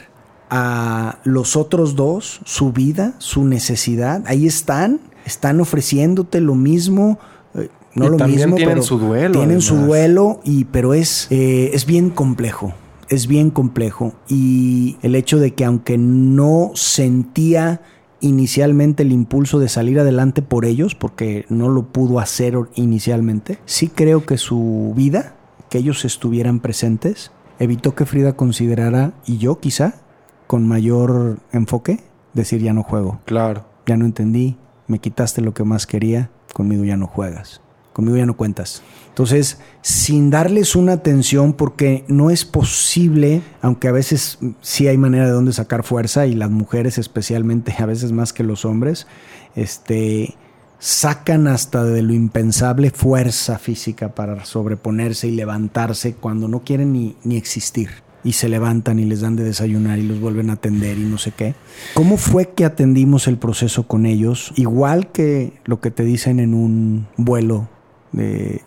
a 0.50 1.18
los 1.22 1.54
otros 1.54 1.94
dos, 1.94 2.40
su 2.44 2.72
vida, 2.72 3.14
su 3.18 3.44
necesidad. 3.44 4.24
Ahí 4.26 4.46
están, 4.46 5.00
están 5.24 5.60
ofreciéndote 5.60 6.40
lo 6.40 6.56
mismo. 6.56 7.20
Eh, 7.54 7.68
no 7.94 8.06
Y 8.06 8.08
lo 8.10 8.16
también 8.16 8.40
mismo, 8.40 8.56
tienen 8.56 8.74
pero 8.74 8.82
su 8.82 8.98
duelo, 8.98 9.38
Tienen 9.38 9.60
su 9.60 9.76
duelo, 9.76 10.40
y, 10.42 10.64
pero 10.64 10.94
es, 10.94 11.28
eh, 11.30 11.70
es 11.72 11.86
bien 11.86 12.10
complejo. 12.10 12.74
Es 13.08 13.26
bien 13.26 13.50
complejo. 13.50 14.14
Y 14.28 14.96
el 15.02 15.14
hecho 15.14 15.38
de 15.38 15.54
que 15.54 15.64
aunque 15.64 15.98
no 15.98 16.70
sentía 16.74 17.80
inicialmente 18.20 19.02
el 19.02 19.12
impulso 19.12 19.58
de 19.58 19.68
salir 19.68 20.00
adelante 20.00 20.40
por 20.40 20.64
ellos, 20.64 20.94
porque 20.94 21.44
no 21.48 21.68
lo 21.68 21.92
pudo 21.92 22.20
hacer 22.20 22.56
inicialmente, 22.74 23.58
sí 23.66 23.88
creo 23.88 24.24
que 24.24 24.38
su 24.38 24.94
vida, 24.96 25.34
que 25.68 25.78
ellos 25.78 26.04
estuvieran 26.04 26.60
presentes, 26.60 27.32
evitó 27.58 27.94
que 27.94 28.06
Frida 28.06 28.34
considerara, 28.34 29.12
y 29.26 29.36
yo 29.38 29.60
quizá, 29.60 29.96
con 30.46 30.66
mayor 30.66 31.38
enfoque, 31.52 32.00
decir 32.32 32.62
ya 32.62 32.72
no 32.72 32.82
juego 32.82 33.20
Claro. 33.26 33.64
ya 33.86 33.96
no 33.96 34.06
entendí, 34.06 34.56
me 34.88 34.98
quitaste 34.98 35.40
lo 35.40 35.52
que 35.54 35.64
más 35.64 35.86
quería, 35.86 36.30
conmigo 36.52 36.84
ya 36.84 36.96
no 36.96 37.06
juegas, 37.06 37.60
conmigo 37.94 38.18
ya 38.18 38.26
no 38.26 38.36
cuentas. 38.36 38.82
Entonces, 39.14 39.58
sin 39.80 40.28
darles 40.28 40.74
una 40.74 40.94
atención, 40.94 41.52
porque 41.52 42.04
no 42.08 42.30
es 42.30 42.44
posible, 42.44 43.42
aunque 43.62 43.86
a 43.86 43.92
veces 43.92 44.38
sí 44.60 44.88
hay 44.88 44.98
manera 44.98 45.26
de 45.26 45.30
dónde 45.30 45.52
sacar 45.52 45.84
fuerza, 45.84 46.26
y 46.26 46.34
las 46.34 46.50
mujeres 46.50 46.98
especialmente, 46.98 47.74
a 47.78 47.86
veces 47.86 48.10
más 48.10 48.32
que 48.32 48.42
los 48.42 48.64
hombres, 48.64 49.06
este, 49.54 50.34
sacan 50.80 51.46
hasta 51.46 51.84
de 51.84 52.02
lo 52.02 52.12
impensable 52.12 52.90
fuerza 52.90 53.58
física 53.58 54.16
para 54.16 54.44
sobreponerse 54.44 55.28
y 55.28 55.30
levantarse 55.30 56.14
cuando 56.14 56.48
no 56.48 56.64
quieren 56.64 56.92
ni, 56.92 57.14
ni 57.22 57.36
existir. 57.36 57.90
Y 58.24 58.32
se 58.32 58.48
levantan 58.48 58.98
y 58.98 59.04
les 59.04 59.20
dan 59.20 59.36
de 59.36 59.44
desayunar 59.44 59.98
y 60.00 60.02
los 60.02 60.18
vuelven 60.18 60.50
a 60.50 60.54
atender 60.54 60.98
y 60.98 61.02
no 61.02 61.18
sé 61.18 61.30
qué. 61.30 61.54
¿Cómo 61.92 62.16
fue 62.16 62.48
que 62.54 62.64
atendimos 62.64 63.28
el 63.28 63.36
proceso 63.36 63.86
con 63.86 64.06
ellos? 64.06 64.52
Igual 64.56 65.12
que 65.12 65.52
lo 65.66 65.80
que 65.80 65.90
te 65.92 66.04
dicen 66.04 66.40
en 66.40 66.54
un 66.54 67.06
vuelo 67.16 67.68
de, 68.14 68.62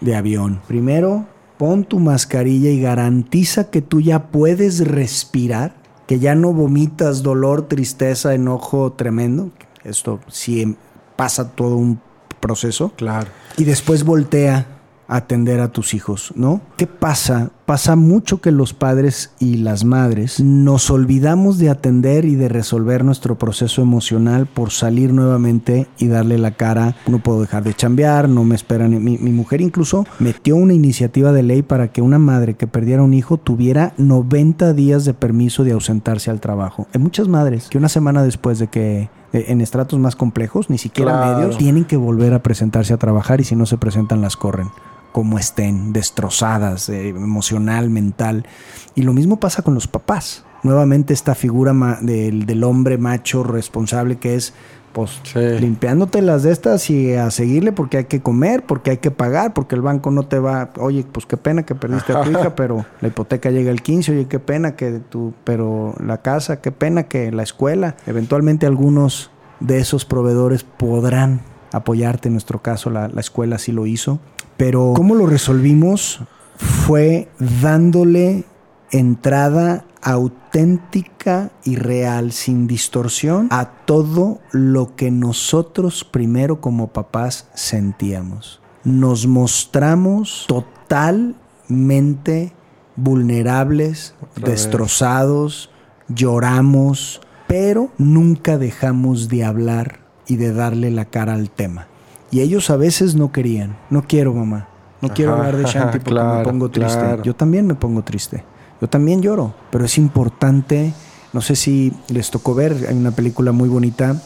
de 0.00 0.14
avión. 0.14 0.60
Primero, 0.66 1.26
pon 1.58 1.84
tu 1.84 1.98
mascarilla 1.98 2.70
y 2.70 2.80
garantiza 2.80 3.70
que 3.70 3.82
tú 3.82 4.00
ya 4.00 4.30
puedes 4.30 4.86
respirar, 4.86 5.74
que 6.06 6.18
ya 6.18 6.34
no 6.34 6.52
vomitas 6.52 7.22
dolor, 7.22 7.68
tristeza, 7.68 8.34
enojo 8.34 8.92
tremendo. 8.92 9.50
Esto 9.84 10.20
sí 10.28 10.76
pasa 11.16 11.50
todo 11.52 11.76
un 11.76 12.00
proceso. 12.40 12.92
Claro. 12.96 13.28
Y 13.56 13.64
después 13.64 14.04
voltea 14.04 14.66
atender 15.08 15.60
a 15.60 15.68
tus 15.68 15.94
hijos, 15.94 16.32
¿no? 16.36 16.60
¿Qué 16.76 16.86
pasa? 16.86 17.50
Pasa 17.66 17.96
mucho 17.96 18.40
que 18.40 18.50
los 18.50 18.72
padres 18.74 19.32
y 19.38 19.56
las 19.58 19.84
madres 19.84 20.40
nos 20.40 20.90
olvidamos 20.90 21.58
de 21.58 21.70
atender 21.70 22.24
y 22.24 22.34
de 22.34 22.48
resolver 22.48 23.04
nuestro 23.04 23.36
proceso 23.38 23.82
emocional 23.82 24.46
por 24.46 24.70
salir 24.70 25.12
nuevamente 25.12 25.86
y 25.98 26.08
darle 26.08 26.38
la 26.38 26.52
cara. 26.52 26.96
No 27.06 27.18
puedo 27.18 27.40
dejar 27.40 27.62
de 27.64 27.74
chambear, 27.74 28.28
no 28.28 28.44
me 28.44 28.54
esperan. 28.54 29.02
Mi, 29.02 29.18
mi 29.18 29.30
mujer 29.30 29.60
incluso 29.60 30.06
metió 30.18 30.56
una 30.56 30.74
iniciativa 30.74 31.32
de 31.32 31.42
ley 31.42 31.62
para 31.62 31.88
que 31.88 32.02
una 32.02 32.18
madre 32.18 32.54
que 32.54 32.66
perdiera 32.66 33.02
un 33.02 33.14
hijo 33.14 33.36
tuviera 33.36 33.94
90 33.98 34.72
días 34.74 35.04
de 35.04 35.14
permiso 35.14 35.64
de 35.64 35.72
ausentarse 35.72 36.30
al 36.30 36.40
trabajo. 36.40 36.86
Hay 36.94 37.00
muchas 37.00 37.28
madres 37.28 37.68
que 37.70 37.78
una 37.78 37.88
semana 37.88 38.22
después 38.22 38.58
de 38.58 38.66
que 38.68 39.08
en 39.32 39.62
estratos 39.62 39.98
más 39.98 40.14
complejos, 40.14 40.68
ni 40.68 40.76
siquiera 40.76 41.12
Claro. 41.12 41.38
medios, 41.38 41.56
tienen 41.58 41.84
que 41.86 41.96
volver 41.96 42.34
a 42.34 42.42
presentarse 42.42 42.92
a 42.92 42.98
trabajar 42.98 43.40
y 43.40 43.44
si 43.44 43.56
no 43.56 43.64
se 43.64 43.78
presentan 43.78 44.20
las 44.20 44.36
corren 44.36 44.68
como 45.12 45.38
estén, 45.38 45.92
destrozadas, 45.92 46.88
eh, 46.88 47.08
emocional, 47.10 47.90
mental. 47.90 48.46
Y 48.94 49.02
lo 49.02 49.12
mismo 49.12 49.38
pasa 49.38 49.62
con 49.62 49.74
los 49.74 49.86
papás. 49.86 50.44
Nuevamente 50.62 51.12
esta 51.12 51.34
figura 51.34 51.72
ma- 51.72 51.98
del, 52.00 52.46
del 52.46 52.64
hombre 52.64 52.96
macho 52.98 53.42
responsable 53.42 54.16
que 54.16 54.34
es, 54.36 54.54
pues, 54.92 55.20
Sí. 55.24 55.38
limpiándote 55.60 56.22
las 56.22 56.42
de 56.44 56.52
estas 56.52 56.88
y 56.90 57.14
a 57.14 57.30
seguirle 57.30 57.72
porque 57.72 57.96
hay 57.98 58.04
que 58.04 58.20
comer, 58.20 58.64
porque 58.64 58.92
hay 58.92 58.96
que 58.98 59.10
pagar, 59.10 59.54
porque 59.54 59.74
el 59.74 59.80
banco 59.82 60.10
no 60.10 60.24
te 60.24 60.38
va, 60.38 60.70
oye, 60.78 61.04
pues 61.10 61.26
qué 61.26 61.36
pena 61.36 61.64
que 61.64 61.74
perdiste 61.74 62.12
a 62.12 62.22
tu 62.22 62.30
hija, 62.30 62.54
pero 62.54 62.84
la 63.00 63.08
hipoteca 63.08 63.50
llega 63.50 63.70
el 63.70 63.82
15, 63.82 64.12
oye, 64.12 64.26
qué 64.28 64.38
pena 64.38 64.76
que 64.76 65.00
tú, 65.00 65.34
pero 65.44 65.94
la 65.98 66.22
casa, 66.22 66.60
qué 66.60 66.72
pena 66.72 67.04
que 67.04 67.32
la 67.32 67.42
escuela, 67.42 67.96
eventualmente 68.06 68.66
algunos 68.66 69.30
de 69.60 69.78
esos 69.78 70.04
proveedores 70.04 70.62
podrán 70.64 71.40
apoyarte, 71.72 72.28
en 72.28 72.34
nuestro 72.34 72.60
caso 72.62 72.90
la, 72.90 73.08
la 73.08 73.20
escuela 73.20 73.58
sí 73.58 73.72
lo 73.72 73.86
hizo, 73.86 74.20
pero 74.62 74.92
¿cómo 74.94 75.16
lo 75.16 75.26
resolvimos? 75.26 76.20
Fue 76.56 77.28
dándole 77.60 78.44
entrada 78.92 79.84
auténtica 80.00 81.50
y 81.64 81.74
real, 81.74 82.30
sin 82.30 82.68
distorsión, 82.68 83.48
a 83.50 83.70
todo 83.86 84.38
lo 84.52 84.94
que 84.94 85.10
nosotros 85.10 86.04
primero 86.04 86.60
como 86.60 86.92
papás 86.92 87.48
sentíamos. 87.54 88.60
Nos 88.84 89.26
mostramos 89.26 90.44
totalmente 90.46 92.52
vulnerables, 92.94 94.14
Otra 94.22 94.44
vez. 94.44 94.62
destrozados, 94.62 95.70
lloramos, 96.06 97.20
pero 97.48 97.90
nunca 97.98 98.58
dejamos 98.58 99.28
de 99.28 99.42
hablar 99.42 99.98
y 100.28 100.36
de 100.36 100.52
darle 100.52 100.92
la 100.92 101.06
cara 101.06 101.34
al 101.34 101.50
tema. 101.50 101.88
Y 102.32 102.40
ellos 102.40 102.70
a 102.70 102.76
veces 102.76 103.14
no 103.14 103.30
querían. 103.30 103.76
No 103.90 104.02
quiero, 104.02 104.34
mamá. 104.34 104.66
No 105.00 105.10
quiero 105.10 105.34
hablar 105.34 105.56
de 105.56 105.64
Shanti 105.64 105.98
porque 106.04 106.20
me 106.20 106.42
pongo 106.42 106.68
triste. 106.70 106.98
claro. 106.98 107.22
Yo 107.22 107.36
también 107.36 107.66
me 107.66 107.74
pongo 107.74 108.02
triste. 108.02 108.42
Yo 108.80 108.88
también 108.88 109.22
lloro. 109.22 109.54
Pero 109.70 109.84
es 109.84 109.98
importante. 109.98 110.92
No 111.32 111.40
sé 111.40 111.54
si 111.54 111.92
les 112.08 112.30
tocó 112.30 112.54
ver. 112.54 112.86
Hay 112.88 112.96
una 112.96 113.10
película 113.12 113.52
muy 113.52 113.68
bonita 113.68 114.16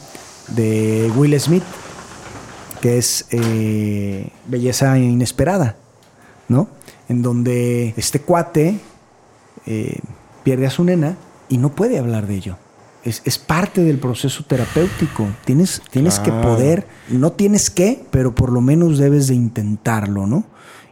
de 0.55 1.11
Will 1.15 1.39
Smith 1.39 1.63
que 2.81 2.97
es 2.97 3.25
eh, 3.31 4.29
Belleza 4.47 4.97
Inesperada, 4.97 5.75
¿no? 6.47 6.69
En 7.09 7.21
donde 7.21 7.93
este 7.97 8.21
cuate 8.21 8.79
eh, 9.65 9.99
pierde 10.43 10.67
a 10.67 10.69
su 10.69 10.83
nena 10.83 11.17
y 11.49 11.57
no 11.57 11.69
puede 11.69 11.97
hablar 11.97 12.27
de 12.27 12.35
ello. 12.35 12.57
Es, 13.07 13.21
es 13.25 13.37
parte 13.37 13.83
del 13.83 13.99
proceso 13.99 14.43
terapéutico. 14.45 15.27
Tienes, 15.45 15.81
tienes 15.89 16.19
que 16.19 16.31
poder, 16.31 16.87
no 17.09 17.31
tienes 17.31 17.69
que, 17.69 18.05
pero 18.11 18.35
por 18.35 18.51
lo 18.51 18.61
menos 18.61 18.97
debes 18.97 19.27
de 19.27 19.35
intentarlo, 19.35 20.27
¿no? 20.27 20.45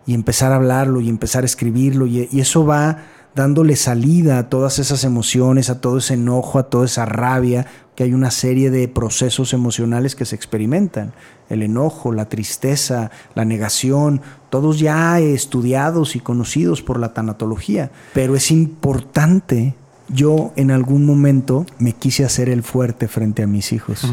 Y 0.06 0.14
empezar 0.14 0.52
a 0.52 0.56
hablarlo 0.56 1.02
y 1.02 1.10
empezar 1.10 1.44
a 1.44 1.46
escribirlo 1.46 2.06
y, 2.06 2.30
y 2.32 2.40
eso 2.40 2.66
va 2.66 3.06
dándole 3.36 3.76
salida 3.76 4.40
a 4.40 4.50
todas 4.50 4.80
esas 4.80 5.04
emociones, 5.04 5.70
a 5.70 5.82
todo 5.82 5.98
ese 5.98 6.14
enojo, 6.14 6.58
a 6.58 6.70
toda 6.70 6.86
esa 6.86 7.06
rabia, 7.06 7.68
que 7.96 8.04
hay 8.04 8.14
una 8.14 8.32
serie 8.32 8.72
de 8.72 8.88
procesos 8.88 9.54
emocionales 9.54 10.16
que 10.16 10.26
se 10.26 10.36
experimentan. 10.36 11.14
El 11.50 11.62
enojo, 11.62 12.14
la 12.14 12.30
tristeza, 12.30 13.12
la 13.36 13.46
negación, 13.46 14.22
todos 14.50 14.80
ya 14.80 15.20
estudiados 15.20 16.16
y 16.16 16.20
conocidos 16.22 16.82
por 16.82 17.00
la 17.00 17.14
tanatología. 17.14 17.92
Pero 18.14 18.36
es 18.36 18.52
importante, 18.52 19.76
yo 20.10 20.52
en 20.56 20.72
algún 20.72 21.06
momento 21.06 21.66
me 21.80 21.94
quise 21.94 22.26
hacer 22.26 22.50
el 22.50 22.64
fuerte 22.64 23.08
frente 23.08 23.44
a 23.44 23.48
mis 23.48 23.72
hijos. 23.74 24.06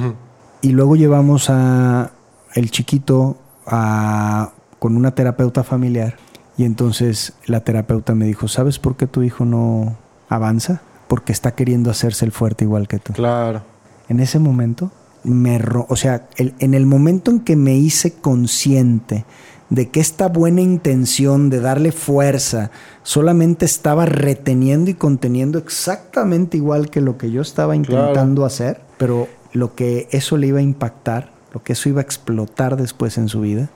Y 0.62 0.70
luego 0.70 0.96
llevamos 0.96 1.46
a 1.50 2.12
el 2.54 2.70
chiquito 2.70 3.36
a- 3.66 4.50
con 4.78 4.96
una 4.96 5.14
terapeuta 5.14 5.62
familiar. 5.64 6.16
Y 6.56 6.64
entonces 6.64 7.34
la 7.46 7.60
terapeuta 7.60 8.14
me 8.14 8.26
dijo, 8.26 8.48
¿sabes 8.48 8.78
por 8.78 8.96
qué 8.96 9.06
tu 9.06 9.22
hijo 9.22 9.44
no 9.44 9.96
avanza? 10.28 10.82
Porque 11.08 11.32
está 11.32 11.54
queriendo 11.54 11.90
hacerse 11.90 12.24
el 12.24 12.32
fuerte 12.32 12.64
igual 12.64 12.88
que 12.88 12.98
tú. 12.98 13.12
Claro. 13.12 13.62
En 14.08 14.20
ese 14.20 14.38
momento, 14.38 14.90
me 15.24 15.58
ro- 15.58 15.86
o 15.88 15.96
sea, 15.96 16.26
el- 16.36 16.54
en 16.58 16.74
el 16.74 16.84
momento 16.86 17.30
en 17.30 17.40
que 17.40 17.54
me 17.56 17.74
hice 17.74 18.12
consciente 18.14 19.24
de 19.72 19.88
que 19.88 20.00
esta 20.00 20.28
buena 20.28 20.60
intención 20.60 21.48
de 21.48 21.60
darle 21.60 21.92
fuerza 21.92 22.70
solamente 23.04 23.64
estaba 23.64 24.04
reteniendo 24.04 24.90
y 24.90 24.94
conteniendo 24.94 25.58
exactamente 25.58 26.58
igual 26.58 26.90
que 26.90 27.00
lo 27.00 27.16
que 27.16 27.30
yo 27.30 27.40
estaba 27.40 27.74
intentando 27.74 28.44
hacer, 28.44 28.82
pero 28.98 29.28
lo 29.54 29.74
que 29.74 30.08
eso 30.10 30.36
le 30.36 30.48
iba 30.48 30.58
a 30.58 30.62
impactar, 30.62 31.32
lo 31.54 31.62
que 31.62 31.72
eso 31.72 31.88
iba 31.88 32.02
a 32.02 32.04
explotar 32.04 32.76
después 32.76 33.16
en 33.16 33.30
su 33.30 33.40
vida. 33.40 33.70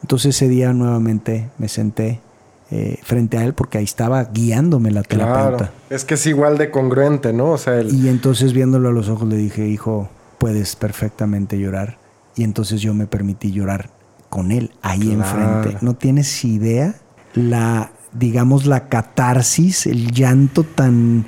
Entonces 0.00 0.36
ese 0.36 0.48
día 0.48 0.72
nuevamente 0.72 1.50
me 1.58 1.68
senté 1.68 2.20
eh, 2.70 2.98
frente 3.02 3.36
a 3.36 3.44
él 3.44 3.52
porque 3.52 3.76
ahí 3.76 3.84
estaba 3.84 4.24
guiándome 4.24 4.90
la 4.90 5.02
terapeuta. 5.02 5.56
Claro. 5.56 5.72
Es 5.90 6.06
que 6.06 6.14
es 6.14 6.26
igual 6.26 6.56
de 6.56 6.70
congruente, 6.70 7.34
¿no? 7.34 7.50
O 7.50 7.58
sea, 7.58 7.78
el... 7.78 7.94
Y 7.94 8.08
entonces 8.08 8.54
viéndolo 8.54 8.88
a 8.88 8.92
los 8.92 9.10
ojos 9.10 9.28
le 9.28 9.36
dije, 9.36 9.68
hijo, 9.68 10.08
puedes 10.38 10.76
perfectamente 10.76 11.58
llorar. 11.58 11.98
Y 12.36 12.42
entonces 12.42 12.80
yo 12.80 12.94
me 12.94 13.06
permití 13.06 13.52
llorar 13.52 13.95
con 14.28 14.52
él 14.52 14.72
ahí 14.82 15.00
Claro. 15.00 15.12
enfrente. 15.22 15.78
No 15.84 15.94
tienes 15.94 16.44
idea 16.44 16.94
la, 17.34 17.92
digamos, 18.12 18.66
la 18.66 18.88
catarsis, 18.88 19.86
el 19.86 20.10
llanto 20.12 20.64
tan, 20.64 21.26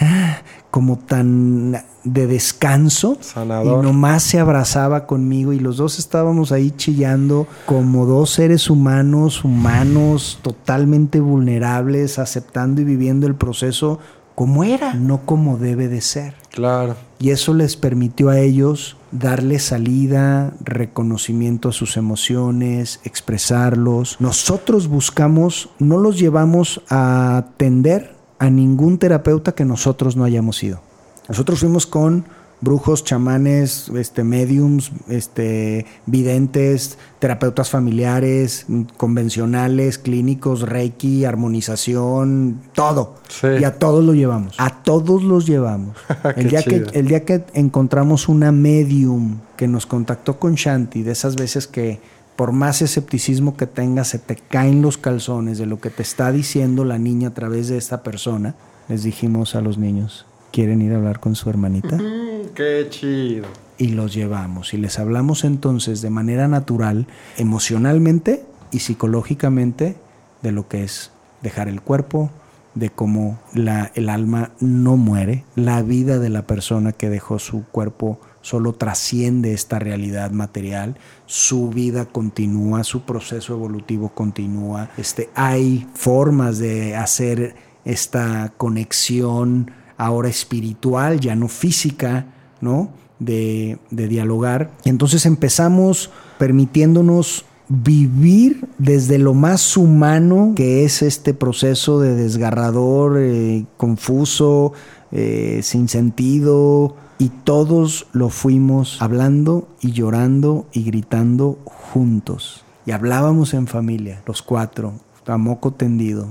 ah, 0.00 0.38
como 0.70 0.98
tan 0.98 1.82
de 2.04 2.26
descanso. 2.26 3.18
Sanador. 3.20 3.80
Y 3.84 3.86
nomás 3.86 4.22
se 4.22 4.38
abrazaba 4.38 5.06
conmigo 5.06 5.52
y 5.52 5.58
los 5.58 5.76
dos 5.76 5.98
estábamos 5.98 6.52
ahí 6.52 6.70
chillando 6.70 7.46
como 7.66 8.06
dos 8.06 8.30
seres 8.30 8.70
humanos, 8.70 9.44
humanos, 9.44 10.38
totalmente 10.42 11.20
vulnerables, 11.20 12.18
aceptando 12.18 12.80
y 12.80 12.84
viviendo 12.84 13.26
el 13.26 13.34
proceso 13.34 13.98
como 14.34 14.62
era, 14.62 14.94
no 14.94 15.22
como 15.26 15.58
debe 15.58 15.88
de 15.88 16.00
ser. 16.00 16.34
Claro. 16.50 16.94
Y 17.20 17.30
eso 17.30 17.52
les 17.52 17.76
permitió 17.76 18.28
a 18.28 18.38
ellos 18.38 18.96
darle 19.10 19.58
salida, 19.58 20.52
reconocimiento 20.60 21.68
a 21.68 21.72
sus 21.72 21.96
emociones, 21.96 23.00
expresarlos. 23.04 24.16
Nosotros 24.20 24.86
buscamos, 24.86 25.70
no 25.78 25.98
los 25.98 26.18
llevamos 26.18 26.82
a 26.88 27.36
atender 27.38 28.14
a 28.38 28.50
ningún 28.50 28.98
terapeuta 28.98 29.52
que 29.52 29.64
nosotros 29.64 30.16
no 30.16 30.24
hayamos 30.24 30.62
ido. 30.62 30.80
Nosotros 31.28 31.60
fuimos 31.60 31.86
con 31.86 32.24
brujos, 32.60 33.04
chamanes, 33.04 33.88
este, 33.94 34.24
mediums, 34.24 34.90
este, 35.08 35.86
videntes, 36.06 36.98
terapeutas 37.18 37.70
familiares, 37.70 38.66
convencionales, 38.96 39.98
clínicos, 39.98 40.62
reiki, 40.62 41.24
armonización, 41.24 42.60
todo. 42.74 43.14
Sí. 43.28 43.48
Y 43.60 43.64
a 43.64 43.78
todos 43.78 44.04
lo 44.04 44.14
llevamos. 44.14 44.54
A 44.58 44.82
todos 44.82 45.22
los 45.22 45.46
llevamos. 45.46 45.96
El, 46.36 46.48
día 46.48 46.62
que, 46.62 46.84
el 46.92 47.08
día 47.08 47.24
que 47.24 47.44
encontramos 47.54 48.28
una 48.28 48.52
medium 48.52 49.38
que 49.56 49.68
nos 49.68 49.86
contactó 49.86 50.38
con 50.38 50.54
Shanti, 50.54 51.02
de 51.02 51.12
esas 51.12 51.36
veces 51.36 51.66
que 51.66 52.00
por 52.38 52.52
más 52.52 52.82
escepticismo 52.82 53.56
que 53.56 53.66
tengas, 53.66 54.06
se 54.06 54.20
te 54.20 54.36
caen 54.36 54.80
los 54.80 54.96
calzones 54.96 55.58
de 55.58 55.66
lo 55.66 55.80
que 55.80 55.90
te 55.90 56.02
está 56.02 56.30
diciendo 56.30 56.84
la 56.84 56.96
niña 56.96 57.30
a 57.30 57.34
través 57.34 57.66
de 57.66 57.76
esta 57.76 58.04
persona, 58.04 58.54
les 58.88 59.02
dijimos 59.02 59.56
a 59.56 59.60
los 59.60 59.76
niños, 59.76 60.24
¿quieren 60.52 60.82
ir 60.82 60.92
a 60.92 60.96
hablar 60.96 61.20
con 61.20 61.34
su 61.34 61.50
hermanita? 61.50 61.96
Mm, 61.96 62.54
qué 62.54 62.86
chido. 62.90 63.46
y 63.80 63.90
los 63.90 64.12
llevamos 64.12 64.74
y 64.74 64.76
les 64.76 64.98
hablamos 64.98 65.44
entonces 65.44 66.02
de 66.02 66.10
manera 66.10 66.48
natural, 66.48 67.06
emocionalmente 67.36 68.44
y 68.72 68.80
psicológicamente 68.80 69.96
de 70.42 70.52
lo 70.52 70.66
que 70.66 70.82
es 70.82 71.12
dejar 71.42 71.68
el 71.68 71.80
cuerpo, 71.80 72.30
de 72.74 72.90
cómo 72.90 73.38
la, 73.54 73.92
el 73.94 74.08
alma 74.08 74.50
no 74.60 74.96
muere, 74.96 75.44
la 75.54 75.82
vida 75.82 76.18
de 76.18 76.28
la 76.28 76.46
persona 76.46 76.92
que 76.92 77.08
dejó 77.08 77.38
su 77.38 77.64
cuerpo 77.66 78.20
solo 78.40 78.72
trasciende 78.72 79.52
esta 79.52 79.78
realidad 79.78 80.30
material, 80.30 80.96
su 81.26 81.70
vida 81.70 82.06
continúa, 82.06 82.84
su 82.84 83.02
proceso 83.02 83.54
evolutivo 83.54 84.10
continúa, 84.10 84.90
este, 84.96 85.28
hay 85.34 85.86
formas 85.94 86.58
de 86.58 86.96
hacer 86.96 87.56
esta 87.84 88.52
conexión 88.56 89.70
ahora 89.98 90.30
espiritual, 90.30 91.20
ya 91.20 91.36
no 91.36 91.48
física, 91.48 92.26
¿no? 92.62 92.90
De, 93.18 93.78
de 93.90 94.08
dialogar. 94.08 94.70
Entonces 94.84 95.26
empezamos 95.26 96.10
permitiéndonos 96.38 97.44
vivir 97.68 98.66
desde 98.78 99.18
lo 99.18 99.34
más 99.34 99.76
humano 99.76 100.52
que 100.56 100.84
es 100.84 101.02
este 101.02 101.34
proceso 101.34 102.00
de 102.00 102.14
desgarrador, 102.14 103.18
eh, 103.18 103.66
confuso, 103.76 104.72
eh, 105.12 105.60
sin 105.62 105.88
sentido, 105.88 106.96
y 107.18 107.28
todos 107.28 108.06
lo 108.12 108.30
fuimos 108.30 109.02
hablando 109.02 109.68
y 109.80 109.92
llorando 109.92 110.66
y 110.72 110.84
gritando 110.84 111.58
juntos. 111.64 112.64
Y 112.86 112.92
hablábamos 112.92 113.52
en 113.54 113.66
familia, 113.66 114.22
los 114.26 114.40
cuatro, 114.40 114.94
a 115.26 115.36
moco 115.36 115.72
tendido. 115.72 116.28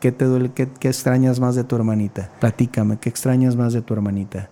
¿Qué 0.00 0.12
te 0.12 0.24
duele? 0.26 0.50
¿Qué, 0.52 0.68
qué 0.78 0.88
extrañas 0.88 1.40
más 1.40 1.54
de 1.54 1.64
tu 1.64 1.76
hermanita? 1.76 2.30
Platícame, 2.40 2.98
¿qué 2.98 3.08
extrañas 3.08 3.56
más 3.56 3.72
de 3.72 3.82
tu 3.82 3.94
hermanita? 3.94 4.50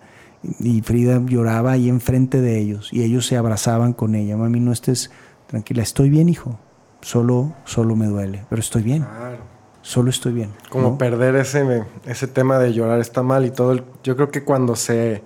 Y 0.59 0.81
Frida 0.81 1.21
lloraba 1.25 1.73
ahí 1.73 1.89
enfrente 1.89 2.41
de 2.41 2.57
ellos 2.59 2.89
y 2.93 3.03
ellos 3.03 3.25
se 3.27 3.37
abrazaban 3.37 3.93
con 3.93 4.15
ella. 4.15 4.37
Mami, 4.37 4.59
no 4.59 4.71
estés 4.71 5.11
tranquila, 5.47 5.83
estoy 5.83 6.09
bien, 6.09 6.29
hijo. 6.29 6.57
Solo, 7.01 7.53
solo 7.65 7.95
me 7.95 8.07
duele, 8.07 8.45
pero 8.49 8.59
estoy 8.59 8.81
bien. 8.83 9.03
Claro. 9.03 9.37
Solo 9.81 10.09
estoy 10.09 10.33
bien. 10.33 10.51
Como 10.69 10.89
¿no? 10.91 10.97
perder 10.97 11.35
ese, 11.37 11.83
ese 12.05 12.27
tema 12.27 12.59
de 12.59 12.73
llorar 12.73 12.99
está 12.99 13.23
mal 13.23 13.45
y 13.45 13.51
todo. 13.51 13.71
el- 13.71 13.83
yo 14.03 14.15
creo 14.15 14.29
que 14.31 14.43
cuando 14.43 14.75
se, 14.75 15.23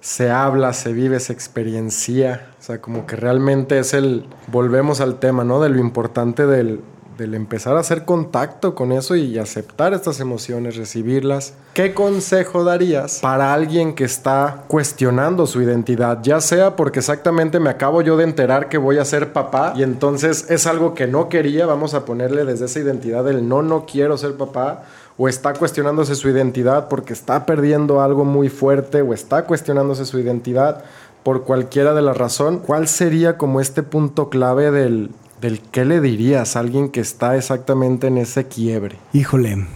se 0.00 0.30
habla, 0.30 0.72
se 0.72 0.92
vive, 0.92 1.18
se 1.18 1.32
experiencia, 1.32 2.48
o 2.58 2.62
sea, 2.62 2.80
como 2.80 3.06
que 3.06 3.16
realmente 3.16 3.78
es 3.78 3.94
el. 3.94 4.26
Volvemos 4.50 5.00
al 5.00 5.18
tema, 5.18 5.42
¿no? 5.44 5.60
De 5.60 5.68
lo 5.68 5.78
importante 5.80 6.46
del, 6.46 6.80
del 7.16 7.34
empezar 7.34 7.76
a 7.76 7.80
hacer 7.80 8.04
contacto 8.04 8.74
con 8.74 8.92
eso 8.92 9.16
y 9.16 9.38
aceptar 9.38 9.94
estas 9.94 10.20
emociones, 10.20 10.76
recibirlas. 10.76 11.54
¿Qué 11.74 11.94
consejo 11.94 12.64
darías 12.64 13.20
para 13.20 13.54
alguien 13.54 13.94
que 13.94 14.04
está 14.04 14.64
cuestionando 14.68 15.46
su 15.46 15.62
identidad? 15.62 16.20
Ya 16.22 16.40
sea 16.40 16.76
porque 16.76 16.98
exactamente 17.00 17.60
me 17.60 17.70
acabo 17.70 18.02
yo 18.02 18.16
de 18.16 18.24
enterar 18.24 18.68
que 18.68 18.78
voy 18.78 18.98
a 18.98 19.04
ser 19.04 19.32
papá 19.32 19.72
y 19.76 19.82
entonces 19.82 20.46
es 20.50 20.66
algo 20.66 20.94
que 20.94 21.06
no 21.06 21.28
quería, 21.28 21.66
vamos 21.66 21.94
a 21.94 22.04
ponerle 22.04 22.44
desde 22.44 22.66
esa 22.66 22.80
identidad 22.80 23.24
del 23.24 23.48
no, 23.48 23.62
no 23.62 23.86
quiero 23.86 24.16
ser 24.18 24.34
papá. 24.34 24.84
O 25.18 25.28
está 25.28 25.54
cuestionándose 25.54 26.14
su 26.14 26.28
identidad 26.28 26.88
porque 26.88 27.14
está 27.14 27.46
perdiendo 27.46 28.02
algo 28.02 28.26
muy 28.26 28.50
fuerte, 28.50 29.00
o 29.00 29.14
está 29.14 29.46
cuestionándose 29.46 30.04
su 30.04 30.18
identidad 30.18 30.84
por 31.22 31.44
cualquiera 31.44 31.94
de 31.94 32.02
las 32.02 32.18
razón. 32.18 32.58
¿Cuál 32.58 32.86
sería 32.86 33.38
como 33.38 33.62
este 33.62 33.82
punto 33.82 34.28
clave 34.28 34.70
del, 34.70 35.10
del 35.40 35.60
qué 35.60 35.84
le 35.84 36.00
dirías 36.00 36.56
a 36.56 36.60
alguien 36.60 36.88
que 36.90 37.00
está 37.00 37.36
exactamente 37.36 38.06
en 38.06 38.18
ese 38.18 38.46
quiebre? 38.46 38.96
Híjole, 39.12 39.66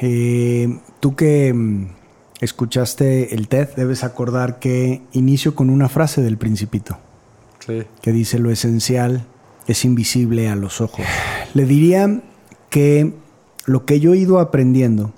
eh, 0.00 0.78
tú 1.00 1.14
que 1.14 1.52
mm, 1.52 1.88
escuchaste 2.40 3.34
el 3.34 3.48
TED, 3.48 3.68
debes 3.76 4.04
acordar 4.04 4.58
que 4.58 5.02
inicio 5.12 5.54
con 5.54 5.70
una 5.70 5.88
frase 5.88 6.22
del 6.22 6.36
principito, 6.38 6.98
Sí. 7.66 7.82
que 8.00 8.12
dice 8.12 8.38
lo 8.38 8.50
esencial 8.50 9.26
es 9.66 9.84
invisible 9.84 10.48
a 10.48 10.56
los 10.56 10.80
ojos. 10.80 11.04
Le 11.54 11.64
diría 11.64 12.22
que 12.70 13.12
lo 13.64 13.84
que 13.84 13.98
yo 13.98 14.14
he 14.14 14.18
ido 14.18 14.38
aprendiendo 14.38 15.12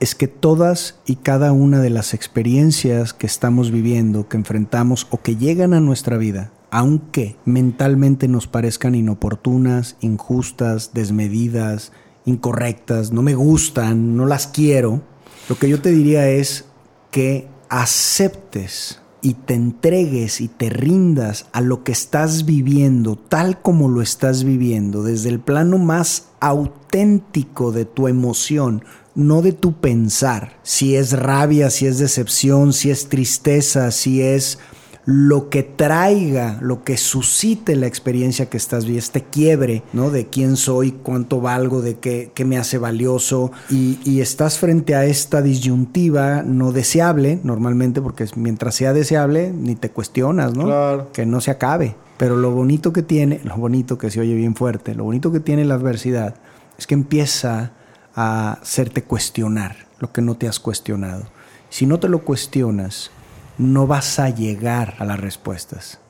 es 0.00 0.14
que 0.16 0.26
todas 0.26 0.96
y 1.06 1.16
cada 1.16 1.52
una 1.52 1.80
de 1.80 1.90
las 1.90 2.12
experiencias 2.12 3.12
que 3.14 3.26
estamos 3.26 3.70
viviendo, 3.70 4.28
que 4.28 4.36
enfrentamos 4.36 5.06
o 5.10 5.22
que 5.22 5.36
llegan 5.36 5.72
a 5.72 5.80
nuestra 5.80 6.16
vida, 6.16 6.50
aunque 6.74 7.36
mentalmente 7.44 8.26
nos 8.26 8.48
parezcan 8.48 8.96
inoportunas, 8.96 9.94
injustas, 10.00 10.90
desmedidas, 10.92 11.92
incorrectas, 12.24 13.12
no 13.12 13.22
me 13.22 13.36
gustan, 13.36 14.16
no 14.16 14.26
las 14.26 14.48
quiero, 14.48 15.00
lo 15.48 15.56
que 15.56 15.68
yo 15.68 15.80
te 15.80 15.92
diría 15.92 16.28
es 16.28 16.64
que 17.12 17.46
aceptes 17.68 19.00
y 19.22 19.34
te 19.34 19.54
entregues 19.54 20.40
y 20.40 20.48
te 20.48 20.68
rindas 20.68 21.46
a 21.52 21.60
lo 21.60 21.84
que 21.84 21.92
estás 21.92 22.44
viviendo 22.44 23.14
tal 23.14 23.62
como 23.62 23.88
lo 23.88 24.02
estás 24.02 24.42
viviendo, 24.42 25.04
desde 25.04 25.28
el 25.28 25.38
plano 25.38 25.78
más 25.78 26.30
auténtico 26.40 27.70
de 27.70 27.84
tu 27.84 28.08
emoción, 28.08 28.82
no 29.14 29.42
de 29.42 29.52
tu 29.52 29.74
pensar. 29.74 30.58
Si 30.64 30.96
es 30.96 31.12
rabia, 31.12 31.70
si 31.70 31.86
es 31.86 31.98
decepción, 31.98 32.72
si 32.72 32.90
es 32.90 33.08
tristeza, 33.08 33.92
si 33.92 34.22
es 34.22 34.58
lo 35.06 35.50
que 35.50 35.62
traiga, 35.62 36.58
lo 36.62 36.82
que 36.82 36.96
suscite 36.96 37.76
la 37.76 37.86
experiencia 37.86 38.48
que 38.48 38.56
estás 38.56 38.84
viviendo, 38.84 39.04
este 39.04 39.22
quiebre, 39.22 39.82
¿no? 39.92 40.10
De 40.10 40.26
quién 40.26 40.56
soy, 40.56 40.92
cuánto 40.92 41.40
valgo, 41.40 41.82
de 41.82 41.98
qué, 41.98 42.30
qué 42.34 42.44
me 42.44 42.56
hace 42.56 42.78
valioso. 42.78 43.52
Y, 43.68 43.98
y 44.04 44.20
estás 44.20 44.58
frente 44.58 44.94
a 44.94 45.04
esta 45.04 45.42
disyuntiva 45.42 46.42
no 46.42 46.72
deseable, 46.72 47.40
normalmente, 47.42 48.00
porque 48.00 48.26
mientras 48.36 48.74
sea 48.76 48.92
deseable, 48.92 49.52
ni 49.52 49.74
te 49.74 49.90
cuestionas, 49.90 50.54
¿no? 50.54 50.64
Claro. 50.64 51.12
Que 51.12 51.26
no 51.26 51.40
se 51.40 51.50
acabe. 51.50 51.96
Pero 52.16 52.36
lo 52.36 52.52
bonito 52.52 52.92
que 52.92 53.02
tiene, 53.02 53.40
lo 53.44 53.56
bonito 53.56 53.98
que 53.98 54.10
se 54.10 54.20
oye 54.20 54.34
bien 54.34 54.54
fuerte, 54.54 54.94
lo 54.94 55.04
bonito 55.04 55.32
que 55.32 55.40
tiene 55.40 55.64
la 55.64 55.74
adversidad 55.74 56.36
es 56.78 56.86
que 56.86 56.94
empieza 56.94 57.72
a 58.14 58.52
hacerte 58.52 59.02
cuestionar 59.02 59.76
lo 59.98 60.12
que 60.12 60.22
no 60.22 60.36
te 60.36 60.48
has 60.48 60.60
cuestionado. 60.60 61.24
Si 61.70 61.86
no 61.86 61.98
te 61.98 62.08
lo 62.08 62.20
cuestionas, 62.20 63.10
no 63.58 63.86
vas 63.86 64.18
a 64.18 64.30
llegar 64.30 64.94
a 64.98 65.04
las 65.04 65.20
respuestas. 65.20 66.00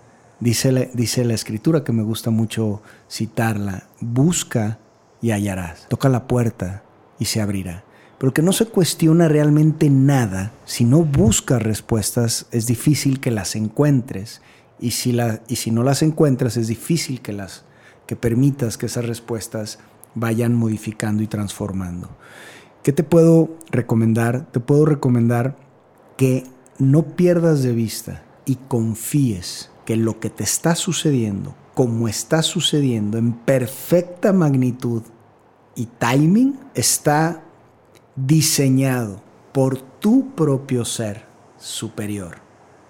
Dice 0.40 0.72
la, 0.72 0.80
dice 0.92 1.24
la 1.24 1.34
escritura 1.34 1.84
que 1.84 1.92
me 1.92 2.03
gusta 2.03 2.30
mucho 2.30 2.82
citarla, 3.11 3.84
busca 4.01 4.78
y 5.20 5.30
hallarás. 5.30 5.86
Toca 5.88 6.09
la 6.09 6.26
puerta 6.26 6.82
y 7.18 7.26
se 7.26 7.40
abrirá. 7.40 7.84
Pero 8.18 8.32
que 8.32 8.42
no 8.42 8.53
se 8.53 8.66
cuestiona 8.66 9.28
realmente 9.28 9.90
nada, 9.90 10.53
si 10.64 10.84
no 10.84 11.03
buscas 11.03 11.62
respuestas, 11.62 12.47
es 12.53 12.66
difícil 12.66 13.20
que 13.20 13.30
las 13.30 13.57
encuentres. 13.57 14.40
Y 14.80 14.92
si, 14.92 15.12
la, 15.12 15.40
y 15.49 15.57
si 15.57 15.70
no 15.70 15.82
las 15.82 16.03
encuentras, 16.03 16.57
es 16.57 16.68
difícil 16.68 17.20
que, 17.20 17.32
las, 17.32 17.64
que 18.07 18.16
permitas 18.16 18.76
que 18.76 18.86
esas 18.86 19.07
respuestas 19.07 19.78
vayan 20.14 20.55
modificando 20.55 21.22
y 21.22 21.26
transformando. 21.26 22.09
¿Qué 22.82 22.92
te 22.92 23.03
puedo 23.03 23.57
recomendar? 23.70 24.51
Te 24.53 24.61
puedo 24.61 24.84
recomendar 24.84 25.57
que 26.16 26.45
no 26.79 27.03
pierdas 27.03 27.62
de 27.62 27.72
vista 27.72 28.22
y 28.45 28.57
confíes 28.57 29.70
que 29.85 29.97
lo 29.97 30.20
que 30.20 30.31
te 30.31 30.45
está 30.45 30.75
sucediendo, 30.75 31.55
como 31.75 32.09
está 32.09 32.43
sucediendo 32.43 33.18
en 33.18 33.33
perfecta 33.33 34.33
magnitud 34.33 35.03
y 35.75 35.87
timing, 35.87 36.59
está 36.75 37.43
diseñado 38.16 39.22
por 39.53 39.81
tu 39.81 40.35
propio 40.35 40.85
ser 40.85 41.27
superior, 41.59 42.37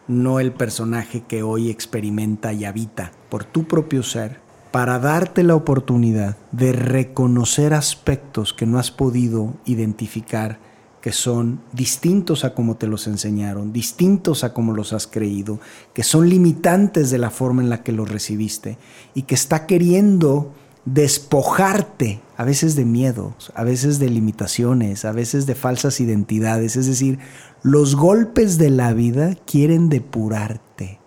no 0.08 0.40
el 0.40 0.52
personaje 0.52 1.22
que 1.22 1.42
hoy 1.42 1.70
experimenta 1.70 2.52
y 2.52 2.64
habita, 2.64 3.12
por 3.28 3.44
tu 3.44 3.64
propio 3.64 4.02
ser, 4.02 4.40
para 4.70 4.98
darte 4.98 5.44
la 5.44 5.54
oportunidad 5.54 6.36
de 6.50 6.72
reconocer 6.72 7.74
aspectos 7.74 8.52
que 8.52 8.66
no 8.66 8.78
has 8.78 8.90
podido 8.90 9.54
identificar 9.64 10.58
que 11.04 11.12
son 11.12 11.60
distintos 11.74 12.46
a 12.46 12.54
como 12.54 12.76
te 12.76 12.86
los 12.86 13.06
enseñaron, 13.06 13.74
distintos 13.74 14.42
a 14.42 14.54
como 14.54 14.72
los 14.72 14.94
has 14.94 15.06
creído, 15.06 15.60
que 15.92 16.02
son 16.02 16.30
limitantes 16.30 17.10
de 17.10 17.18
la 17.18 17.28
forma 17.28 17.60
en 17.60 17.68
la 17.68 17.82
que 17.82 17.92
los 17.92 18.10
recibiste 18.10 18.78
y 19.12 19.24
que 19.24 19.34
está 19.34 19.66
queriendo 19.66 20.54
despojarte 20.86 22.22
a 22.38 22.44
veces 22.44 22.74
de 22.74 22.86
miedos, 22.86 23.52
a 23.54 23.64
veces 23.64 23.98
de 23.98 24.08
limitaciones, 24.08 25.04
a 25.04 25.12
veces 25.12 25.44
de 25.44 25.54
falsas 25.54 26.00
identidades. 26.00 26.74
Es 26.76 26.86
decir, 26.86 27.18
los 27.62 27.96
golpes 27.96 28.56
de 28.56 28.70
la 28.70 28.94
vida 28.94 29.34
quieren 29.44 29.90
depurarte. 29.90 31.00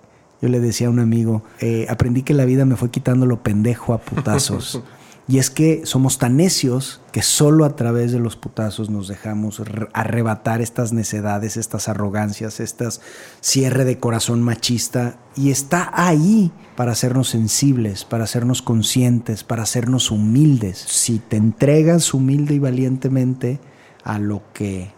Yo 0.44 0.50
le 0.50 0.60
decía 0.60 0.86
a 0.86 0.92
un 0.92 1.00
amigo, 1.00 1.42
eh, 1.60 1.88
aprendí 1.90 2.22
que 2.22 2.36
la 2.36 2.46
vida 2.46 2.66
me 2.66 2.76
fue 2.76 2.92
quitando 2.92 3.26
lo 3.26 3.42
pendejo 3.42 3.96
a 3.96 3.98
putazos. 3.98 4.80
Y 5.30 5.40
es 5.40 5.50
que 5.50 5.82
somos 5.86 6.20
tan 6.20 6.38
necios 6.38 7.02
que 7.12 7.22
solo 7.22 7.66
a 7.66 7.76
través 7.76 8.14
de 8.14 8.20
los 8.20 8.38
putazos 8.38 8.90
nos 8.90 9.10
dejamos 9.10 9.62
arrebatar 9.92 10.62
estas 10.62 10.94
necedades, 10.94 11.58
estas 11.58 11.90
arrogancias, 11.90 12.62
estas 12.62 13.02
cierre 13.42 13.84
de 13.84 14.00
corazón 14.00 14.42
machista. 14.42 15.20
Y 15.36 15.52
está 15.52 15.92
ahí 15.94 16.54
para 16.78 16.94
hacernos 16.94 17.28
sensibles, 17.28 18.06
para 18.06 18.24
hacernos 18.24 18.62
conscientes, 18.62 19.44
para 19.44 19.64
hacernos 19.64 20.12
humildes. 20.12 20.78
Si 20.78 21.20
te 21.20 21.36
entregas 21.36 22.14
humilde 22.14 22.56
y 22.56 22.60
valientemente 22.60 23.60
a 24.06 24.20
lo 24.20 24.44
que 24.54 24.94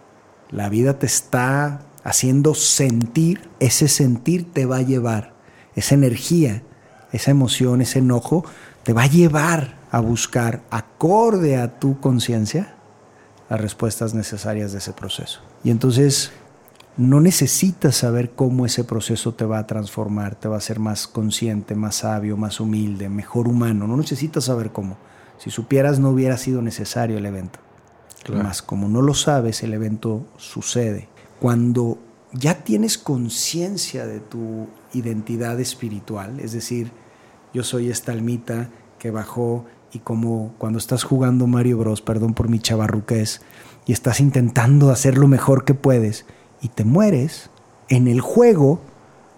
la 0.51 0.69
vida 0.69 0.99
te 0.99 1.07
está 1.07 1.87
haciendo 2.03 2.53
sentir, 2.53 3.49
ese 3.59 3.87
sentir 3.87 4.53
te 4.53 4.67
va 4.67 4.77
a 4.77 4.83
llevar, 4.83 5.33
esa 5.75 5.95
energía, 5.95 6.61
esa 7.11 7.31
emoción, 7.31 7.81
ese 7.81 7.97
enojo, 7.99 8.45
te 8.83 8.93
va 8.93 9.03
a 9.03 9.07
llevar 9.07 9.78
a 9.91 9.99
buscar, 9.99 10.63
acorde 10.69 11.57
a 11.57 11.79
tu 11.79 11.99
conciencia, 11.99 12.75
las 13.49 13.59
respuestas 13.59 14.13
necesarias 14.13 14.71
de 14.71 14.77
ese 14.77 14.93
proceso. 14.93 15.41
Y 15.63 15.71
entonces 15.71 16.31
no 16.97 17.21
necesitas 17.21 17.95
saber 17.95 18.31
cómo 18.31 18.65
ese 18.65 18.83
proceso 18.83 19.33
te 19.33 19.45
va 19.45 19.59
a 19.59 19.67
transformar, 19.67 20.35
te 20.35 20.47
va 20.47 20.55
a 20.55 20.57
hacer 20.59 20.79
más 20.79 21.07
consciente, 21.07 21.73
más 21.73 21.95
sabio, 21.95 22.37
más 22.37 22.59
humilde, 22.59 23.09
mejor 23.09 23.47
humano. 23.47 23.87
No 23.87 23.97
necesitas 23.97 24.45
saber 24.45 24.71
cómo. 24.71 24.97
Si 25.37 25.49
supieras 25.49 25.99
no 25.99 26.09
hubiera 26.09 26.37
sido 26.37 26.61
necesario 26.61 27.17
el 27.17 27.25
evento. 27.25 27.59
Más 28.33 28.61
como 28.61 28.89
no 28.89 29.01
lo 29.01 29.13
sabes, 29.13 29.63
el 29.63 29.73
evento 29.73 30.25
sucede. 30.37 31.07
Cuando 31.39 31.97
ya 32.33 32.63
tienes 32.63 32.97
conciencia 32.97 34.05
de 34.05 34.19
tu 34.19 34.67
identidad 34.93 35.59
espiritual, 35.59 36.39
es 36.41 36.51
decir, 36.51 36.91
yo 37.53 37.63
soy 37.63 37.89
esta 37.89 38.11
almita 38.11 38.69
que 38.99 39.09
bajó 39.09 39.65
y 39.91 39.99
como 39.99 40.53
cuando 40.57 40.79
estás 40.79 41.03
jugando 41.03 41.47
Mario 41.47 41.77
Bros, 41.77 42.01
perdón 42.01 42.33
por 42.33 42.49
mi 42.49 42.59
chavarruqués, 42.59 43.41
y 43.85 43.93
estás 43.93 44.19
intentando 44.19 44.91
hacer 44.91 45.17
lo 45.17 45.27
mejor 45.27 45.65
que 45.65 45.73
puedes 45.73 46.25
y 46.61 46.67
te 46.69 46.83
mueres, 46.83 47.49
en 47.89 48.07
el 48.07 48.21
juego 48.21 48.81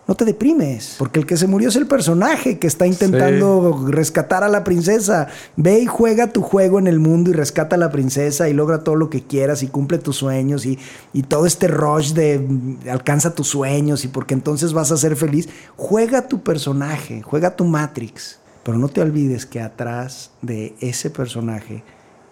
no 0.07 0.15
te 0.15 0.25
deprimes, 0.25 0.95
porque 0.97 1.21
el 1.21 1.25
que 1.25 1.37
se 1.37 1.47
murió 1.47 1.69
es 1.69 1.77
el 1.77 1.87
personaje 1.87 2.59
que 2.59 2.67
está 2.67 2.85
intentando 2.85 3.85
rescatar 3.87 4.43
a 4.43 4.49
la 4.49 4.65
princesa. 4.65 5.27
Ve 5.55 5.79
y 5.79 5.85
juega 5.85 6.27
tu 6.33 6.41
juego 6.41 6.79
en 6.79 6.87
el 6.87 6.99
mundo 6.99 7.29
y 7.29 7.33
rescata 7.33 7.77
a 7.77 7.79
la 7.79 7.91
princesa 7.91 8.49
y 8.49 8.53
logra 8.53 8.83
todo 8.83 8.95
lo 8.95 9.09
que 9.09 9.23
quieras 9.23 9.63
y 9.63 9.67
cumple 9.67 9.99
tus 9.99 10.17
sueños 10.17 10.65
y, 10.65 10.77
y 11.13 11.23
todo 11.23 11.45
este 11.45 11.69
rush 11.69 12.11
de 12.11 12.39
mm, 12.39 12.89
alcanza 12.89 13.35
tus 13.35 13.47
sueños 13.47 14.03
y 14.03 14.09
porque 14.09 14.33
entonces 14.33 14.73
vas 14.73 14.91
a 14.91 14.97
ser 14.97 15.15
feliz. 15.15 15.47
Juega 15.77 16.27
tu 16.27 16.41
personaje, 16.41 17.21
juega 17.21 17.55
tu 17.55 17.63
Matrix. 17.63 18.40
Pero 18.63 18.77
no 18.77 18.89
te 18.89 19.01
olvides 19.01 19.45
que 19.45 19.61
atrás 19.61 20.31
de 20.41 20.75
ese 20.79 21.09
personaje 21.09 21.83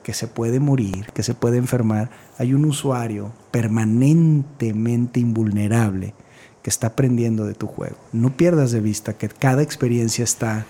que 0.03 0.13
se 0.13 0.27
puede 0.27 0.59
morir, 0.59 1.07
que 1.13 1.23
se 1.23 1.33
puede 1.33 1.57
enfermar, 1.57 2.09
hay 2.37 2.53
un 2.53 2.65
usuario 2.65 3.31
permanentemente 3.51 5.19
invulnerable 5.19 6.13
que 6.61 6.69
está 6.69 6.87
aprendiendo 6.87 7.45
de 7.45 7.55
tu 7.55 7.67
juego. 7.67 7.97
No 8.11 8.35
pierdas 8.35 8.71
de 8.71 8.79
vista 8.79 9.13
que 9.13 9.29
cada 9.29 9.61
experiencia 9.61 10.23
está 10.23 10.65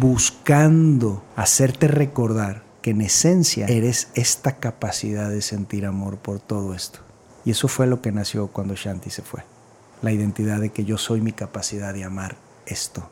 buscando 0.00 1.22
hacerte 1.36 1.86
recordar 1.86 2.62
que 2.82 2.90
en 2.90 3.02
esencia 3.02 3.66
eres 3.66 4.08
esta 4.14 4.56
capacidad 4.56 5.30
de 5.30 5.42
sentir 5.42 5.86
amor 5.86 6.18
por 6.18 6.40
todo 6.40 6.74
esto. 6.74 7.00
Y 7.44 7.52
eso 7.52 7.68
fue 7.68 7.86
lo 7.86 8.00
que 8.00 8.12
nació 8.12 8.48
cuando 8.48 8.74
Shanti 8.74 9.10
se 9.10 9.22
fue. 9.22 9.44
La 10.02 10.12
identidad 10.12 10.60
de 10.60 10.70
que 10.70 10.84
yo 10.84 10.98
soy 10.98 11.20
mi 11.20 11.32
capacidad 11.32 11.94
de 11.94 12.04
amar 12.04 12.36
esto 12.66 13.08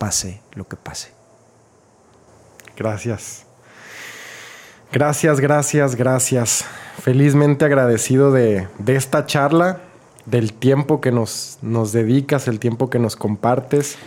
pase 0.00 0.40
lo 0.54 0.66
que 0.66 0.76
pase. 0.76 1.12
Gracias. 2.74 3.44
Gracias, 4.90 5.38
gracias, 5.38 5.94
gracias. 5.94 6.64
Felizmente 7.02 7.66
agradecido 7.66 8.32
de, 8.32 8.66
de 8.78 8.96
esta 8.96 9.26
charla, 9.26 9.82
del 10.24 10.54
tiempo 10.54 11.02
que 11.02 11.12
nos, 11.12 11.58
nos 11.60 11.92
dedicas, 11.92 12.48
el 12.48 12.58
tiempo 12.58 12.88
que 12.88 12.98
nos 12.98 13.14
compartes. 13.14 13.98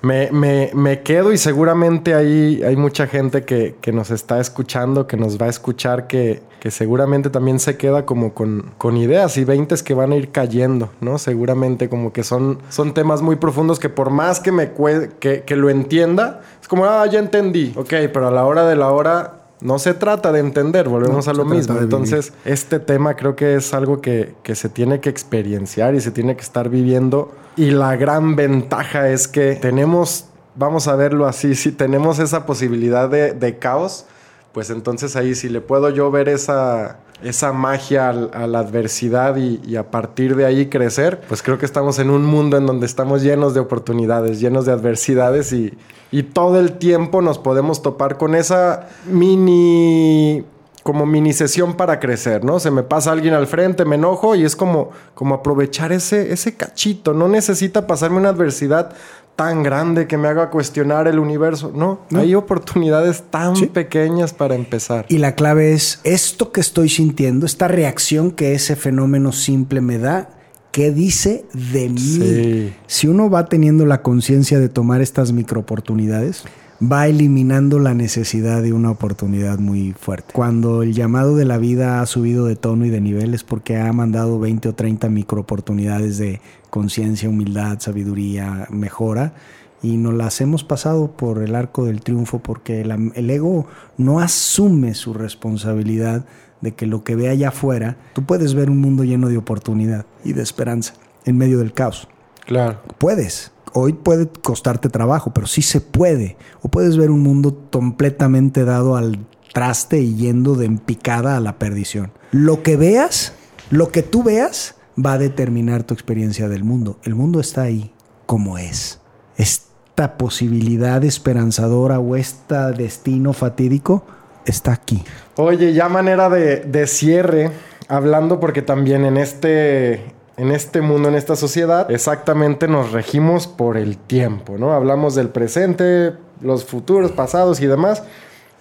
Me, 0.00 0.30
me, 0.30 0.70
me, 0.74 1.02
quedo 1.02 1.32
y 1.32 1.38
seguramente 1.38 2.14
ahí 2.14 2.62
hay 2.64 2.76
mucha 2.76 3.06
gente 3.06 3.44
que, 3.44 3.74
que, 3.80 3.92
nos 3.92 4.10
está 4.10 4.40
escuchando, 4.40 5.06
que 5.06 5.16
nos 5.16 5.40
va 5.40 5.46
a 5.46 5.48
escuchar, 5.48 6.06
que, 6.06 6.40
que 6.60 6.70
seguramente 6.70 7.30
también 7.30 7.58
se 7.58 7.76
queda 7.76 8.06
como 8.06 8.32
con, 8.32 8.70
con, 8.78 8.96
ideas 8.96 9.36
y 9.36 9.44
veintes 9.44 9.82
que 9.82 9.94
van 9.94 10.12
a 10.12 10.16
ir 10.16 10.30
cayendo, 10.30 10.90
¿no? 11.00 11.18
Seguramente 11.18 11.88
como 11.88 12.12
que 12.12 12.22
son, 12.22 12.58
son 12.68 12.94
temas 12.94 13.22
muy 13.22 13.36
profundos 13.36 13.80
que 13.80 13.88
por 13.88 14.10
más 14.10 14.38
que 14.38 14.52
me 14.52 14.72
que, 15.18 15.42
que 15.42 15.56
lo 15.56 15.68
entienda, 15.68 16.42
es 16.60 16.68
como, 16.68 16.84
ah, 16.84 17.04
ya 17.06 17.18
entendí, 17.18 17.72
ok, 17.76 17.94
pero 18.12 18.28
a 18.28 18.30
la 18.30 18.44
hora 18.44 18.66
de 18.66 18.76
la 18.76 18.90
hora 18.90 19.37
no 19.60 19.78
se 19.78 19.94
trata 19.94 20.32
de 20.32 20.40
entender, 20.40 20.88
volvemos 20.88 21.26
a 21.28 21.32
lo 21.32 21.44
mismo. 21.44 21.78
Entonces, 21.78 22.32
este 22.44 22.78
tema 22.78 23.14
creo 23.14 23.34
que 23.34 23.56
es 23.56 23.74
algo 23.74 24.00
que, 24.00 24.34
que, 24.42 24.54
se 24.54 24.68
tiene 24.68 25.00
que 25.00 25.08
experienciar 25.08 25.94
y 25.94 26.00
se 26.00 26.10
tiene 26.10 26.36
que 26.36 26.42
estar 26.42 26.68
viviendo. 26.68 27.32
Y 27.56 27.70
la 27.70 27.96
gran 27.96 28.36
ventaja 28.36 29.08
es 29.08 29.26
que 29.26 29.56
tenemos, 29.56 30.26
vamos 30.54 30.86
a 30.86 30.94
verlo 30.94 31.26
así, 31.26 31.54
si 31.54 31.72
tenemos 31.72 32.18
esa 32.20 32.46
posibilidad 32.46 33.08
de, 33.08 33.32
de 33.32 33.58
caos, 33.58 34.06
pues 34.52 34.70
entonces 34.70 35.16
ahí 35.16 35.34
si 35.34 35.48
le 35.48 35.60
puedo 35.60 35.90
yo 35.90 36.10
ver 36.10 36.28
esa, 36.28 36.98
esa 37.22 37.52
magia 37.52 38.10
a, 38.10 38.46
la 38.46 38.58
adversidad 38.60 39.36
y, 39.36 39.76
a 39.76 39.90
partir 39.90 40.36
de 40.36 40.46
ahí 40.46 40.66
crecer, 40.66 41.20
pues 41.28 41.42
creo 41.42 41.58
que 41.58 41.66
estamos 41.66 41.98
en 41.98 42.10
un 42.10 42.24
mundo 42.24 42.56
en 42.56 42.66
donde 42.66 42.86
estamos 42.86 43.22
llenos 43.22 43.54
de 43.54 43.60
oportunidades, 43.60 44.40
llenos 44.40 44.66
de 44.66 44.72
adversidades 44.72 45.52
y, 45.52 45.76
y 46.10 46.22
todo 46.22 46.60
el 46.60 46.78
tiempo 46.78 47.20
nos 47.20 47.38
podemos 47.38 47.82
topar 47.82 48.18
con 48.18 48.34
esa 48.34 48.88
mini 49.06 50.44
como 50.88 51.04
mini 51.04 51.34
sesión 51.34 51.74
para 51.74 52.00
crecer, 52.00 52.44
¿no? 52.44 52.60
Se 52.60 52.70
me 52.70 52.82
pasa 52.82 53.12
alguien 53.12 53.34
al 53.34 53.46
frente, 53.46 53.84
me 53.84 53.96
enojo 53.96 54.34
y 54.34 54.44
es 54.44 54.56
como, 54.56 54.88
como 55.14 55.34
aprovechar 55.34 55.92
ese, 55.92 56.32
ese 56.32 56.56
cachito. 56.56 57.12
No 57.12 57.28
necesita 57.28 57.86
pasarme 57.86 58.16
una 58.16 58.30
adversidad 58.30 58.94
tan 59.38 59.62
grande 59.62 60.08
que 60.08 60.16
me 60.16 60.26
haga 60.26 60.50
cuestionar 60.50 61.06
el 61.06 61.20
universo. 61.20 61.70
No, 61.72 62.00
hay 62.12 62.34
oportunidades 62.34 63.22
tan 63.30 63.54
pequeñas 63.68 64.32
para 64.34 64.56
empezar. 64.56 65.06
Y 65.08 65.18
la 65.18 65.36
clave 65.36 65.74
es 65.74 66.00
esto 66.02 66.50
que 66.50 66.60
estoy 66.60 66.88
sintiendo, 66.88 67.46
esta 67.46 67.68
reacción 67.68 68.32
que 68.32 68.54
ese 68.54 68.74
fenómeno 68.74 69.30
simple 69.30 69.80
me 69.80 69.98
da. 69.98 70.30
¿Qué 70.72 70.90
dice 70.90 71.44
de 71.52 71.88
mí? 71.88 72.72
Si 72.88 73.06
uno 73.06 73.30
va 73.30 73.46
teniendo 73.46 73.86
la 73.86 74.02
conciencia 74.02 74.58
de 74.58 74.68
tomar 74.68 75.00
estas 75.02 75.30
micro 75.30 75.60
oportunidades, 75.60 76.42
va 76.80 77.06
eliminando 77.06 77.78
la 77.78 77.94
necesidad 77.94 78.62
de 78.62 78.72
una 78.72 78.90
oportunidad 78.90 79.58
muy 79.58 79.92
fuerte. 79.92 80.32
Cuando 80.32 80.82
el 80.82 80.94
llamado 80.94 81.36
de 81.36 81.44
la 81.44 81.58
vida 81.58 82.00
ha 82.00 82.06
subido 82.06 82.46
de 82.46 82.56
tono 82.56 82.86
y 82.86 82.90
de 82.90 83.00
nivel 83.00 83.34
es 83.34 83.44
porque 83.44 83.76
ha 83.76 83.92
mandado 83.92 84.38
20 84.38 84.68
o 84.68 84.74
30 84.74 85.08
micro 85.08 85.40
oportunidades 85.40 86.18
de 86.18 86.40
conciencia, 86.70 87.28
humildad, 87.28 87.78
sabiduría, 87.80 88.66
mejora 88.70 89.34
y 89.82 89.96
nos 89.96 90.14
las 90.14 90.40
hemos 90.40 90.64
pasado 90.64 91.12
por 91.12 91.42
el 91.42 91.54
arco 91.54 91.84
del 91.84 92.02
triunfo 92.02 92.40
porque 92.40 92.80
el, 92.80 93.30
ego 93.30 93.66
no 93.96 94.20
asume 94.20 94.94
su 94.94 95.14
responsabilidad 95.14 96.24
de 96.60 96.72
que 96.72 96.86
lo 96.86 97.04
que 97.04 97.14
ve 97.14 97.28
allá 97.28 97.48
afuera, 97.48 97.96
tú 98.14 98.24
puedes 98.24 98.54
ver 98.54 98.70
un 98.70 98.78
mundo 98.78 99.04
lleno 99.04 99.28
de 99.28 99.36
oportunidad 99.36 100.06
y 100.24 100.32
de 100.32 100.42
esperanza 100.42 100.94
en 101.24 101.38
medio 101.38 101.58
del 101.58 101.72
caos. 101.72 102.08
Claro. 102.46 102.80
Puedes, 102.98 103.52
hoy 103.72 103.92
puede 103.92 104.28
costarte 104.28 104.88
trabajo, 104.88 105.32
pero 105.32 105.46
sí 105.46 105.62
se 105.62 105.80
puede. 105.80 106.36
O 106.62 106.68
puedes 106.68 106.96
ver 106.96 107.10
un 107.10 107.20
mundo 107.20 107.68
completamente 107.70 108.64
dado 108.64 108.96
al 108.96 109.18
traste 109.52 110.00
y 110.00 110.16
yendo 110.16 110.54
de 110.54 110.66
empicada 110.66 111.36
a 111.36 111.40
la 111.40 111.58
perdición. 111.58 112.10
Lo 112.32 112.62
que 112.62 112.76
veas, 112.76 113.34
lo 113.70 113.92
que 113.92 114.02
tú 114.02 114.22
veas, 114.22 114.74
va 115.04 115.14
a 115.14 115.18
determinar 115.18 115.84
tu 115.84 115.94
experiencia 115.94 116.48
del 116.48 116.64
mundo. 116.64 116.98
El 117.04 117.14
mundo 117.14 117.40
está 117.40 117.62
ahí 117.62 117.92
como 118.26 118.58
es. 118.58 119.00
Esta 119.36 120.16
posibilidad 120.18 121.04
esperanzadora 121.04 121.98
o 122.00 122.16
este 122.16 122.56
destino 122.76 123.32
fatídico 123.32 124.04
está 124.44 124.72
aquí. 124.72 125.02
Oye, 125.36 125.72
ya 125.72 125.88
manera 125.88 126.28
de, 126.28 126.56
de 126.60 126.86
cierre, 126.86 127.50
hablando 127.88 128.40
porque 128.40 128.62
también 128.62 129.04
en 129.04 129.16
este 129.16 130.18
en 130.38 130.52
este 130.52 130.82
mundo, 130.82 131.08
en 131.08 131.16
esta 131.16 131.34
sociedad, 131.34 131.90
exactamente 131.90 132.68
nos 132.68 132.92
regimos 132.92 133.48
por 133.48 133.76
el 133.76 133.98
tiempo, 133.98 134.56
¿no? 134.56 134.72
Hablamos 134.72 135.16
del 135.16 135.30
presente, 135.30 136.14
los 136.40 136.64
futuros, 136.64 137.10
pasados 137.10 137.60
y 137.60 137.66
demás, 137.66 138.04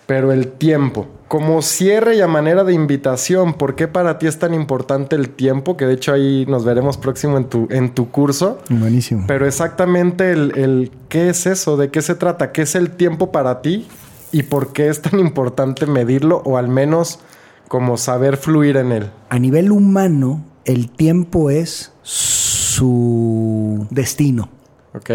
Pero 0.08 0.32
el 0.32 0.48
tiempo, 0.48 1.06
como 1.28 1.62
cierre 1.62 2.16
y 2.16 2.22
a 2.22 2.28
manera 2.28 2.64
de 2.64 2.74
invitación, 2.74 3.54
¿por 3.54 3.76
qué 3.76 3.88
para 3.90 4.18
ti 4.18 4.26
es 4.26 4.40
tan 4.40 4.54
importante 4.54 5.16
el 5.18 5.30
tiempo? 5.30 5.76
Que 5.76 5.86
de 5.86 5.94
hecho 5.94 6.14
ahí 6.14 6.46
nos 6.48 6.64
veremos 6.64 6.98
próximo 6.98 7.38
en 7.38 7.46
tu, 7.46 7.68
en 7.70 7.94
tu 7.94 8.10
curso. 8.10 8.60
Buenísimo. 8.70 9.26
Pero 9.28 9.46
exactamente 9.46 10.32
el, 10.32 10.58
el 10.58 10.92
qué 11.10 11.30
es 11.30 11.46
eso, 11.46 11.76
de 11.76 11.92
qué 11.92 12.02
se 12.02 12.16
trata, 12.16 12.54
qué 12.54 12.62
es 12.62 12.76
el 12.76 12.92
tiempo 12.92 13.32
para 13.34 13.62
ti 13.62 13.86
y 14.32 14.44
por 14.44 14.72
qué 14.72 14.88
es 14.88 15.02
tan 15.02 15.20
importante 15.20 15.86
medirlo 15.86 16.42
o 16.46 16.58
al 16.58 16.70
menos 16.70 17.20
como 17.68 17.98
saber 17.98 18.38
fluir 18.38 18.78
en 18.78 18.94
él. 18.94 19.12
A 19.30 19.40
nivel 19.40 19.72
humano, 19.72 20.46
el 20.64 20.90
tiempo 20.90 21.50
es 21.50 21.92
su 22.02 23.86
destino. 23.90 24.50
Ok. 24.94 25.12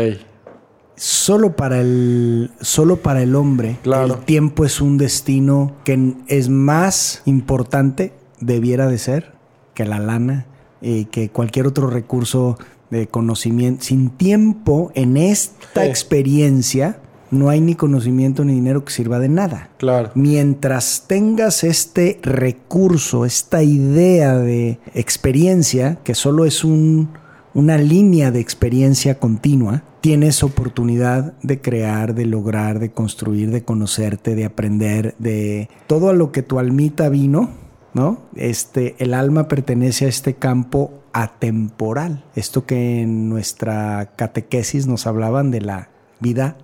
Solo 0.97 1.57
para 1.57 1.81
el, 1.81 2.51
solo 2.61 2.97
para 2.99 3.23
el 3.23 3.35
hombre, 3.35 3.79
Claro. 3.83 4.15
el 4.15 4.25
tiempo 4.25 4.65
es 4.65 4.81
un 4.81 4.99
destino 4.99 5.73
que 5.85 6.15
es 6.29 6.49
más 6.49 7.23
importante, 7.25 8.13
debiera 8.41 8.87
de 8.87 8.99
ser, 8.99 9.33
que 9.75 9.85
la 9.85 9.99
lana 9.99 10.47
y 10.81 11.07
que 11.07 11.31
cualquier 11.31 11.67
otro 11.67 11.89
recurso 11.89 12.59
de 12.91 13.07
conocimiento. 13.07 13.85
Sin 13.85 14.11
tiempo, 14.11 14.93
en 14.95 15.17
esta 15.17 15.83
Sí. 15.85 15.89
experiencia, 15.89 16.99
no 17.31 17.49
hay 17.49 17.63
ni 17.63 17.75
conocimiento 17.75 18.45
ni 18.45 18.53
dinero 18.53 18.85
que 18.85 18.93
sirva 18.93 19.19
de 19.19 19.31
nada. 19.31 19.71
Claro. 19.79 20.11
Mientras 20.15 21.05
tengas 21.07 21.65
este 21.65 22.21
recurso, 22.23 23.25
esta 23.25 23.63
idea 23.63 24.37
de 24.37 24.79
experiencia, 24.95 25.99
que 26.05 26.15
solo 26.15 26.45
es 26.45 26.63
un- 26.65 27.09
una 27.55 27.79
línea 27.79 28.31
de 28.31 28.41
experiencia 28.41 29.19
continua, 29.19 29.83
tienes 30.03 30.43
oportunidad 30.43 31.33
de 31.43 31.61
crear, 31.61 32.15
de 32.15 32.27
lograr, 32.27 32.81
de 32.81 32.91
construir, 32.91 33.51
de 33.53 33.63
conocerte, 33.63 34.35
de 34.35 34.45
aprender, 34.45 35.15
de 35.19 35.71
todo 35.87 36.11
a 36.11 36.13
lo 36.13 36.33
que 36.33 36.43
tu 36.43 36.59
almita 36.59 37.09
vino, 37.09 37.51
¿no? 37.95 38.19
Este, 38.35 38.97
el 38.99 39.15
alma 39.15 39.47
pertenece 39.47 40.05
a 40.05 40.09
este 40.09 40.35
campo 40.35 40.93
atemporal. 41.13 42.25
Esto 42.35 42.67
que 42.67 43.01
en 43.03 43.29
nuestra 43.29 44.11
catequesis 44.17 44.89
nos 44.89 45.07
hablaban 45.07 45.51
de 45.53 45.61
la 45.61 45.89
vida 46.21 46.57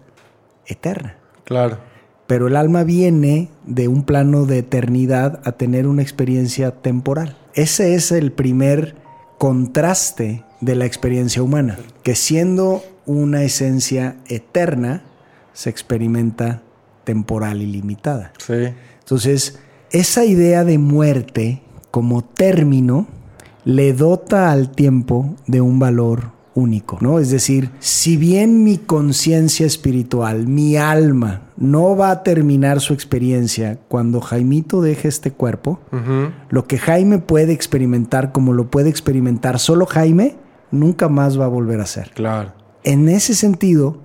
eterna 0.66 1.16
Claro. 1.44 1.78
pero 2.26 2.48
el 2.48 2.56
alma 2.56 2.82
viene 2.82 3.48
de 3.64 3.88
un 3.88 4.02
plano 4.02 4.46
de 4.46 4.58
eternidad 4.58 5.40
a 5.44 5.52
tener 5.52 5.86
una 5.86 6.02
experiencia 6.02 6.72
temporal. 6.72 7.36
Ese 7.54 7.94
es 7.94 8.10
el 8.12 8.32
primer 8.32 8.96
contraste 9.38 10.44
de 10.60 10.74
la 10.74 10.84
experiencia 10.86 11.42
humana, 11.42 11.78
que 12.02 12.14
siendo 12.16 12.82
una 13.08 13.42
esencia 13.42 14.16
eterna, 14.28 15.02
se 15.52 15.70
experimenta 15.70 16.62
temporal 17.04 17.62
y 17.62 17.66
limitada. 17.66 18.32
Sí. 18.38 18.68
Entonces, 19.00 19.58
esa 19.90 20.24
idea 20.24 20.64
de 20.64 20.78
muerte 20.78 21.62
como 21.90 22.22
término 22.22 23.06
le 23.64 23.94
dota 23.94 24.52
al 24.52 24.70
tiempo 24.70 25.34
de 25.46 25.60
un 25.60 25.78
valor 25.78 26.32
único, 26.54 26.98
¿no? 27.00 27.18
Es 27.18 27.30
decir, 27.30 27.70
si 27.78 28.16
bien 28.16 28.64
mi 28.64 28.78
conciencia 28.78 29.64
espiritual, 29.64 30.46
mi 30.46 30.76
alma, 30.76 31.42
no 31.56 31.96
va 31.96 32.10
a 32.10 32.22
terminar 32.22 32.80
su 32.80 32.92
experiencia 32.92 33.78
cuando 33.88 34.20
Jaimito 34.20 34.82
deje 34.82 35.08
este 35.08 35.30
cuerpo, 35.30 35.80
lo 36.50 36.66
que 36.66 36.78
Jaime 36.78 37.18
puede 37.18 37.52
experimentar 37.52 38.32
como 38.32 38.52
lo 38.52 38.70
puede 38.70 38.90
experimentar 38.90 39.58
solo 39.58 39.86
Jaime, 39.86 40.36
nunca 40.70 41.08
más 41.08 41.38
va 41.38 41.44
a 41.46 41.48
volver 41.48 41.80
a 41.80 41.86
ser. 41.86 42.10
Claro. 42.10 42.57
En 42.88 43.10
ese 43.10 43.34
sentido, 43.34 43.98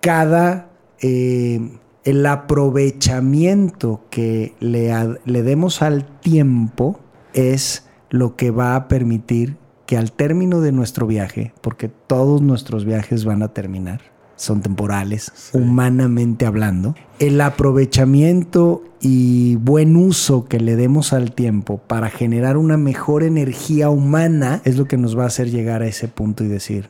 cada 0.00 0.70
eh, 1.02 1.60
el 2.04 2.24
aprovechamiento 2.24 4.00
que 4.08 4.54
le, 4.60 4.90
le 5.26 5.42
demos 5.42 5.82
al 5.82 6.06
tiempo 6.20 6.98
es 7.34 7.84
lo 8.08 8.34
que 8.34 8.50
va 8.50 8.76
a 8.76 8.88
permitir 8.88 9.58
que 9.84 9.98
al 9.98 10.10
término 10.10 10.62
de 10.62 10.72
nuestro 10.72 11.06
viaje, 11.06 11.52
porque 11.60 11.88
todos 11.88 12.40
nuestros 12.40 12.86
viajes 12.86 13.26
van 13.26 13.42
a 13.42 13.48
terminar, 13.48 14.00
son 14.36 14.62
temporales, 14.62 15.50
humanamente 15.52 16.46
hablando, 16.46 16.94
el 17.18 17.38
aprovechamiento 17.42 18.84
y 19.02 19.56
buen 19.56 19.96
uso 19.96 20.46
que 20.46 20.60
le 20.60 20.76
demos 20.76 21.12
al 21.12 21.34
tiempo 21.34 21.76
para 21.76 22.08
generar 22.08 22.56
una 22.56 22.78
mejor 22.78 23.22
energía 23.22 23.90
humana 23.90 24.62
es 24.64 24.78
lo 24.78 24.86
que 24.86 24.96
nos 24.96 25.14
va 25.14 25.24
a 25.24 25.26
hacer 25.26 25.50
llegar 25.50 25.82
a 25.82 25.88
ese 25.88 26.08
punto 26.08 26.42
y 26.42 26.48
decir, 26.48 26.88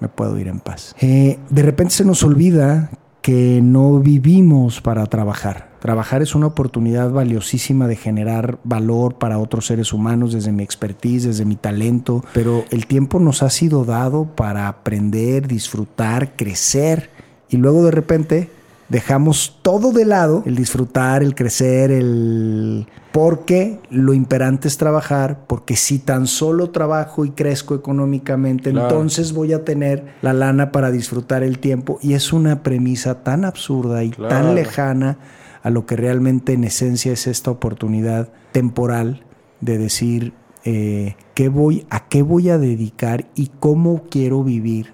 me 0.00 0.08
puedo 0.08 0.38
ir 0.38 0.48
en 0.48 0.60
paz. 0.60 0.94
Eh, 1.00 1.38
de 1.50 1.62
repente 1.62 1.94
se 1.94 2.04
nos 2.04 2.22
olvida 2.22 2.90
que 3.22 3.60
no 3.62 3.98
vivimos 4.00 4.80
para 4.80 5.06
trabajar. 5.06 5.70
Trabajar 5.80 6.20
es 6.20 6.34
una 6.34 6.46
oportunidad 6.46 7.10
valiosísima 7.10 7.86
de 7.86 7.96
generar 7.96 8.58
valor 8.64 9.14
para 9.14 9.38
otros 9.38 9.66
seres 9.66 9.92
humanos 9.92 10.32
desde 10.32 10.52
mi 10.52 10.62
expertise, 10.62 11.24
desde 11.24 11.44
mi 11.44 11.56
talento, 11.56 12.22
pero 12.34 12.64
el 12.70 12.86
tiempo 12.86 13.18
nos 13.18 13.42
ha 13.42 13.50
sido 13.50 13.84
dado 13.84 14.26
para 14.26 14.68
aprender, 14.68 15.48
disfrutar, 15.48 16.36
crecer 16.36 17.10
y 17.48 17.56
luego 17.56 17.82
de 17.84 17.90
repente 17.90 18.50
dejamos 18.90 19.58
todo 19.62 19.92
de 19.92 20.04
lado, 20.04 20.42
el 20.44 20.56
disfrutar, 20.56 21.22
el 21.22 21.34
crecer, 21.34 21.90
el... 21.90 22.86
Porque 23.12 23.80
lo 23.90 24.12
imperante 24.14 24.68
es 24.68 24.76
trabajar, 24.76 25.46
porque 25.46 25.76
si 25.76 25.98
tan 25.98 26.26
solo 26.26 26.70
trabajo 26.70 27.24
y 27.24 27.30
crezco 27.30 27.74
económicamente, 27.74 28.70
Claro. 28.70 28.88
entonces 28.88 29.32
voy 29.32 29.52
a 29.52 29.64
tener 29.64 30.14
la 30.22 30.32
lana 30.32 30.70
para 30.70 30.90
disfrutar 30.90 31.42
el 31.42 31.58
tiempo. 31.58 31.98
Y 32.02 32.14
es 32.14 32.32
una 32.32 32.62
premisa 32.62 33.22
tan 33.24 33.44
absurda 33.44 34.04
y 34.04 34.10
Claro. 34.10 34.28
tan 34.28 34.54
lejana 34.54 35.18
a 35.62 35.70
lo 35.70 35.86
que 35.86 35.96
realmente 35.96 36.52
en 36.52 36.64
esencia 36.64 37.12
es 37.12 37.26
esta 37.26 37.50
oportunidad 37.50 38.28
temporal 38.52 39.24
de 39.60 39.78
decir 39.78 40.32
eh, 40.64 41.16
qué 41.34 41.48
voy, 41.48 41.86
a 41.90 42.06
qué 42.08 42.22
voy 42.22 42.50
a 42.50 42.58
dedicar 42.58 43.26
y 43.34 43.50
cómo 43.60 44.04
quiero 44.10 44.44
vivir 44.44 44.92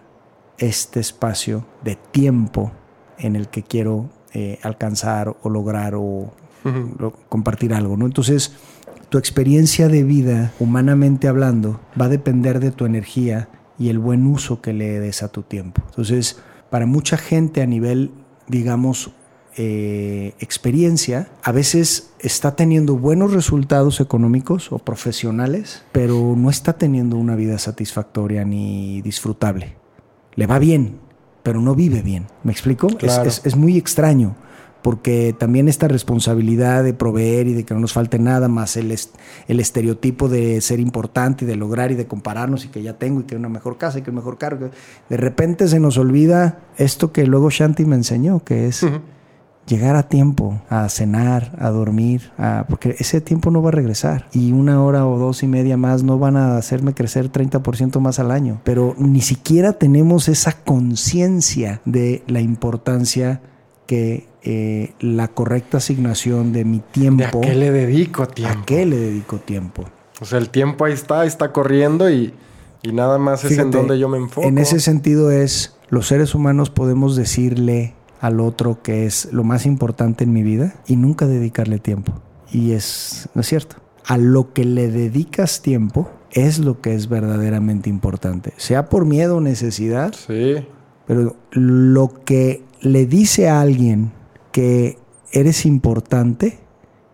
este 0.59 1.01
espacio 1.01 1.66
de 1.84 1.97
tiempo 2.12 2.72
en 3.18 3.36
el 3.36 3.48
que 3.48 3.62
quiero 3.62 4.10
eh, 4.32 4.58
alcanzar 4.62 5.34
o 5.42 5.48
lograr 5.50 5.94
o 5.94 6.32
compartir 7.28 7.72
algo, 7.72 7.96
¿no? 7.96 8.06
Entonces, 8.06 8.52
tu 9.08 9.18
experiencia 9.18 9.88
de 9.88 10.02
vida, 10.02 10.52
humanamente 10.58 11.28
hablando, 11.28 11.80
va 12.00 12.06
a 12.06 12.08
depender 12.08 12.58
de 12.58 12.72
tu 12.72 12.86
energía 12.86 13.48
y 13.78 13.88
el 13.88 13.98
buen 13.98 14.26
uso 14.26 14.60
que 14.60 14.72
le 14.72 14.98
des 14.98 15.22
a 15.22 15.28
tu 15.28 15.42
tiempo. 15.42 15.82
Entonces, 15.86 16.40
para 16.70 16.86
mucha 16.86 17.16
gente 17.16 17.62
a 17.62 17.66
nivel, 17.66 18.10
digamos, 18.48 19.12
eh, 19.56 20.34
experiencia, 20.40 21.28
a 21.42 21.52
veces 21.52 22.10
está 22.18 22.56
teniendo 22.56 22.96
buenos 22.96 23.32
resultados 23.32 24.00
económicos 24.00 24.70
o 24.72 24.78
profesionales, 24.78 25.84
pero 25.92 26.34
no 26.36 26.50
está 26.50 26.74
teniendo 26.74 27.16
una 27.16 27.36
vida 27.36 27.58
satisfactoria 27.58 28.44
ni 28.44 29.00
disfrutable. 29.02 29.76
Le 30.34 30.46
va 30.46 30.58
bien, 30.58 30.98
pero 31.47 31.61
no 31.61 31.76
vive 31.76 32.03
bien. 32.03 32.26
¿Me 32.42 32.51
explico? 32.51 32.88
Es- 32.88 32.94
Claro. 32.97 33.28
es- 33.28 33.40
es 33.44 33.55
muy 33.55 33.78
extraño 33.78 34.34
porque 34.82 35.32
también 35.38 35.68
esta 35.68 35.86
responsabilidad 35.86 36.82
de 36.82 36.92
proveer 36.92 37.47
y 37.47 37.55
de 37.55 37.64
que 37.64 37.72
no 37.72 37.78
nos 37.80 37.92
falte 37.92 38.18
nada, 38.18 38.49
más 38.49 38.76
el, 38.76 38.90
est- 38.90 39.14
el 39.47 39.61
estereotipo 39.61 40.28
de 40.28 40.61
ser 40.61 40.80
importante 40.80 41.44
y 41.44 41.49
de 41.49 41.55
lograr 41.55 41.92
y 41.92 41.94
de 41.94 42.07
compararnos 42.07 42.64
y 42.64 42.68
que 42.68 42.82
ya 42.82 42.94
tengo 42.99 43.20
y 43.20 43.24
que 43.24 43.36
una 43.36 43.49
mejor 43.49 43.78
casa 43.78 44.01
y 44.01 44.03
que 44.03 44.11
un 44.11 44.16
mejor 44.16 44.38
carro. 44.38 44.59
que- 44.59 44.70
De 45.09 45.16
repente 45.16 45.68
se 45.68 45.78
nos 45.78 45.99
olvida 45.99 46.59
esto 46.78 47.12
que 47.12 47.24
luego 47.26 47.49
Shanti 47.51 47.84
me 47.84 47.94
enseñó, 47.94 48.42
que 48.44 48.66
es 48.66 48.84
llegar 49.66 49.96
a 49.96 50.04
tiempo, 50.08 50.60
a 50.70 50.88
cenar, 50.88 51.52
a 51.58 51.70
dormir, 51.70 52.30
a- 52.38 52.66
porque 52.68 52.94
ese 52.98 53.20
tiempo 53.20 53.50
no 53.50 53.62
va 53.62 53.70
a 53.70 53.72
regresar. 53.72 54.28
Y 54.32 54.52
una 54.52 54.82
hora 54.82 55.06
o 55.06 55.18
dos 55.18 55.42
y 55.42 55.48
media 55.48 55.76
más 55.76 56.02
no 56.04 56.18
van 56.18 56.36
a 56.36 56.56
hacerme 56.56 56.94
crecer 56.94 57.30
30% 57.32 57.98
más 58.00 58.18
al 58.18 58.30
año. 58.30 58.60
Pero 58.64 58.94
ni 58.98 59.20
siquiera 59.20 59.72
tenemos 59.72 60.28
esa 60.28 60.52
conciencia 60.52 61.80
de 61.84 62.22
la 62.26 62.40
importancia 62.40 63.40
que 63.86 64.28
eh, 64.42 64.92
la 65.00 65.28
correcta 65.28 65.78
asignación 65.78 66.52
de 66.52 66.64
mi 66.64 66.78
¿De 66.78 66.84
tiempo, 66.92 67.38
a 67.38 67.40
qué 67.40 67.54
le 67.54 67.70
dedico 67.72 68.26
tiempo? 68.28 68.58
¿a 68.60 68.64
qué 68.64 68.86
le 68.86 68.96
dedico 68.96 69.38
tiempo? 69.38 69.84
O 70.20 70.24
sea, 70.24 70.38
el 70.38 70.48
tiempo 70.50 70.84
ahí 70.84 70.92
está, 70.92 71.24
está 71.26 71.52
corriendo 71.52 72.08
y, 72.08 72.32
y 72.82 72.92
nada 72.92 73.18
más 73.18 73.44
es 73.44 73.50
en 73.52 73.56
Fíjate, 73.58 73.76
donde 73.78 73.98
yo 73.98 74.08
me 74.08 74.18
enfoco. 74.18 74.46
En 74.46 74.58
ese 74.58 74.78
sentido 74.80 75.30
es, 75.32 75.76
los 75.88 76.06
seres 76.06 76.34
humanos 76.34 76.70
podemos 76.70 77.16
decirle 77.16 77.94
al 78.20 78.40
otro 78.40 78.82
que 78.82 79.06
es 79.06 79.32
lo 79.32 79.44
más 79.44 79.66
importante 79.66 80.24
en 80.24 80.32
mi 80.32 80.42
vida 80.42 80.74
y 80.86 80.96
nunca 80.96 81.26
dedicarle 81.26 81.78
tiempo. 81.78 82.12
Y 82.50 82.72
es, 82.72 83.28
no 83.34 83.40
es 83.40 83.48
cierto. 83.48 83.76
A 84.04 84.18
lo 84.18 84.52
que 84.52 84.64
le 84.64 84.88
dedicas 84.88 85.62
tiempo 85.62 86.08
es 86.30 86.58
lo 86.58 86.80
que 86.80 86.94
es 86.94 87.08
verdaderamente 87.08 87.90
importante. 87.90 88.52
Sea 88.56 88.88
por 88.88 89.04
miedo 89.04 89.36
o 89.36 89.40
necesidad, 89.40 90.14
Sí, 90.14 90.56
pero 91.06 91.36
lo 91.52 92.24
que 92.24 92.64
le 92.80 93.06
dice 93.06 93.48
a 93.48 93.60
alguien 93.60 94.12
que 94.52 94.98
eres 95.32 95.66
importante 95.66 96.58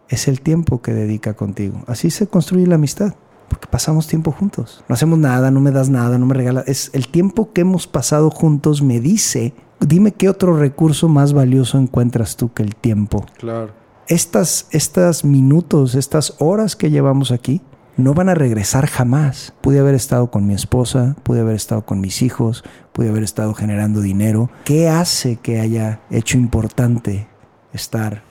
es 0.08 0.28
el 0.28 0.40
tiempo 0.40 0.82
que 0.82 0.92
dedica 0.92 1.34
contigo. 1.34 1.82
Así 1.86 2.10
se 2.10 2.26
construye 2.26 2.66
la 2.66 2.76
amistad. 2.76 3.14
Porque 3.52 3.68
pasamos 3.68 4.06
tiempo 4.06 4.32
juntos. 4.32 4.82
No 4.88 4.94
hacemos 4.94 5.18
nada, 5.18 5.50
no 5.50 5.60
me 5.60 5.72
das 5.72 5.90
nada, 5.90 6.16
no 6.16 6.24
me 6.24 6.32
regalas. 6.32 6.66
Es 6.66 6.88
el 6.94 7.08
tiempo 7.08 7.52
que 7.52 7.60
hemos 7.60 7.86
pasado 7.86 8.30
juntos 8.30 8.80
me 8.80 8.98
dice, 8.98 9.52
dime 9.78 10.12
qué 10.12 10.30
otro 10.30 10.56
recurso 10.56 11.06
más 11.06 11.34
valioso 11.34 11.76
encuentras 11.76 12.38
tú 12.38 12.50
que 12.54 12.62
el 12.62 12.74
tiempo. 12.74 13.26
claro. 13.36 13.74
estas, 14.08 14.68
estas 14.70 15.26
minutos, 15.26 15.94
estas 15.94 16.34
horas 16.38 16.76
que 16.76 16.90
llevamos 16.90 17.30
aquí, 17.30 17.60
no 17.98 18.14
van 18.14 18.30
a 18.30 18.34
regresar 18.34 18.86
jamás. 18.86 19.52
Pude 19.60 19.80
haber 19.80 19.94
estado 19.94 20.30
con 20.30 20.46
mi 20.46 20.54
esposa, 20.54 21.14
pude 21.22 21.40
haber 21.40 21.54
estado 21.54 21.84
con 21.84 22.00
mis 22.00 22.22
hijos, 22.22 22.64
pude 22.94 23.10
haber 23.10 23.22
estado 23.22 23.52
generando 23.52 24.00
dinero. 24.00 24.48
¿Qué 24.64 24.88
hace 24.88 25.36
que 25.36 25.60
haya 25.60 26.00
hecho 26.08 26.38
importante 26.38 27.28
estar 27.74 28.22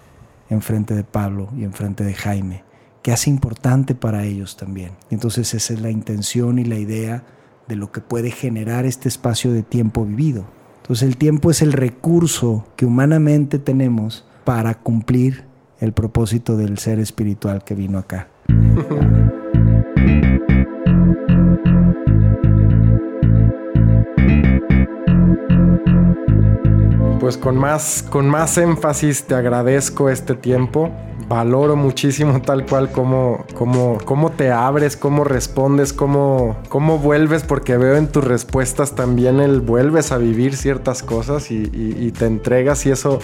enfrente 0.50 0.96
de 0.96 1.04
Pablo 1.04 1.50
y 1.56 1.64
enfrente 1.64 2.04
de 2.04 2.16
Jaime? 2.16 2.64
¿Qué 3.02 3.12
hace 3.12 3.32
importante 3.32 3.96
para 3.96 4.26
ellos 4.26 4.58
también? 4.58 4.92
Entonces 5.10 5.56
esa 5.56 5.74
es 5.74 5.82
la 5.82 5.90
intención 5.90 6.60
y 6.60 6.66
la 6.66 6.78
idea 6.78 7.24
de 7.68 7.76
lo 7.76 7.92
que 7.92 8.00
puede 8.00 8.30
generar 8.30 8.86
este 8.86 9.10
espacio 9.10 9.52
de 9.52 9.64
tiempo 9.64 10.06
vivido. 10.06 10.46
Entonces 10.82 11.08
el 11.08 11.18
tiempo 11.18 11.50
es 11.50 11.64
el 11.64 11.74
recurso 11.74 12.68
que 12.76 12.86
humanamente 12.86 13.58
tenemos 13.58 14.24
para 14.44 14.76
cumplir 14.76 15.46
el 15.80 15.94
propósito 15.94 16.58
del 16.58 16.78
ser 16.78 17.00
espiritual 17.00 17.64
que 17.64 17.74
vino 17.74 17.98
acá. 17.98 18.28
Pues 27.20 27.38
con 27.38 27.58
más, 27.58 28.04
con 28.08 28.28
más 28.30 28.60
énfasis 28.60 29.24
te 29.24 29.34
agradezco 29.34 30.10
este 30.10 30.36
tiempo. 30.36 30.92
Valoro 31.32 31.78
muchísimo 31.78 32.42
tal 32.46 32.66
cual 32.66 32.92
como, 32.92 33.46
como, 33.54 34.00
cómo 34.04 34.32
te 34.32 34.52
abres, 34.52 34.98
cómo 34.98 35.24
respondes, 35.24 35.94
cómo, 35.94 36.58
cómo 36.68 36.98
vuelves, 36.98 37.44
porque 37.44 37.78
veo 37.78 37.96
en 37.96 38.10
tus 38.10 38.26
respuestas 38.26 38.96
también 38.96 39.40
el 39.40 39.62
vuelves 39.62 40.12
a 40.12 40.18
vivir 40.18 40.58
ciertas 40.58 41.04
cosas 41.04 41.50
y, 41.50 41.72
y 41.74 42.12
te 42.12 42.26
entregas 42.26 42.86
y 42.86 42.92
eso 42.92 43.20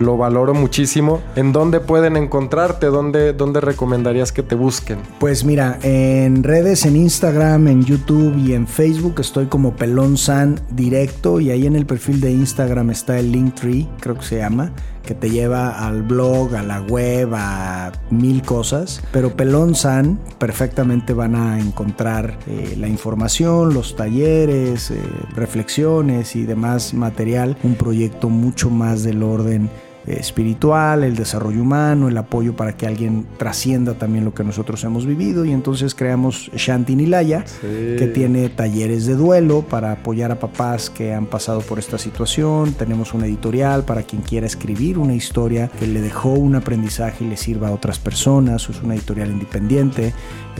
lo 0.00 0.16
valoro 0.16 0.54
muchísimo. 0.54 1.22
¿En 1.36 1.52
dónde 1.52 1.78
pueden 1.78 2.16
encontrarte? 2.16 2.86
¿Dónde, 2.86 3.32
¿Dónde 3.32 3.60
recomendarías 3.60 4.32
que 4.32 4.42
te 4.42 4.56
busquen? 4.56 4.98
Pues 5.20 5.44
mira, 5.44 5.78
en 5.82 6.42
redes, 6.42 6.86
en 6.86 6.96
Instagram, 6.96 7.68
en 7.68 7.84
YouTube 7.84 8.36
y 8.38 8.54
en 8.54 8.66
Facebook 8.66 9.20
estoy 9.20 9.46
como 9.46 9.76
Pelón 9.76 10.16
San 10.16 10.60
directo 10.70 11.38
y 11.38 11.50
ahí 11.50 11.66
en 11.66 11.76
el 11.76 11.86
perfil 11.86 12.20
de 12.20 12.32
Instagram 12.32 12.90
está 12.90 13.18
el 13.18 13.30
Linktree, 13.30 13.86
creo 14.00 14.16
que 14.16 14.24
se 14.24 14.38
llama 14.38 14.72
que 15.02 15.14
te 15.14 15.30
lleva 15.30 15.86
al 15.86 16.02
blog, 16.02 16.54
a 16.54 16.62
la 16.62 16.82
web, 16.82 17.34
a 17.34 17.90
mil 18.10 18.42
cosas. 18.42 19.02
Pero 19.12 19.34
Pelón 19.34 19.74
San 19.74 20.20
perfectamente 20.38 21.14
van 21.14 21.34
a 21.34 21.58
encontrar 21.58 22.38
eh, 22.46 22.76
la 22.78 22.86
información, 22.86 23.74
los 23.74 23.96
talleres, 23.96 24.90
eh, 24.90 25.00
reflexiones 25.34 26.36
y 26.36 26.44
demás 26.44 26.94
material. 26.94 27.56
Un 27.64 27.74
proyecto 27.74 28.28
mucho 28.28 28.70
más 28.70 29.02
del 29.02 29.22
orden 29.22 29.70
espiritual, 30.06 31.04
el 31.04 31.16
desarrollo 31.16 31.62
humano, 31.62 32.08
el 32.08 32.16
apoyo 32.16 32.56
para 32.56 32.76
que 32.76 32.86
alguien 32.86 33.26
trascienda 33.36 33.94
también 33.94 34.24
lo 34.24 34.34
que 34.34 34.44
nosotros 34.44 34.82
hemos 34.84 35.06
vivido. 35.06 35.44
Y 35.44 35.52
entonces 35.52 35.94
creamos 35.94 36.50
Shanti 36.54 36.96
Nilaya, 36.96 37.44
que 37.60 38.10
tiene 38.12 38.48
talleres 38.48 39.06
de 39.06 39.14
duelo 39.14 39.62
para 39.62 39.92
apoyar 39.92 40.32
a 40.32 40.38
papás 40.38 40.90
que 40.90 41.14
han 41.14 41.26
pasado 41.26 41.60
por 41.60 41.78
esta 41.78 41.98
situación, 41.98 42.72
tenemos 42.74 43.14
una 43.14 43.26
editorial 43.26 43.84
para 43.84 44.02
quien 44.02 44.22
quiera 44.22 44.46
escribir 44.46 44.98
una 44.98 45.14
historia 45.14 45.70
que 45.78 45.86
le 45.86 46.00
dejó 46.00 46.30
un 46.30 46.54
aprendizaje 46.54 47.24
y 47.24 47.28
le 47.28 47.36
sirva 47.36 47.68
a 47.68 47.72
otras 47.72 47.98
personas, 47.98 48.68
es 48.68 48.82
una 48.82 48.94
editorial 48.94 49.30
independiente, 49.30 50.12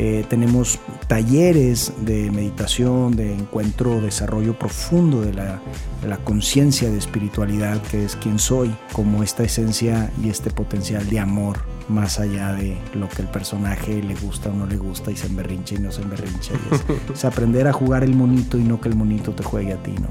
eh, 0.02 0.24
tenemos 0.26 0.78
talleres 1.08 1.92
de 2.00 2.30
meditación, 2.30 3.14
de 3.14 3.34
encuentro, 3.34 4.00
desarrollo 4.00 4.58
profundo 4.58 5.20
de 5.20 5.34
la, 5.34 5.60
la 6.08 6.16
conciencia 6.24 6.90
de 6.90 6.96
espiritualidad, 6.96 7.82
que 7.82 8.06
es 8.06 8.16
quien 8.16 8.38
soy, 8.38 8.74
como 8.94 9.22
esta 9.22 9.42
esencia 9.42 10.10
y 10.24 10.30
este 10.30 10.50
potencial 10.50 11.06
de 11.10 11.18
amor, 11.18 11.58
más 11.90 12.18
allá 12.18 12.54
de 12.54 12.78
lo 12.94 13.10
que 13.10 13.20
el 13.20 13.28
personaje 13.28 14.02
le 14.02 14.14
gusta 14.14 14.48
o 14.48 14.54
no 14.54 14.64
le 14.64 14.78
gusta 14.78 15.10
y 15.10 15.16
se 15.16 15.26
emberrincha 15.26 15.74
y 15.74 15.80
no 15.80 15.92
se 15.92 16.00
emberrincha. 16.00 16.54
es, 17.12 17.24
aprender 17.26 17.68
a 17.68 17.74
jugar 17.74 18.02
el 18.02 18.14
monito 18.14 18.56
y 18.56 18.62
no 18.62 18.80
que 18.80 18.88
el 18.88 18.96
monito 18.96 19.32
te 19.32 19.42
juegue 19.42 19.74
a 19.74 19.82
ti, 19.82 19.92
¿no? 19.92 20.08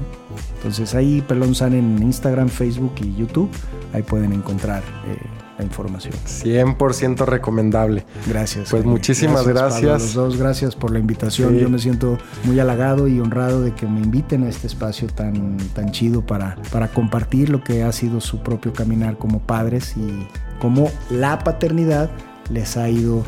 Entonces 0.58 0.94
ahí 0.94 1.20
Pelón 1.20 1.56
San 1.56 1.74
en 1.74 2.00
Instagram, 2.00 2.48
Facebook 2.48 2.94
y 3.02 3.12
YouTube, 3.16 3.50
ahí 3.92 4.04
pueden 4.04 4.32
encontrar. 4.34 4.84
Eh, 5.08 5.39
información. 5.62 6.14
100% 6.26 7.24
recomendable. 7.26 8.04
Gracias. 8.26 8.70
Pues 8.70 8.84
muchísimas 8.84 9.46
gracias. 9.46 10.02
los 10.02 10.14
dos, 10.14 10.36
gracias 10.36 10.76
por 10.76 10.90
la 10.92 10.98
invitación. 10.98 11.56
Yo 11.58 11.68
me 11.68 11.78
siento 11.78 12.18
muy 12.44 12.58
halagado 12.60 13.08
y 13.08 13.20
honrado 13.20 13.62
de 13.62 13.74
que 13.74 13.86
me 13.86 14.00
inviten 14.00 14.44
a 14.44 14.48
este 14.48 14.66
espacio 14.66 15.08
tan, 15.08 15.56
tan 15.74 15.90
chido 15.92 16.24
para, 16.24 16.56
para 16.72 16.88
compartir 16.88 17.48
lo 17.50 17.62
que 17.62 17.82
ha 17.82 17.92
sido 17.92 18.20
su 18.20 18.42
propio 18.42 18.72
caminar 18.72 19.18
como 19.18 19.40
padres 19.40 19.96
y 19.96 20.26
cómo 20.60 20.90
la 21.10 21.38
paternidad 21.38 22.10
les 22.50 22.76
ha 22.76 22.88
ido 22.88 23.24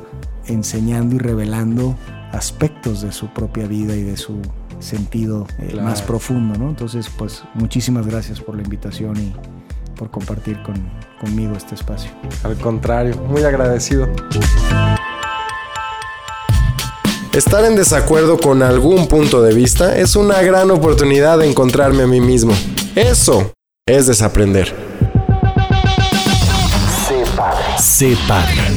enseñando 0.46 1.16
y 1.16 1.18
revelando 1.18 1.96
aspectos 2.32 3.02
de 3.02 3.12
su 3.12 3.28
propia 3.28 3.66
vida 3.66 3.94
y 3.94 4.02
de 4.02 4.16
su 4.16 4.40
sentido 4.80 5.46
eh, 5.58 5.80
más 5.80 6.02
profundo, 6.02 6.58
¿no? 6.58 6.68
Entonces, 6.68 7.08
pues 7.16 7.44
muchísimas 7.54 8.06
gracias 8.06 8.40
por 8.40 8.56
la 8.56 8.62
invitación 8.62 9.16
y 9.16 9.32
por 9.96 10.10
compartir 10.10 10.60
con, 10.62 10.74
conmigo 11.22 11.54
este 11.56 11.76
espacio. 11.76 12.10
Al 12.42 12.56
contrario, 12.58 13.14
muy 13.28 13.44
agradecido. 13.44 14.08
Estar 17.32 17.64
en 17.64 17.76
desacuerdo 17.76 18.38
con 18.38 18.62
algún 18.62 19.06
punto 19.06 19.40
de 19.40 19.54
vista 19.54 19.96
es 19.96 20.16
una 20.16 20.42
gran 20.42 20.70
oportunidad 20.70 21.38
de 21.38 21.48
encontrarme 21.48 22.02
a 22.02 22.06
mí 22.06 22.20
mismo. 22.20 22.52
Eso 22.96 23.52
es 23.86 24.08
desaprender. 24.08 24.74
Sé 27.08 27.24
padre. 27.36 27.78
Sé 27.78 28.16
padre. 28.28 28.71